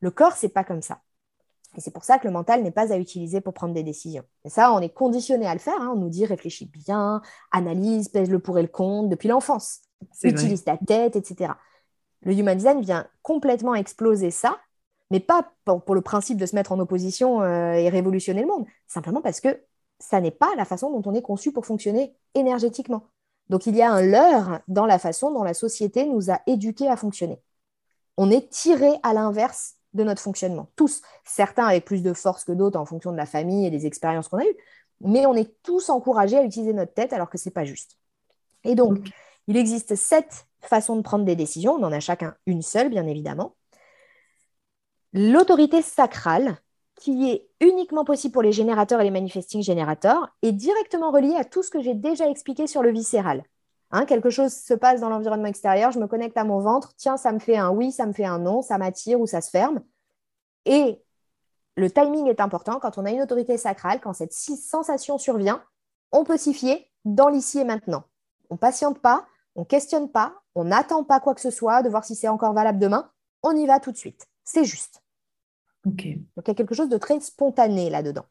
[0.02, 1.02] Le corps, c'est pas comme ça.
[1.78, 4.24] Et c'est pour ça que le mental n'est pas à utiliser pour prendre des décisions.
[4.44, 5.80] Et ça, on est conditionné à le faire.
[5.80, 5.92] Hein.
[5.94, 7.22] On nous dit réfléchis bien,
[7.52, 9.82] analyse, pèse le pour et le contre depuis l'enfance.
[10.24, 11.54] Utilise ta tête, etc.
[12.22, 14.58] Le human design vient complètement exploser ça,
[15.12, 18.66] mais pas pour, le principe de se mettre en opposition euh, et révolutionner le monde,
[18.88, 19.62] simplement parce que
[20.00, 23.04] ça n'est pas la façon dont on est conçu pour fonctionner énergétiquement.
[23.50, 26.88] Donc il y a un leurre dans la façon dont la société nous a éduqués
[26.88, 27.42] à fonctionner.
[28.18, 32.52] On est tiré à l'inverse de notre fonctionnement, tous, certains avec plus de force que
[32.52, 34.58] d'autres en fonction de la famille et des expériences qu'on a eues,
[35.02, 37.98] mais on est tous encouragés à utiliser notre tête alors que ce n'est pas juste.
[38.64, 39.10] Et donc,
[39.48, 43.08] il existe sept façons de prendre des décisions, on en a chacun une seule, bien
[43.08, 43.56] évidemment.
[45.14, 46.58] L'autorité sacrale,
[47.00, 51.46] qui est uniquement possible pour les générateurs et les manifesting générateurs, est directement relié à
[51.46, 53.44] tout ce que j'ai déjà expliqué sur le viscéral.
[53.92, 57.18] Hein, quelque chose se passe dans l'environnement extérieur, je me connecte à mon ventre, tiens,
[57.18, 59.50] ça me fait un oui, ça me fait un non, ça m'attire ou ça se
[59.50, 59.82] ferme.
[60.66, 61.02] Et
[61.76, 65.64] le timing est important quand on a une autorité sacrale, quand cette sensation survient,
[66.12, 68.04] on peut s'y fier dans l'ici et maintenant.
[68.50, 69.26] On patiente pas,
[69.56, 72.54] on questionne pas, on n'attend pas quoi que ce soit de voir si c'est encore
[72.54, 73.10] valable demain,
[73.42, 74.28] on y va tout de suite.
[74.44, 75.02] C'est juste.
[75.86, 78.26] Donc il y a quelque chose de très spontané là-dedans.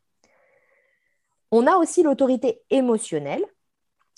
[1.50, 3.44] On a aussi l'autorité émotionnelle.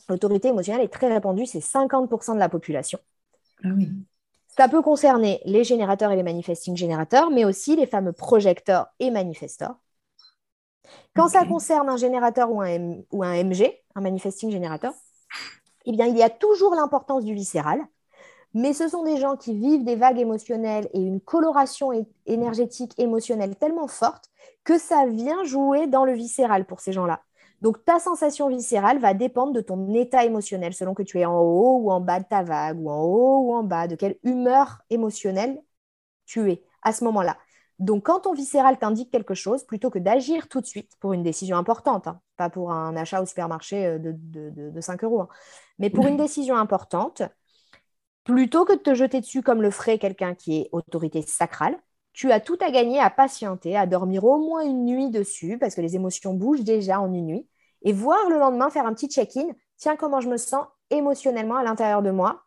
[0.08, 2.98] L'autorité émotionnelle est très répandue, c'est 50% de la population.
[3.62, 3.88] Ah oui.
[4.48, 9.10] Ça peut concerner les générateurs et les manifesting générateurs, mais aussi les fameux projecteurs et
[9.10, 9.76] manifestors.
[11.14, 14.92] Quand ça concerne un générateur ou un, ou un MG, un manifesting générateur,
[15.86, 17.80] eh bien, il y a toujours l'importance du viscéral,
[18.54, 21.90] mais ce sont des gens qui vivent des vagues émotionnelles et une coloration
[22.26, 24.24] énergétique émotionnelle tellement forte
[24.64, 27.20] que ça vient jouer dans le viscéral pour ces gens-là.
[27.60, 31.38] Donc ta sensation viscérale va dépendre de ton état émotionnel, selon que tu es en
[31.38, 34.16] haut ou en bas de ta vague, ou en haut ou en bas, de quelle
[34.24, 35.60] humeur émotionnelle
[36.24, 37.36] tu es à ce moment-là.
[37.78, 41.22] Donc quand ton viscéral t'indique quelque chose, plutôt que d'agir tout de suite pour une
[41.22, 45.28] décision importante, hein, pas pour un achat au supermarché euh, de, 5 euros, hein,
[45.78, 47.22] mais pour une décision importante,
[48.24, 51.78] Plutôt que de te jeter dessus comme le ferait quelqu'un qui est autorité sacrale,
[52.12, 55.74] tu as tout à gagner à patienter, à dormir au moins une nuit dessus, parce
[55.74, 57.48] que les émotions bougent déjà en une nuit,
[57.82, 59.48] et voir le lendemain faire un petit check-in.
[59.76, 62.44] Tiens, comment je me sens émotionnellement à l'intérieur de moi?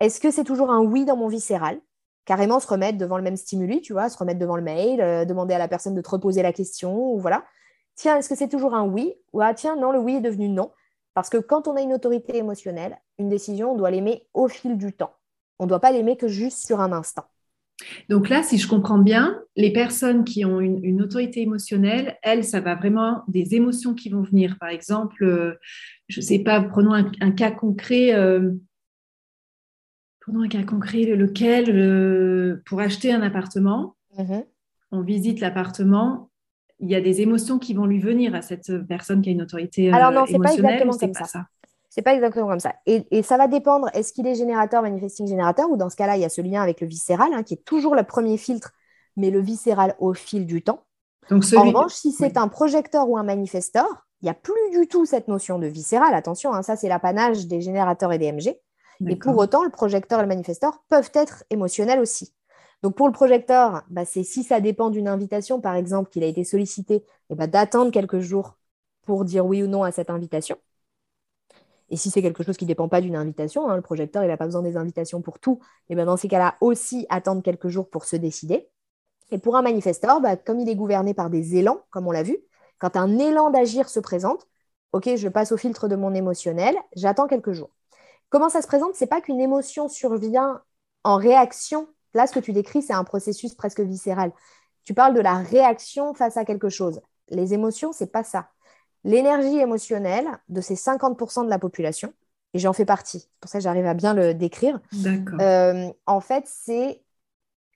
[0.00, 1.80] Est-ce que c'est toujours un oui dans mon viscéral?
[2.24, 5.24] Carrément se remettre devant le même stimuli, tu vois, se remettre devant le mail, euh,
[5.24, 7.44] demander à la personne de te reposer la question, ou voilà.
[7.94, 9.14] Tiens, est-ce que c'est toujours un oui?
[9.32, 10.70] Ou ah, tiens, non, le oui est devenu non.
[11.18, 14.78] Parce que quand on a une autorité émotionnelle, une décision, on doit l'aimer au fil
[14.78, 15.16] du temps.
[15.58, 17.24] On ne doit pas l'aimer que juste sur un instant.
[18.08, 22.60] Donc là, si je comprends bien, les personnes qui ont une, autorité émotionnelle, elles, ça
[22.60, 24.58] va vraiment des émotions qui vont venir.
[24.60, 25.54] Par exemple, euh,
[26.06, 28.14] je ne sais pas, prenons un, cas concret.
[28.14, 28.52] Euh,
[30.20, 34.44] prenons un cas concret, lequel, pour acheter un appartement, mm-hmm.
[34.92, 36.27] on visite l'appartement,
[36.80, 39.42] il y a des émotions qui vont lui venir à cette personne qui a une
[39.42, 41.46] autorité Alors non, c'est pas exactement comme ça.
[41.90, 42.74] C'est pas exactement comme ça.
[42.86, 46.22] Et, ça va dépendre, est-ce qu'il est générateur, manifesting générateur, ou dans ce cas-là, il
[46.22, 48.72] y a ce lien avec le viscéral, hein, qui est toujours le premier filtre,
[49.16, 50.84] mais le viscéral au fil du temps.
[51.30, 53.88] Donc En revanche, si c'est un projecteur ou un manifestor,
[54.20, 56.14] il n'y a plus du tout cette notion de viscéral.
[56.14, 58.54] Attention, hein, ça c'est l'apanage des générateurs et des MG.
[59.06, 62.34] Et pour autant, le projecteur et le manifestor peuvent être émotionnels aussi.
[62.82, 66.26] Donc pour le projecteur, bah, c'est si ça dépend d'une invitation, par exemple, qu'il a
[66.26, 68.56] été sollicité, eh bah, d'attendre quelques jours
[69.02, 70.58] pour dire oui ou non à cette invitation.
[71.90, 74.28] Et si c'est quelque chose qui ne dépend pas d'une invitation, hein, le projecteur, il
[74.28, 77.68] n'a pas besoin des invitations pour tout, et ben dans ces cas-là aussi attendre quelques
[77.68, 78.68] jours pour se décider.
[79.30, 82.22] Et pour un manifesteur, bah, comme il est gouverné par des élans, comme on l'a
[82.22, 82.38] vu,
[82.78, 84.46] quand un élan d'agir se présente,
[84.92, 87.70] ok, je passe au filtre de mon émotionnel, j'attends quelques jours.
[88.30, 88.94] Comment ça se présente?
[88.94, 90.62] C'est pas qu'une émotion survient
[91.04, 91.88] en réaction
[92.18, 94.32] Là, ce que tu décris, c'est un processus presque viscéral.
[94.82, 97.00] Tu parles de la réaction face à quelque chose.
[97.28, 98.48] Les émotions, c'est pas ça.
[99.04, 102.12] L'énergie émotionnelle de ces 50% de la population,
[102.54, 104.80] et j'en fais partie, c'est pour ça que j'arrive à bien le décrire.
[105.40, 107.04] Euh, en fait, c'est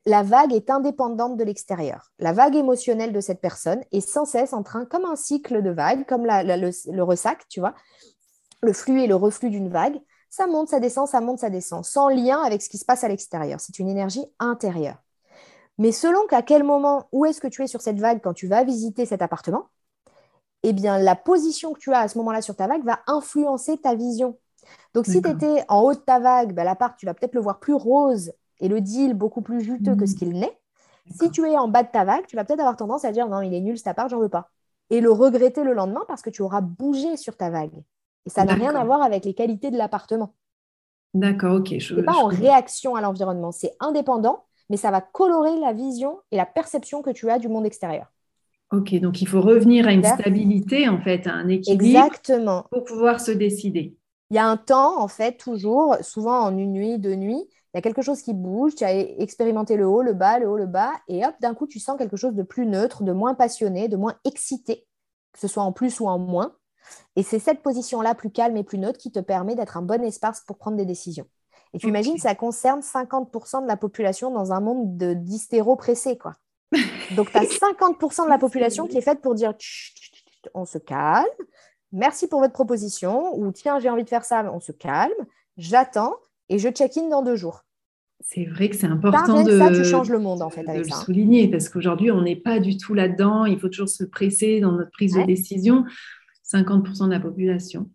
[0.07, 2.11] la vague est indépendante de l'extérieur.
[2.19, 5.71] La vague émotionnelle de cette personne est sans cesse en train, comme un cycle de
[5.71, 7.77] vagues, comme le, le, ressac, tu vois,
[8.61, 10.01] le flux et le reflux d'une vague.
[10.33, 13.05] Ça monte, ça descend, ça monte, ça descend, sans lien avec ce qui se passe
[13.05, 13.61] à l'extérieur.
[13.61, 14.97] C'est une énergie intérieure.
[15.77, 18.47] Mais selon qu'à quel moment, où est-ce que tu es sur cette vague quand tu
[18.47, 19.67] vas visiter cet appartement,
[20.63, 23.77] eh bien, la position que tu as à ce moment-là sur ta vague va influencer
[23.77, 24.39] ta vision.
[24.95, 27.43] Donc, si tu étais en haut de ta vague, ben, l'appart, tu vas peut-être le
[27.43, 30.59] voir plus rose et le deal beaucoup plus juteux que ce qu'il n'est.
[31.11, 33.29] Si tu es en bas de ta vague, tu vas peut-être avoir tendance à dire
[33.29, 34.49] non, il est nul cet appart, j'en veux pas.
[34.89, 37.83] Et le regretter le lendemain parce que tu auras bougé sur ta vague.
[38.27, 40.35] Et ça n'a rien à voir avec les qualités de l'appartement.
[41.15, 41.75] D'accord, ok.
[41.81, 46.21] Ce n'est pas en réaction à l'environnement, c'est indépendant, mais ça va colorer la vision
[46.31, 48.07] et la perception que tu as du monde extérieur.
[48.71, 52.65] Ok, donc il faut revenir à une stabilité, en fait, à un équilibre Exactement.
[52.71, 53.97] pour pouvoir se décider.
[54.31, 57.45] Il y a un temps, en fait, toujours, souvent en une nuit, deux nuits,
[57.75, 60.49] il y a quelque chose qui bouge, tu as expérimenté le haut, le bas, le
[60.49, 63.13] haut, le bas, et hop, d'un coup, tu sens quelque chose de plus neutre, de
[63.13, 64.87] moins passionné, de moins excité,
[65.33, 66.55] que ce soit en plus ou en moins.
[67.17, 70.03] Et c'est cette position-là, plus calme et plus neutre, qui te permet d'être un bon
[70.03, 71.27] espace pour prendre des décisions.
[71.75, 76.35] Et tu imagines, ça concerne 50% de la population dans un monde d'hystéro pressé, quoi.
[77.17, 79.55] Donc, tu as 50% de la population qui est faite pour dire
[80.55, 81.27] on se calme,
[81.93, 85.13] merci pour votre proposition, ou tiens, j'ai envie de faire ça, on se calme,
[85.57, 86.17] j'attends
[86.49, 87.65] et je check-in dans deux jours.
[88.25, 90.95] C'est vrai que c'est important de, ça, tu changes le monde en fait avec le
[90.95, 93.47] souligner parce qu'aujourd'hui on n'est pas du tout là-dedans.
[93.47, 95.85] Il faut toujours se presser dans notre prise de décision.
[96.53, 97.89] 50% de la population.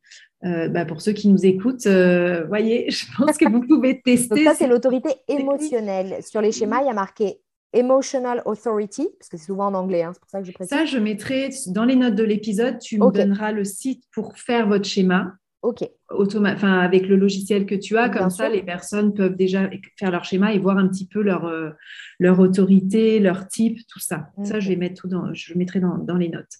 [0.45, 4.35] Euh, bah, pour ceux qui nous écoutent, euh, voyez, je pense que vous pouvez tester.
[4.35, 6.17] Donc ça, c'est l'autorité émotionnelle.
[6.23, 7.39] Sur les schémas, il y a marqué
[7.73, 10.69] Emotional Authority, parce que c'est souvent en anglais, hein, c'est pour ça que je précise.
[10.69, 14.67] Ça, je mettrai dans les notes de l'épisode, tu me donneras le site pour faire
[14.67, 15.33] votre schéma.
[15.63, 15.89] Ok.
[16.09, 20.23] enfin, avec le logiciel que tu as, comme ça, les personnes peuvent déjà faire leur
[20.23, 21.71] schéma et voir un petit peu leur, euh,
[22.19, 24.29] leur autorité, leur type, tout ça.
[24.43, 26.57] Ça, je vais mettre tout dans, je mettrai dans, dans les notes.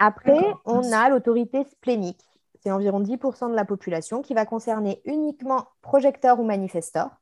[0.00, 2.24] Après, on a l'autorité splénique.
[2.62, 7.20] C'est environ 10% de la population qui va concerner uniquement projecteur ou manifesteur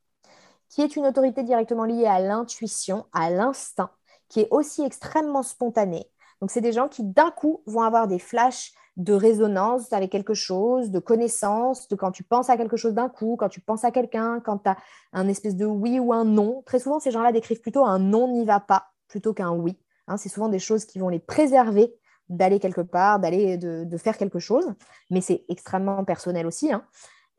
[0.69, 3.89] qui est une autorité directement liée à l'intuition, à l'instinct,
[4.29, 6.05] qui est aussi extrêmement spontanée.
[6.41, 10.33] Donc, c'est des gens qui, d'un coup, vont avoir des flashs de résonance avec quelque
[10.33, 13.83] chose, de connaissance, de quand tu penses à quelque chose d'un coup, quand tu penses
[13.83, 14.77] à quelqu'un, quand tu as
[15.13, 16.61] un espèce de oui ou un non.
[16.65, 19.77] Très souvent, ces gens-là décrivent plutôt un non n'y va pas plutôt qu'un oui.
[20.07, 21.93] Hein, c'est souvent des choses qui vont les préserver
[22.29, 24.73] d'aller quelque part, d'aller de, faire quelque chose,
[25.09, 26.71] mais c'est extrêmement personnel aussi.
[26.71, 26.85] Hein.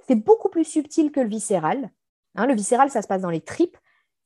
[0.07, 1.91] C'est beaucoup plus subtil que le viscéral.
[2.35, 3.77] Hein, le viscéral, ça se passe dans les tripes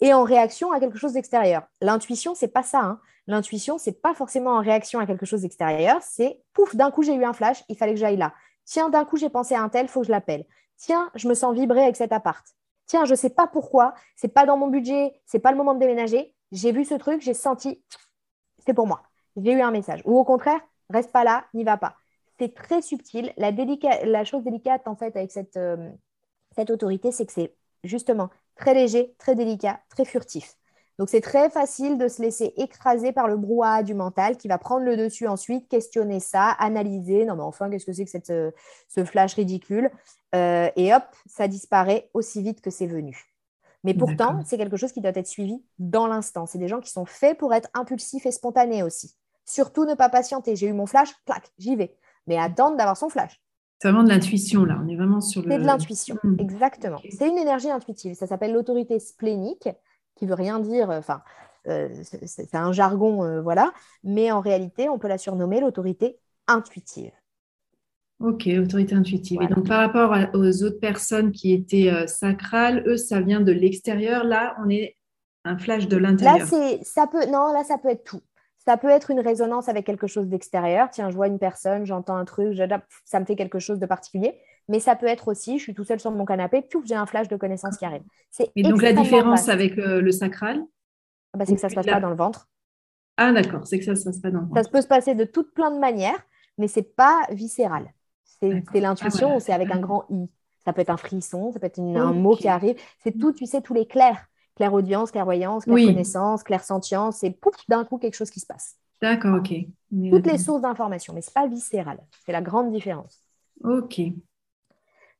[0.00, 1.64] et en réaction à quelque chose d'extérieur.
[1.80, 2.80] L'intuition, c'est pas ça.
[2.80, 3.00] Hein.
[3.26, 6.00] L'intuition, c'est pas forcément en réaction à quelque chose d'extérieur.
[6.02, 8.34] C'est pouf, d'un coup, j'ai eu un flash, il fallait que j'aille là.
[8.64, 10.44] Tiens, d'un coup, j'ai pensé à un tel, faut que je l'appelle.
[10.76, 12.44] Tiens, je me sens vibrer avec cet appart.
[12.86, 15.78] Tiens, je sais pas pourquoi, c'est pas dans mon budget, c'est pas le moment de
[15.78, 16.34] déménager.
[16.52, 17.82] J'ai vu ce truc, j'ai senti,
[18.64, 19.02] c'est pour moi.
[19.36, 20.02] J'ai eu un message.
[20.04, 20.60] Ou au contraire,
[20.90, 21.96] reste pas là, n'y va pas.
[22.38, 23.32] C'est très subtil.
[23.36, 25.90] La, la, chose délicate, en fait, avec cette, euh,
[26.56, 27.54] cette autorité, c'est que c'est
[27.84, 30.56] justement très léger, très délicat, très furtif.
[30.98, 34.58] Donc c'est très facile de se laisser écraser par le brouhaha du mental qui va
[34.58, 37.24] prendre le dessus ensuite, questionner ça, analyser.
[37.24, 38.52] Non mais enfin, qu'est-ce que c'est que cette, euh,
[38.88, 39.90] ce flash ridicule?
[40.36, 43.34] Euh, Et hop, ça disparaît aussi vite que c'est venu.
[43.82, 46.46] Mais pourtant, c'est quelque chose qui doit être suivi dans l'instant.
[46.46, 49.14] C'est des gens qui sont faits pour être impulsifs et spontanés aussi.
[49.44, 50.56] Surtout ne pas patienter.
[50.56, 51.96] J'ai eu mon flash, clac, j'y vais.
[52.26, 53.40] Mais attendre d'avoir son flash.
[53.80, 54.80] C'est vraiment de l'intuition, là.
[54.82, 55.50] On est vraiment sur le.
[55.50, 56.36] C'est de l'intuition, hmm.
[56.38, 56.98] exactement.
[57.10, 58.14] C'est une énergie intuitive.
[58.14, 59.68] Ça s'appelle l'autorité splénique,
[60.16, 60.90] qui veut rien dire.
[60.90, 61.22] Euh, enfin,
[61.66, 61.88] euh,
[62.24, 63.72] c'est un jargon, euh, voilà.
[64.02, 67.12] Mais en réalité, on peut la surnommer l'autorité intuitive.
[68.20, 69.42] Ok, autorité intuitive.
[69.42, 74.24] Et donc, par rapport aux autres personnes qui étaient sacrales, eux, ça vient de l'extérieur.
[74.24, 74.96] Là, on est
[75.44, 76.38] un flash de l'intérieur.
[76.38, 78.20] Là, c'est, ça peut, non, là, ça peut être tout.
[78.66, 80.88] Ça peut être une résonance avec quelque chose d'extérieur.
[80.90, 82.58] Tiens, je vois une personne, j'entends un truc,
[83.04, 84.38] ça me fait quelque chose de particulier.
[84.68, 87.04] Mais ça peut être aussi, je suis tout seul sur mon canapé, puis j'ai un
[87.04, 88.02] flash de connaissance qui arrive.
[88.56, 90.62] Et donc la différence avec euh, le sacral?
[91.34, 92.48] Ah bah, C'est que ça ne se passe pas dans le ventre.
[93.16, 94.62] Ah d'accord, c'est que ça ne se passe pas dans le ventre.
[94.62, 96.18] Ça peut se passer de toutes plein de manières,
[96.56, 97.92] mais ce n'est pas viscéral.
[98.24, 100.30] C'est l'intuition, ah, c'est avec un grand I.
[100.64, 102.76] Ça peut être un frisson, ça peut être un mot qui arrive.
[103.02, 104.26] C'est tout, tu sais, tous les clairs
[104.56, 108.76] clairaudience, clairvoyance, clair-connaissance, clair-sentience, c'est pouf, d'un coup quelque chose qui se passe.
[109.02, 109.52] D'accord, ok.
[110.10, 111.98] Toutes les sources d'information, mais ce n'est pas viscéral.
[112.24, 113.20] C'est la grande différence.
[113.62, 114.00] Ok.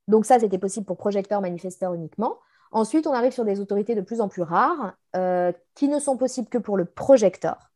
[0.09, 2.39] Donc ça, c'était possible pour projecteur, manifesteur uniquement.
[2.73, 6.16] Ensuite, on arrive sur des autorités de plus en plus rares euh, qui ne sont
[6.16, 7.70] possibles que pour le projecteur,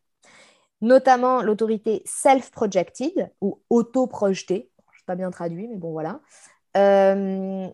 [0.81, 4.71] notamment l'autorité self-projected ou auto-projetée.
[4.93, 6.21] Je pas bien traduit, mais bon, voilà.
[6.77, 7.69] Euh,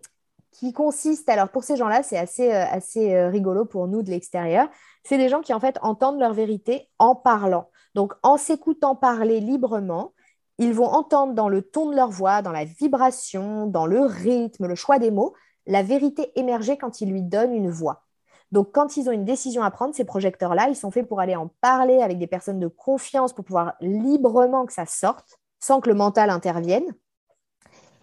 [0.59, 4.09] qui consiste, alors pour ces gens-là, c'est assez, euh, assez euh, rigolo pour nous de
[4.09, 4.69] l'extérieur,
[5.03, 7.69] c'est des gens qui en fait entendent leur vérité en parlant.
[7.93, 10.13] Donc en s'écoutant parler librement,
[10.57, 14.67] ils vont entendre dans le ton de leur voix, dans la vibration, dans le rythme,
[14.67, 15.33] le choix des mots,
[15.65, 18.03] la vérité émerger quand ils lui donnent une voix.
[18.51, 21.35] Donc, quand ils ont une décision à prendre, ces projecteurs-là, ils sont faits pour aller
[21.35, 25.89] en parler avec des personnes de confiance, pour pouvoir librement que ça sorte, sans que
[25.89, 26.93] le mental intervienne.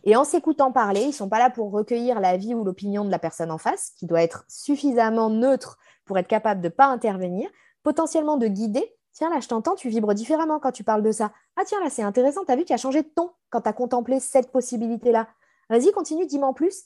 [0.04, 3.10] Et en s'écoutant parler, ils ne sont pas là pour recueillir l'avis ou l'opinion de
[3.10, 6.86] la personne en face, qui doit être suffisamment neutre pour être capable de ne pas
[6.86, 7.48] intervenir,
[7.82, 8.84] potentiellement de guider.
[9.12, 11.32] Tiens, là, je t'entends, tu vibres différemment quand tu parles de ça.
[11.56, 13.68] Ah, tiens, là, c'est intéressant, tu as vu, tu as changé de ton quand tu
[13.68, 15.28] as contemplé cette possibilité-là.
[15.70, 16.84] Vas-y, continue, dis-moi en plus.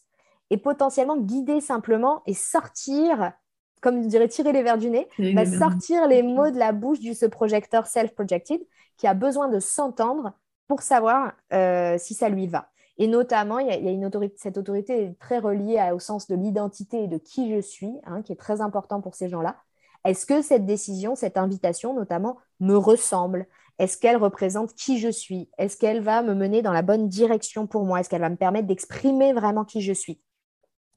[0.51, 3.33] Et potentiellement guider simplement et sortir,
[3.81, 7.01] comme je dirais, tirer les verres du nez, bah, sortir les mots de la bouche
[7.01, 8.61] de ce projecteur self-projected
[8.97, 10.33] qui a besoin de s'entendre
[10.69, 12.69] pour savoir euh, si ça lui va.
[12.99, 16.35] Et notamment, il y a, une autorité, cette autorité est très reliée au sens de
[16.35, 19.57] l'identité et de qui je suis, hein, qui est très important pour ces gens-là.
[20.05, 23.47] Est-ce que cette décision, cette invitation notamment, me ressemble?
[23.79, 25.51] Est-ce qu'elle représente qui je suis?
[25.59, 28.01] Est-ce qu'elle va me mener dans la bonne direction pour moi?
[28.01, 30.21] Est-ce qu'elle va me permettre d'exprimer vraiment qui je suis?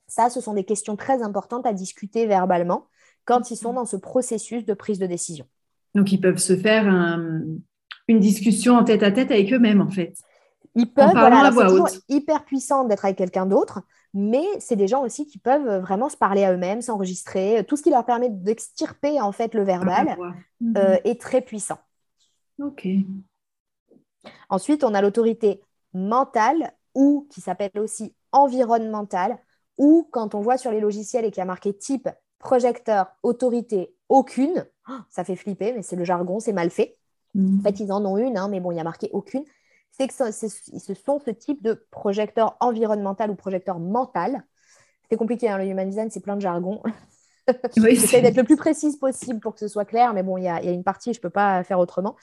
[0.07, 2.87] Ça, ce sont des questions très importantes à discuter verbalement
[3.25, 5.45] quand ils sont dans ce processus de prise de décision.
[5.95, 6.87] Donc, ils peuvent se faire
[8.07, 10.13] une discussion en tête à tête avec eux-mêmes, en fait.
[10.75, 11.51] Ils peuvent, voilà,
[11.87, 13.81] c'est hyper puissant d'être avec quelqu'un d'autre,
[14.13, 17.65] mais c'est des gens aussi qui peuvent vraiment se parler à eux-mêmes, s'enregistrer.
[17.67, 20.99] Tout ce qui leur permet d'extirper en fait le verbal euh, mhm.
[21.03, 21.77] est très puissant.
[22.61, 22.87] Ok.
[24.49, 25.61] Ensuite, on a l'autorité
[25.93, 29.37] mentale ou qui s'appelle aussi environnementale,
[29.77, 33.95] ou quand on voit sur les logiciels et qu'il y a marqué type, projecteur, autorité,
[34.07, 36.97] aucune, oh, ça fait flipper, mais c'est le jargon, c'est mal fait.
[37.33, 37.59] Mhm.
[37.59, 39.43] En fait, ils en ont une, hein, mais bon, il y a marqué aucune
[39.99, 44.43] c'est que ce sont ce type de projecteur environnemental ou projecteur mental.
[45.09, 46.81] C'est compliqué, hein, le human design, c'est plein de jargon.
[47.75, 50.47] J'essaie d'être le plus précise possible pour que ce soit clair, mais bon, il y,
[50.47, 52.15] a, une partie, je ne peux pas faire autrement.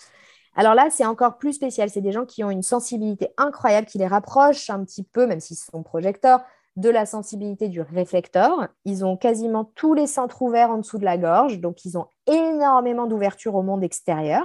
[0.54, 1.90] Alors là, c'est encore plus spécial.
[1.90, 5.40] C'est des gens qui ont une sensibilité incroyable, qui les rapproche un petit peu, même
[5.40, 6.40] s'ils sont projecteurs,
[6.76, 8.68] de la sensibilité du réflecteur.
[8.86, 12.06] Ils ont quasiment tous les centres ouverts en dessous de la gorge, donc ils ont
[12.26, 14.44] énormément d'ouverture au monde extérieur.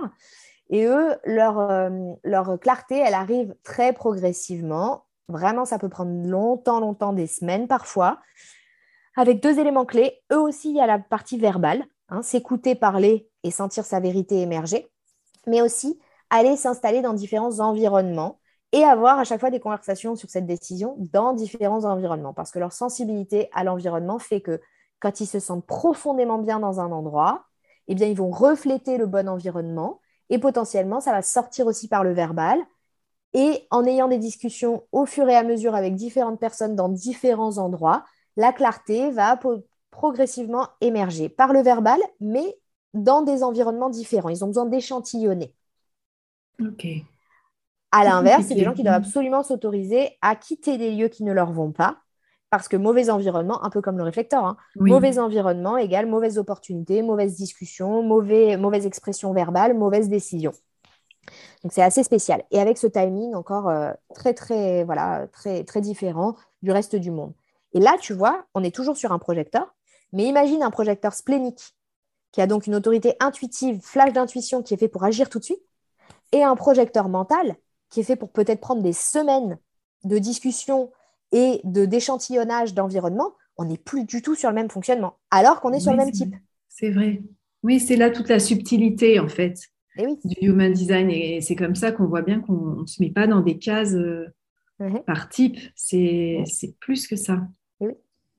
[0.71, 1.89] Et eux, leur, euh,
[2.23, 5.05] leur clarté, elle arrive très progressivement.
[5.27, 8.19] Vraiment, ça peut prendre longtemps, longtemps, des semaines parfois.
[9.17, 10.21] Avec deux éléments clés.
[10.31, 14.41] Eux aussi, il y a la partie verbale, hein, s'écouter, parler et sentir sa vérité
[14.41, 14.89] émerger.
[15.45, 15.99] Mais aussi
[16.29, 18.39] aller s'installer dans différents environnements
[18.71, 22.33] et avoir à chaque fois des conversations sur cette décision dans différents environnements.
[22.33, 24.61] Parce que leur sensibilité à l'environnement fait que
[25.01, 27.43] quand ils se sentent profondément bien dans un endroit,
[27.89, 30.00] eh bien, ils vont refléter le bon environnement
[30.31, 32.57] et potentiellement, ça va sortir aussi par le verbal.
[33.33, 37.59] Et en ayant des discussions au fur et à mesure avec différentes personnes dans différents
[37.59, 38.05] endroits,
[38.37, 39.39] la clarté va
[39.91, 42.57] progressivement émerger par le verbal, mais
[42.93, 44.29] dans des environnements différents.
[44.29, 45.53] Ils ont besoin d'échantillonner.
[46.59, 46.87] Ok.
[47.91, 51.33] À l'inverse, c'est des gens qui doivent absolument s'autoriser à quitter des lieux qui ne
[51.33, 51.97] leur vont pas
[52.51, 54.57] parce que mauvais environnement, un peu comme le réflecteur, hein.
[54.75, 60.51] mauvais environnement égale mauvaise opportunité, mauvaise discussion, mauvais, mauvaise expression verbale, mauvaise décision.
[61.63, 62.43] Donc c'est assez spécial.
[62.51, 67.09] Et avec ce timing encore euh, très, très, voilà, très, très différent du reste du
[67.09, 67.33] monde.
[67.73, 69.73] Et là, tu vois, on est toujours sur un projecteur,
[70.11, 71.73] mais imagine un projecteur splénique
[72.33, 75.45] qui a donc une autorité intuitive, flash d'intuition qui est fait pour agir tout de
[75.45, 75.63] suite,
[76.33, 77.55] et un projecteur mental
[77.89, 79.57] qui est fait pour peut-être prendre des semaines
[80.03, 80.91] de discussion
[81.31, 85.71] et de d'échantillonnage d'environnement, on n'est plus du tout sur le même fonctionnement, alors qu'on
[85.71, 86.35] est sur le même type.
[86.69, 87.21] C'est vrai.
[87.63, 89.55] Oui, c'est là toute la subtilité, en fait,
[89.97, 91.09] eh du human design.
[91.11, 93.93] Et c'est comme ça qu'on voit bien qu'on ne se met pas dans des cases
[93.93, 94.33] euh,
[95.05, 95.57] par type.
[95.75, 96.43] C'est
[96.79, 97.39] plus que ça.
[97.81, 97.87] Et,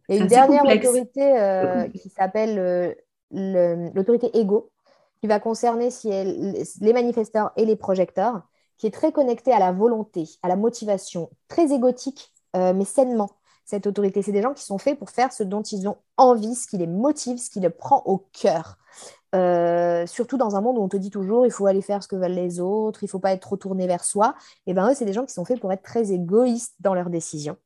[0.09, 4.73] eh une dernière autorité euh, qui s'appelle euh, l'autorité ego,
[5.21, 8.43] qui va concerner si les manifesteurs et les projecteurs,
[8.77, 13.31] qui est très connectée à la volonté, à la motivation, très égotique euh, mais sainement,
[13.65, 14.23] cette autorité.
[14.23, 16.79] C'est des gens qui sont faits pour faire ce dont ils ont envie, ce qui
[16.79, 18.79] les motive, ce qui les prend au cœur.
[19.35, 22.09] Euh, surtout dans un monde où on te dit toujours il faut aller faire ce
[22.09, 24.35] que veulent les autres, il faut pas être trop tourné vers soi.
[24.67, 27.09] Et bien eux, c'est des gens qui sont faits pour être très égoïstes dans leurs
[27.09, 27.57] décisions.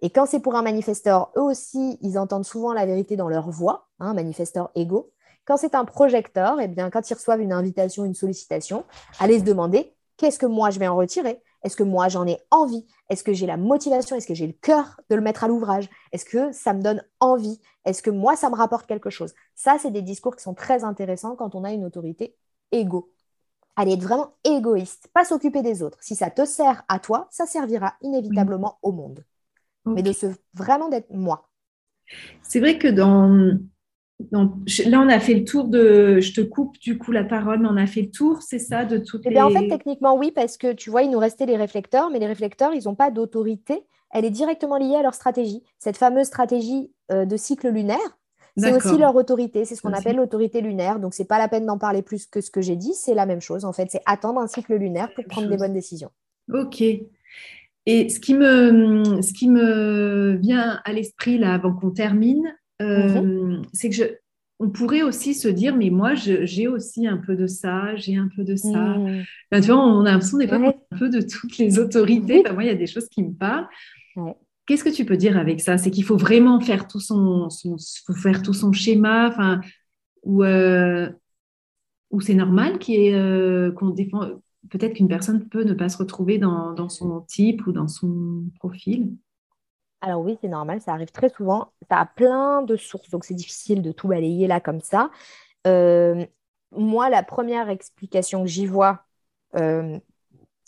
[0.00, 3.50] Et quand c'est pour un manifesteur, eux aussi, ils entendent souvent la vérité dans leur
[3.50, 5.10] voix, un hein, manifesteur égo.
[5.44, 8.84] Quand c'est un projecteur, et bien quand ils reçoivent une invitation, une sollicitation,
[9.20, 11.42] allez se demander qu'est-ce que moi je vais en retirer?
[11.64, 12.86] Est-ce que moi j'en ai envie?
[13.08, 14.14] Est-ce que j'ai la motivation?
[14.16, 15.88] Est-ce que j'ai le cœur de le mettre à l'ouvrage?
[16.12, 17.60] Est-ce que ça me donne envie?
[17.84, 19.34] Est-ce que moi ça me rapporte quelque chose?
[19.54, 22.36] Ça, c'est des discours qui sont très intéressants quand on a une autorité
[22.70, 23.10] égo.
[23.76, 25.98] Allez être vraiment égoïste, pas s'occuper des autres.
[26.00, 29.24] Si ça te sert à toi, ça servira inévitablement au monde.
[29.86, 31.48] Mais de se vraiment d'être moi.
[32.42, 33.58] C'est vrai que dans
[34.20, 36.20] là, on a fait le tour de.
[36.20, 38.84] Je te coupe du coup la parole, mais on a fait le tour, c'est ça,
[38.84, 39.40] de toutes eh les.
[39.40, 42.26] en fait, techniquement, oui, parce que tu vois, il nous restait les réflecteurs, mais les
[42.26, 43.84] réflecteurs, ils n'ont pas d'autorité.
[44.10, 45.62] Elle est directement liée à leur stratégie.
[45.78, 48.18] Cette fameuse stratégie euh, de cycle lunaire,
[48.56, 49.64] c'est aussi leur autorité.
[49.64, 51.00] C'est ce qu'on appelle l'autorité lunaire.
[51.00, 52.94] Donc, c'est pas la peine d'en parler plus que ce que j'ai dit.
[52.94, 53.64] C'est la même chose.
[53.64, 56.10] En fait, c'est attendre un cycle lunaire pour prendre des bonnes décisions.
[56.52, 56.80] Ok.
[57.86, 62.54] Et ce qui me, ce qui me vient à l'esprit là avant qu'on termine,
[62.84, 63.62] euh, mhm.
[63.72, 64.04] c'est que je,
[64.60, 68.28] on pourrait aussi se dire, mais moi, j'ai aussi un peu de ça, j'ai un
[68.34, 68.96] peu de ça.
[68.96, 69.24] Mhm.
[69.52, 72.42] tu vois, on a l'impression des fois un peu de toutes les autorités.
[72.52, 73.68] moi, il y a des choses qui me parlent.
[74.66, 75.76] Qu'est-ce que tu peux dire avec ça?
[75.76, 77.48] C'est qu'il faut vraiment faire tout son,
[78.06, 79.60] faut faire tout son schéma, enfin,
[80.22, 81.10] ou, euh,
[82.20, 84.40] c'est normal euh, qu'on défend.
[84.70, 88.44] Peut-être qu'une personne peut ne pas se retrouver dans, dans son type ou dans son
[88.58, 89.12] profil?
[90.04, 91.72] Alors oui, c'est normal, ça arrive très souvent.
[91.90, 95.10] Ça a plein de sources, donc c'est difficile de tout balayer là comme ça.
[95.66, 96.26] Euh,
[96.72, 99.04] moi, la première explication que j'y vois,
[99.56, 99.98] euh,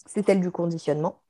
[0.06, 1.20] c'est celle du conditionnement.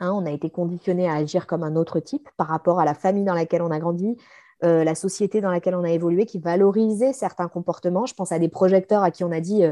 [0.00, 2.92] Hein, on a été conditionné à agir comme un autre type par rapport à la
[2.94, 4.18] famille dans laquelle on a grandi,
[4.62, 8.04] euh, la société dans laquelle on a évolué, qui valorisait certains comportements.
[8.04, 9.62] Je pense à des projecteurs à qui on a dit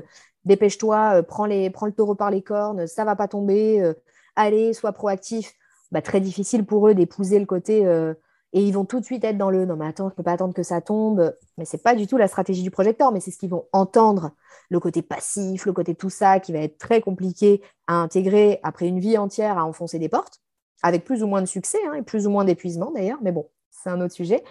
[0.47, 3.93] dépêche-toi, prends, prends, le taureau par les cornes, ça va pas tomber,
[4.35, 5.55] allez, sois proactif.
[5.95, 8.15] Bah, très difficile pour eux d'épouser le côté euh,
[8.53, 10.33] et ils vont tout de suite être dans le non mais attends je peux pas
[10.33, 11.33] attendre que ça tombe.
[11.57, 14.33] Mais c'est pas du tout la stratégie du projecteur mais c'est ce qu'ils vont entendre.
[14.71, 18.89] Le côté passif le côté tout ça qui va être très compliqué à intégrer après
[18.89, 20.41] une vie entière à enfoncer des portes
[20.83, 23.49] avec plus ou moins de succès hein, et plus ou moins d'épuisement d'ailleurs mais bon
[23.71, 24.43] c'est un autre sujet.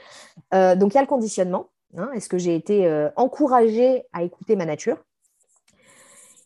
[0.54, 2.10] Euh, donc il y a le conditionnement hein.
[2.14, 5.04] est-ce que j'ai été euh, encouragée à écouter ma nature?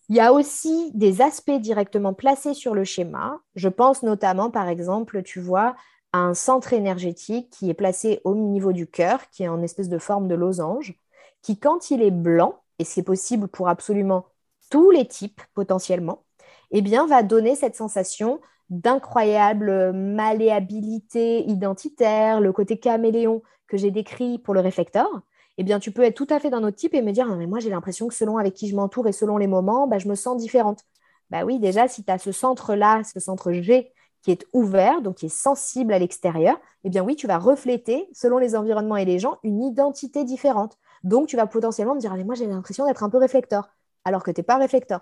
[0.09, 3.39] Il y a aussi des aspects directement placés sur le schéma.
[3.55, 5.75] Je pense notamment, par exemple, tu vois,
[6.13, 9.89] à un centre énergétique qui est placé au niveau du cœur, qui est en espèce
[9.89, 10.95] de forme de losange,
[11.41, 14.25] qui, quand il est blanc, et c'est possible pour absolument
[14.69, 16.23] tous les types potentiellement,
[16.71, 24.39] eh bien, va donner cette sensation d'incroyable malléabilité identitaire, le côté caméléon que j'ai décrit
[24.39, 25.09] pour le réflecteur,
[25.57, 27.47] eh bien, tu peux être tout à fait dans notre type et me dire, mais
[27.47, 30.07] moi, j'ai l'impression que selon avec qui je m'entoure et selon les moments, bah, je
[30.07, 30.83] me sens différente.
[31.29, 35.17] Bah oui, déjà, si tu as ce centre-là, ce centre G qui est ouvert, donc
[35.17, 39.05] qui est sensible à l'extérieur, eh bien oui, tu vas refléter, selon les environnements et
[39.05, 40.77] les gens, une identité différente.
[41.03, 43.69] Donc, tu vas potentiellement me dire, mais moi, j'ai l'impression d'être un peu réflecteur,
[44.05, 45.01] alors que tu n'es pas réflecteur.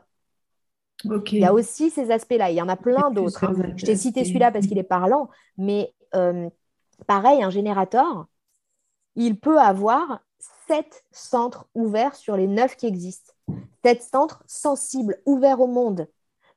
[1.03, 2.52] Il y a aussi ces aspects-là.
[2.52, 3.44] Il y en a plein d'autres.
[3.44, 3.73] Hein.
[3.76, 6.49] Je t'ai cité celui-là parce qu'il est parlant, mais euh,
[7.06, 8.27] pareil, un générateur,
[9.15, 10.22] il peut avoir
[10.67, 13.33] sept centres ouverts sur les neuf qui existent.
[13.83, 16.07] Sept centres sensibles, ouverts au monde.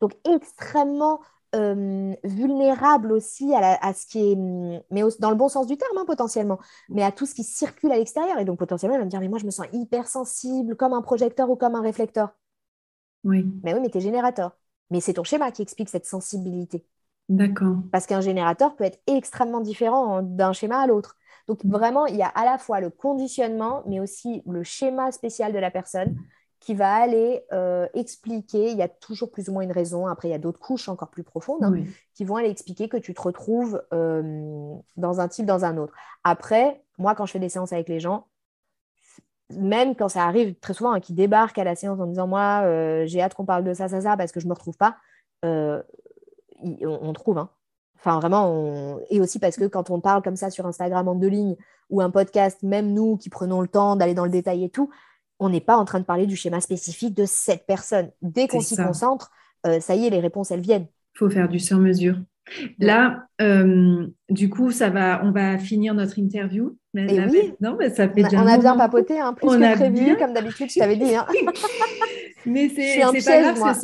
[0.00, 1.20] Donc extrêmement
[1.54, 4.36] euh, vulnérables aussi à, ce qui est,
[4.90, 6.58] mais dans le bon sens du terme hein, potentiellement,
[6.88, 8.38] mais à tout ce qui circule à l'extérieur.
[8.38, 11.02] Et donc potentiellement, il va me dire, mais moi je me sens hypersensible, comme un
[11.02, 12.34] projecteur ou comme un réflecteur.
[13.24, 13.46] Oui.
[13.62, 14.56] Mais oui, mais tu es générateur.
[14.90, 16.84] Mais c'est ton schéma qui explique cette sensibilité.
[17.28, 17.76] D'accord.
[17.92, 21.17] Parce qu'un générateur peut être extrêmement différent d'un schéma à l'autre.
[21.48, 25.52] Donc vraiment, il y a à la fois le conditionnement, mais aussi le schéma spécial
[25.52, 26.14] de la personne
[26.60, 30.28] qui va aller euh, expliquer, il y a toujours plus ou moins une raison, après
[30.28, 31.74] il y a d'autres couches encore plus profondes, hein,
[32.14, 35.94] qui vont aller expliquer que tu te retrouves euh, dans un type, dans un autre.
[36.24, 38.26] Après, moi, quand je fais des séances avec les gens,
[39.50, 42.62] même quand ça arrive très souvent, hein, qui débarquent à la séance en disant, moi,
[42.64, 44.76] euh, j'ai hâte qu'on parle de ça, ça, ça, parce que je ne me retrouve
[44.76, 44.96] pas,
[45.42, 45.82] on,
[46.82, 47.38] on, trouve.
[47.38, 47.50] Hein.
[47.98, 51.28] Enfin, vraiment, et aussi parce que quand on parle comme ça sur Instagram en deux
[51.28, 51.56] lignes
[51.90, 54.90] ou un podcast, même nous qui prenons le temps d'aller dans le détail et tout,
[55.40, 58.10] on n'est pas en train de parler du schéma spécifique de cette personne.
[58.22, 59.30] Dès qu'on s'y concentre,
[59.66, 60.86] euh, ça y est, les réponses, elles viennent.
[61.14, 62.16] Il faut faire du sur-mesure.
[62.78, 66.76] Là, euh, du coup, ça va, on va finir notre interview.
[66.96, 67.52] Et oui.
[67.60, 70.78] Non, mais ça fait on, a bien papoté, hein, plus que prévu, comme d'habitude, je
[70.80, 71.14] t'avais dit.
[71.14, 71.26] Hein.
[72.46, 73.78] mais c'est pas grave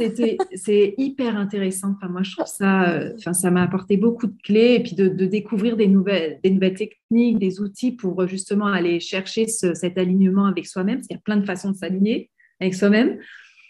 [0.54, 1.94] c'est hyper intéressant.
[1.96, 4.94] Enfin, moi, je trouve ça, euh, enfin, ça m'a apporté beaucoup de clés et puis
[4.94, 9.98] de, découvrir des nouvelles, des nouvelles techniques, des outils pour euh, justement aller chercher cet
[9.98, 10.96] alignement avec soi-même.
[10.96, 12.30] Parce qu'il y a plein de façons de s'aligner
[12.60, 13.18] avec soi-même.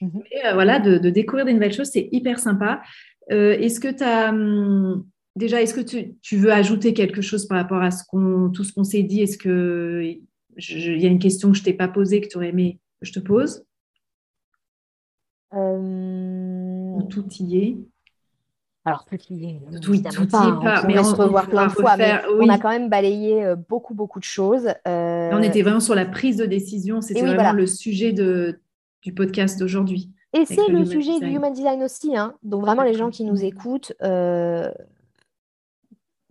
[0.01, 0.23] Mhm.
[0.55, 2.83] voilà, de, de, découvrir des nouvelles choses, c'est hyper sympa.
[3.31, 5.07] Euh, est-ce que tu as hum,
[5.37, 8.73] déjà, est-ce que tu, veux ajouter quelque chose par rapport à ce qu'on, tout ce
[8.73, 9.23] qu'on s'est dit?
[9.23, 12.81] Est-ce qu'il y a une question que je t'ai pas posée que tu aurais aimé
[13.01, 13.65] que je te pose?
[15.53, 17.01] Euh...
[17.11, 17.77] tout y est?
[18.87, 20.83] Alors, tout y est, tout, y est pas.
[20.87, 21.97] mais on, se revoir plein de fois.
[22.39, 24.67] On a quand même balayé euh, beaucoup, beaucoup de choses.
[24.87, 27.01] Euh, on était vraiment sur la prise de décision.
[27.01, 28.61] C'était vraiment le sujet de,
[29.01, 30.11] du podcast d'aujourd'hui.
[30.35, 32.17] Et c'est le, sujet du human design aussi.
[32.17, 32.35] Hein.
[32.43, 34.71] Donc vraiment, les gens qui nous écoutent, euh,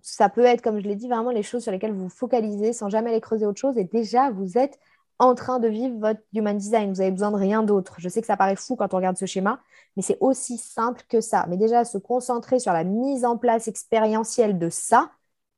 [0.01, 2.89] ça peut être, comme je l'ai dit, vraiment les choses sur lesquelles vous focalisez sans
[2.89, 3.77] jamais aller creuser autre chose.
[3.77, 4.77] Et déjà, vous êtes
[5.19, 6.91] en train de vivre votre human design.
[6.91, 7.95] Vous avez besoin de rien d'autre.
[7.97, 9.61] Je sais que ça paraît fou quand on regarde ce schéma,
[9.95, 11.45] mais c'est aussi simple que ça.
[11.47, 15.11] Mais déjà, se concentrer sur la mise en place expérientielle de ça,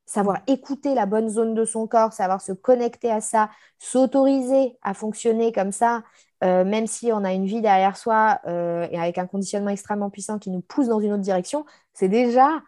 [0.04, 3.50] savoir écouter la bonne zone de son corps, savoir se connecter à ça,
[3.80, 6.04] s'autoriser à fonctionner comme ça,
[6.44, 10.10] euh, même si on a une vie derrière soi euh, et avec un conditionnement extrêmement
[10.10, 11.64] puissant qui nous pousse dans une autre direction,
[11.94, 12.62] c'est déjà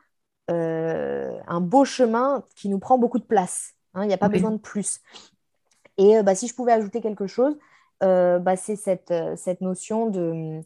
[0.51, 3.75] euh, un beau chemin qui nous prend beaucoup de place.
[3.95, 4.05] Hein.
[4.05, 5.01] Il n'y a pas besoin de plus.
[5.99, 7.57] Et bah, si je pouvais ajouter quelque chose,
[8.01, 10.61] bah, c'est cette, cette, notion de...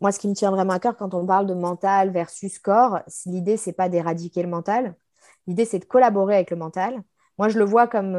[0.00, 3.00] Moi, ce qui me tient vraiment à cœur quand on parle de mental versus corps,
[3.26, 4.96] l'idée, c'est pas d'éradiquer le mental,
[5.46, 7.02] L'idée, c'est de collaborer avec le mental.
[7.38, 8.14] Moi, je le vois comme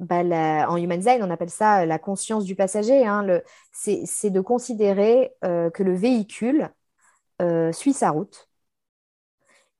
[0.00, 3.06] euh, bah, en Human Design, on appelle ça la conscience du passager.
[3.06, 3.40] Hein.
[3.72, 6.70] c'est de considérer euh, que le véhicule
[7.42, 8.48] euh, suit sa route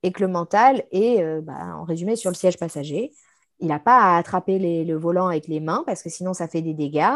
[0.03, 3.13] et que le mental est, bah, en résumé, sur le siège passager.
[3.61, 6.63] Il n'a pas à attraper le volant avec les mains parce que sinon, ça fait
[6.63, 7.15] des dégâts.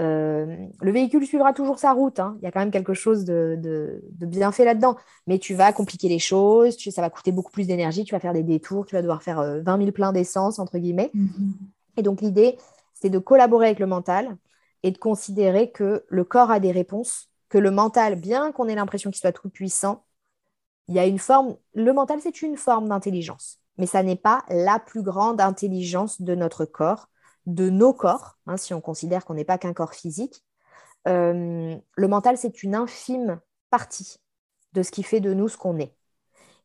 [0.00, 2.20] Euh, le véhicule suivra toujours sa route.
[2.20, 2.36] Hein.
[2.40, 4.96] Il y a quand même quelque chose de, bien fait là-dedans.
[5.26, 8.32] Mais tu vas compliquer les choses, ça va coûter beaucoup plus d'énergie, tu vas faire
[8.32, 11.10] des détours, tu vas devoir faire 20 euh, 000 pleins d'essence, entre guillemets.
[11.14, 11.52] Mm-hmm.
[11.96, 12.58] Et donc l'idée,
[12.94, 14.36] c'est de collaborer avec le mental
[14.82, 18.74] et de considérer que le corps a des réponses, que le mental, bien qu'on ait
[18.74, 20.04] l'impression qu'il soit tout puissant,
[20.88, 24.44] il y a une forme, le mental, c'est une forme d'intelligence, mais ça n'est pas
[24.48, 27.08] la plus grande intelligence de notre corps
[27.46, 30.44] de nos corps, hein, si on considère qu'on n'est pas qu'un corps physique,
[31.08, 33.40] euh, le mental, c'est une infime
[33.70, 34.16] partie
[34.72, 35.94] de ce qui fait de nous ce qu'on est.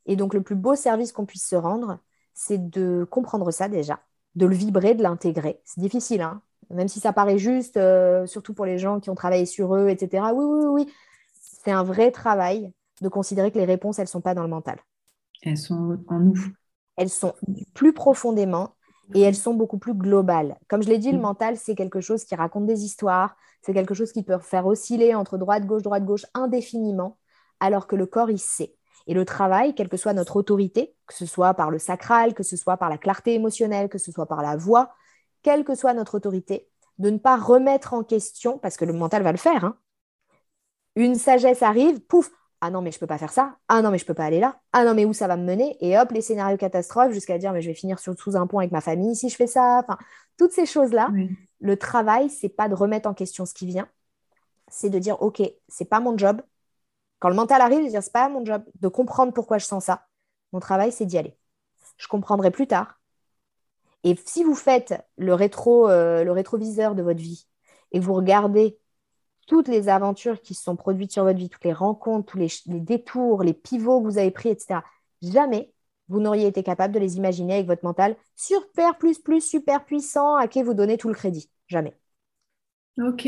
[0.05, 1.99] Et donc, le plus beau service qu'on puisse se rendre,
[2.33, 4.01] c'est de comprendre ça déjà,
[4.35, 5.59] de le vibrer, de l'intégrer.
[5.63, 9.15] C'est difficile, hein même si ça paraît juste, euh, surtout pour les gens qui ont
[9.15, 10.23] travaillé sur eux, etc.
[10.33, 10.93] Oui, oui, oui,
[11.33, 12.71] c'est un vrai travail
[13.01, 14.79] de considérer que les réponses, elles ne sont pas dans le mental.
[15.43, 16.39] Elles sont en nous.
[16.97, 17.33] Elles sont
[17.73, 18.71] plus profondément
[19.13, 20.57] et elles sont beaucoup plus globales.
[20.67, 21.21] Comme je l'ai dit, le mm.
[21.21, 25.13] mental, c'est quelque chose qui raconte des histoires, c'est quelque chose qui peut faire osciller
[25.13, 27.17] entre droite-gauche, droite-gauche indéfiniment,
[27.59, 28.75] alors que le corps, il sait.
[29.07, 32.43] Et le travail, quelle que soit notre autorité, que ce soit par le sacral, que
[32.43, 34.93] ce soit par la clarté émotionnelle, que ce soit par la voix,
[35.43, 36.67] quelle que soit notre autorité,
[36.97, 39.77] de ne pas remettre en question, parce que le mental va le faire, hein.
[40.95, 43.97] une sagesse arrive, pouf, ah non mais je peux pas faire ça, ah non mais
[43.97, 46.11] je peux pas aller là, ah non mais où ça va me mener et hop
[46.11, 48.81] les scénarios catastrophes jusqu'à dire mais je vais finir sur, sous un pont avec ma
[48.81, 49.97] famille si je fais ça, enfin
[50.37, 51.09] toutes ces choses là.
[51.59, 53.87] Le travail c'est pas de remettre en question ce qui vient,
[54.67, 56.41] c'est de dire ok c'est pas mon job.
[57.29, 60.07] Le mental arrive, de dire c'est pas mon job de comprendre pourquoi je sens ça.
[60.51, 61.37] Mon travail c'est d'y aller.
[61.97, 62.99] Je comprendrai plus tard.
[64.03, 67.47] Et si vous faites le rétro euh, le rétroviseur de votre vie
[67.91, 68.77] et vous regardez
[69.47, 72.49] toutes les aventures qui se sont produites sur votre vie, toutes les rencontres, tous les,
[72.79, 74.79] détours, les pivots que vous avez pris, etc.,
[75.21, 75.71] jamais
[76.07, 80.35] vous n'auriez été capable de les imaginer avec votre mental super, plus, plus, super puissant
[80.35, 81.49] à qui vous donnez tout le crédit.
[81.67, 81.95] Jamais.
[82.97, 83.27] Ok.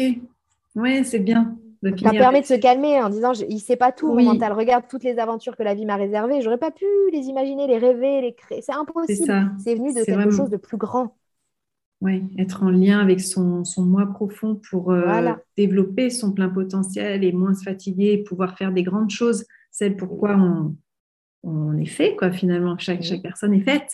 [0.76, 1.58] Oui, c'est bien.
[1.84, 4.54] Ça permet de se calmer en disant il ne sait pas tout, mon mental.
[4.54, 6.42] Regarde toutes les aventures que la vie m'a réservées.
[6.42, 8.62] J'aurais pas pu les imaginer, les rêver, les créer.
[8.62, 9.52] C'est impossible.
[9.60, 11.16] C'est venu de quelque chose de plus grand.
[12.00, 17.24] Oui, être en lien avec son, son moi profond pour euh, développer son plein potentiel
[17.24, 20.76] et moins se fatiguer et pouvoir faire des grandes choses, celles pourquoi on,
[21.44, 23.90] on est fait, quoi, finalement, chaque, chaque personne est faite.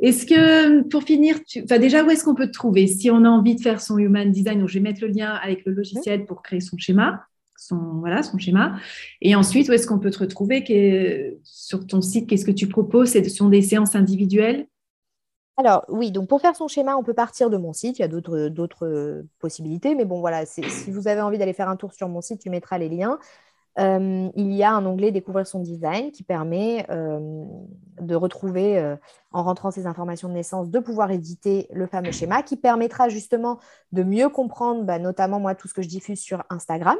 [0.00, 1.62] Est-ce que, pour finir, tu...
[1.62, 2.86] enfin, déjà, où est-ce qu'on peut te trouver?
[2.86, 5.32] Si on a envie de faire son human design, donc je vais mettre le lien
[5.32, 7.24] avec le logiciel pour créer son schéma,
[7.56, 8.78] son, voilà, son schéma.
[9.20, 11.36] Et ensuite, où est-ce qu'on peut te retrouver?
[11.42, 13.12] Sur ton site, qu'est-ce que tu proposes?
[13.12, 14.66] Ce sont des séances individuelles?
[15.58, 17.98] Alors oui, donc pour faire son schéma, on peut partir de mon site.
[17.98, 21.76] Il y a d'autres possibilités, mais bon voilà, si vous avez envie d'aller faire un
[21.76, 23.18] tour sur mon site, tu mettras les liens.
[23.78, 27.44] Euh, il y a un onglet Découvrir son design qui permet euh,
[28.00, 28.96] de retrouver,
[29.32, 33.58] en rentrant ces informations de naissance, de pouvoir éditer le fameux schéma qui permettra justement
[33.92, 36.98] de mieux comprendre, bah, notamment moi, tout ce que je diffuse sur Instagram.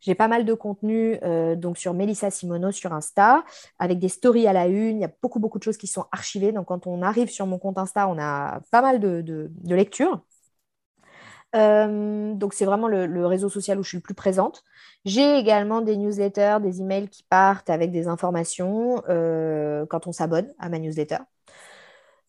[0.00, 3.44] J'ai pas mal de contenu euh, donc sur Melissa Simono sur Insta,
[3.78, 4.96] avec des stories à la une.
[4.96, 6.52] Il y a beaucoup, beaucoup de choses qui sont archivées.
[6.52, 10.22] Donc, quand on arrive sur mon compte Insta, on a pas mal de, lectures.
[11.56, 14.64] Euh, donc, c'est vraiment le, réseau social où je suis le plus présente.
[15.04, 20.52] J'ai également des newsletters, des emails qui partent avec des informations euh, quand on s'abonne
[20.58, 21.18] à ma newsletter.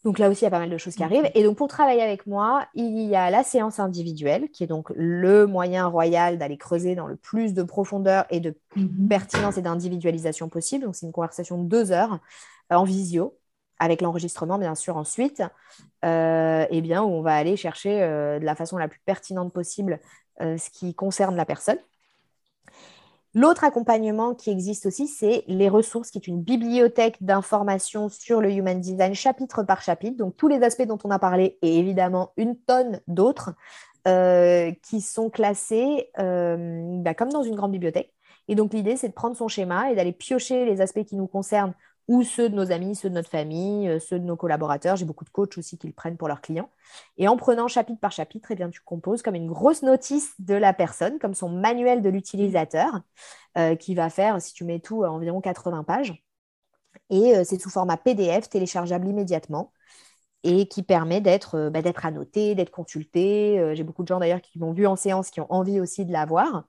[0.04, 1.30] Donc là aussi, il y a pas mal de choses qui arrivent.
[1.36, 4.92] Et donc, pour travailler avec moi, il y a la séance individuelle, qui est donc
[4.96, 9.08] le moyen royal d'aller creuser dans le plus de profondeur et de mhm.
[9.08, 10.86] pertinence et d'individualisation possible.
[10.86, 12.20] Donc, c'est une conversation de deux heures
[12.72, 13.38] euh, en visio,
[13.82, 15.42] avec l'enregistrement, bien sûr, ensuite.
[16.06, 19.52] Euh, et bien, où on va aller chercher euh, de la façon la plus pertinente
[19.52, 20.00] possible
[20.40, 21.78] ce qui concerne la personne.
[23.36, 28.52] L'autre accompagnement qui existe aussi, c'est les ressources, qui est une bibliothèque d'informations sur le
[28.52, 30.18] Human Design chapitre par chapitre.
[30.18, 33.54] Donc tous les aspects dont on a parlé et évidemment une tonne d'autres
[34.82, 38.12] qui sont classés bah, comme dans une grande bibliothèque.
[38.48, 41.28] Et donc l'idée, c'est de prendre son schéma et d'aller piocher les aspects qui nous
[41.28, 41.76] concernent
[42.08, 44.96] ou ceux de nos amis, ceux de notre famille, euh, ceux de nos collaborateurs.
[44.96, 46.70] J'ai beaucoup de coachs aussi qui le prennent pour leurs clients.
[47.18, 50.56] Et en prenant chapitre par chapitre, eh bien, tu composes comme une grosse notice de
[50.56, 53.02] la personne, comme son manuel de l'utilisateur,
[53.58, 56.24] euh, qui va faire, si tu mets tout, environ 80 pages.
[57.10, 59.74] Et euh, c'est sous format PDF, téléchargeable immédiatement
[60.44, 63.74] et qui permet d'être bah, annoté, d'être consulté.
[63.76, 66.12] J'ai beaucoup de gens d'ailleurs qui m'ont vu en séance, qui ont envie aussi de
[66.12, 66.66] l'avoir.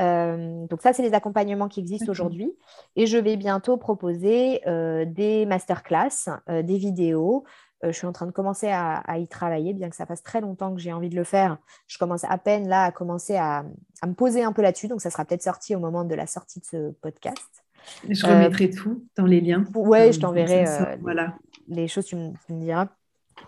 [0.00, 2.52] Euh, donc ça, c'est les accompagnements qui existent aujourd'hui.
[2.96, 7.44] Et je vais bientôt proposer euh, des masterclass, euh, des vidéos.
[7.82, 10.74] je suis en train de commencer à, y travailler, bien que ça fasse très longtemps
[10.74, 11.58] que j'ai envie de le faire.
[11.86, 13.64] Je commence à peine là à commencer à,
[14.06, 14.88] me poser un peu là-dessus.
[14.88, 17.64] Donc ça sera peut-être sorti au moment de la sortie de ce podcast.
[18.08, 19.64] Je remettrai tout dans les liens.
[19.74, 20.64] Oui, je t'enverrai
[21.00, 21.34] voilà.
[21.68, 22.88] les choses, tu me, tu me diras.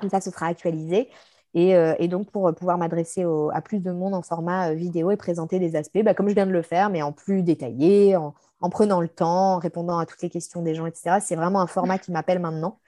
[0.01, 1.09] Comme ça, ce sera actualisé.
[1.57, 5.17] Euh, et, donc, pour pouvoir m'adresser à plus de monde en format euh, vidéo et
[5.17, 8.35] présenter des aspects, bah, comme je viens de le faire, mais en plus détaillé, en,
[8.71, 11.17] prenant le temps, en répondant à toutes les questions des gens, etc.
[11.21, 12.79] C'est vraiment un format qui m'appelle maintenant.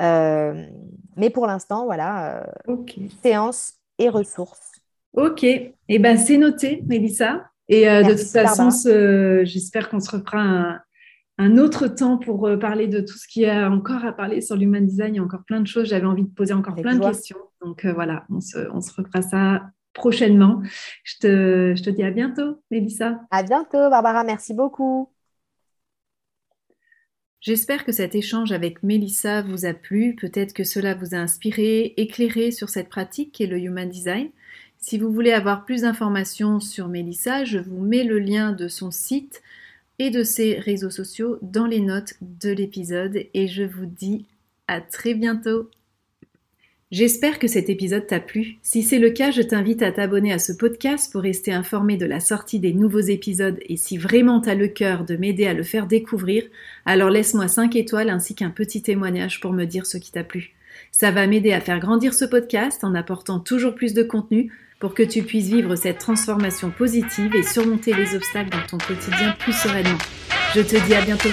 [0.00, 0.66] Euh,
[1.16, 2.46] mais pour l'instant, voilà,
[3.22, 4.72] séance et ressources.
[5.14, 7.50] Ok, et eh ben c'est noté, Mélissa.
[7.68, 8.70] Et de toute façon,
[9.44, 10.80] j'espère qu'on se refera un,
[11.38, 14.40] un autre temps pour euh, parler de tout ce qu'il y a encore à parler
[14.40, 15.14] sur l'human design.
[15.14, 15.88] Il y a encore plein de choses.
[15.88, 17.38] J'avais envie de poser encore plein de questions.
[17.64, 19.62] Donc euh, voilà, on se, on se refera ça
[19.94, 20.62] prochainement.
[21.04, 23.20] Je te, je te dis à bientôt, Mélissa.
[23.30, 24.24] À bientôt, Barbara.
[24.24, 25.10] Merci beaucoup.
[27.40, 30.14] J'espère que cet échange avec Mélissa vous a plu.
[30.14, 34.30] Peut-être que cela vous a inspiré, éclairé sur cette pratique qui est le Human Design.
[34.78, 38.90] Si vous voulez avoir plus d'informations sur Mélissa, je vous mets le lien de son
[38.92, 39.42] site
[39.98, 44.26] et de ses réseaux sociaux dans les notes de l'épisode et je vous dis
[44.68, 45.68] à très bientôt.
[46.90, 48.58] J'espère que cet épisode t'a plu.
[48.62, 52.04] Si c'est le cas, je t'invite à t'abonner à ce podcast pour rester informé de
[52.04, 55.62] la sortie des nouveaux épisodes et si vraiment t'as le cœur de m'aider à le
[55.62, 56.44] faire découvrir,
[56.84, 60.52] alors laisse-moi 5 étoiles ainsi qu'un petit témoignage pour me dire ce qui t'a plu.
[60.90, 64.52] Ça va m'aider à faire grandir ce podcast en apportant toujours plus de contenu
[64.82, 69.32] pour que tu puisses vivre cette transformation positive et surmonter les obstacles dans ton quotidien
[69.38, 69.96] plus sereinement.
[70.56, 71.28] Je te dis à bientôt.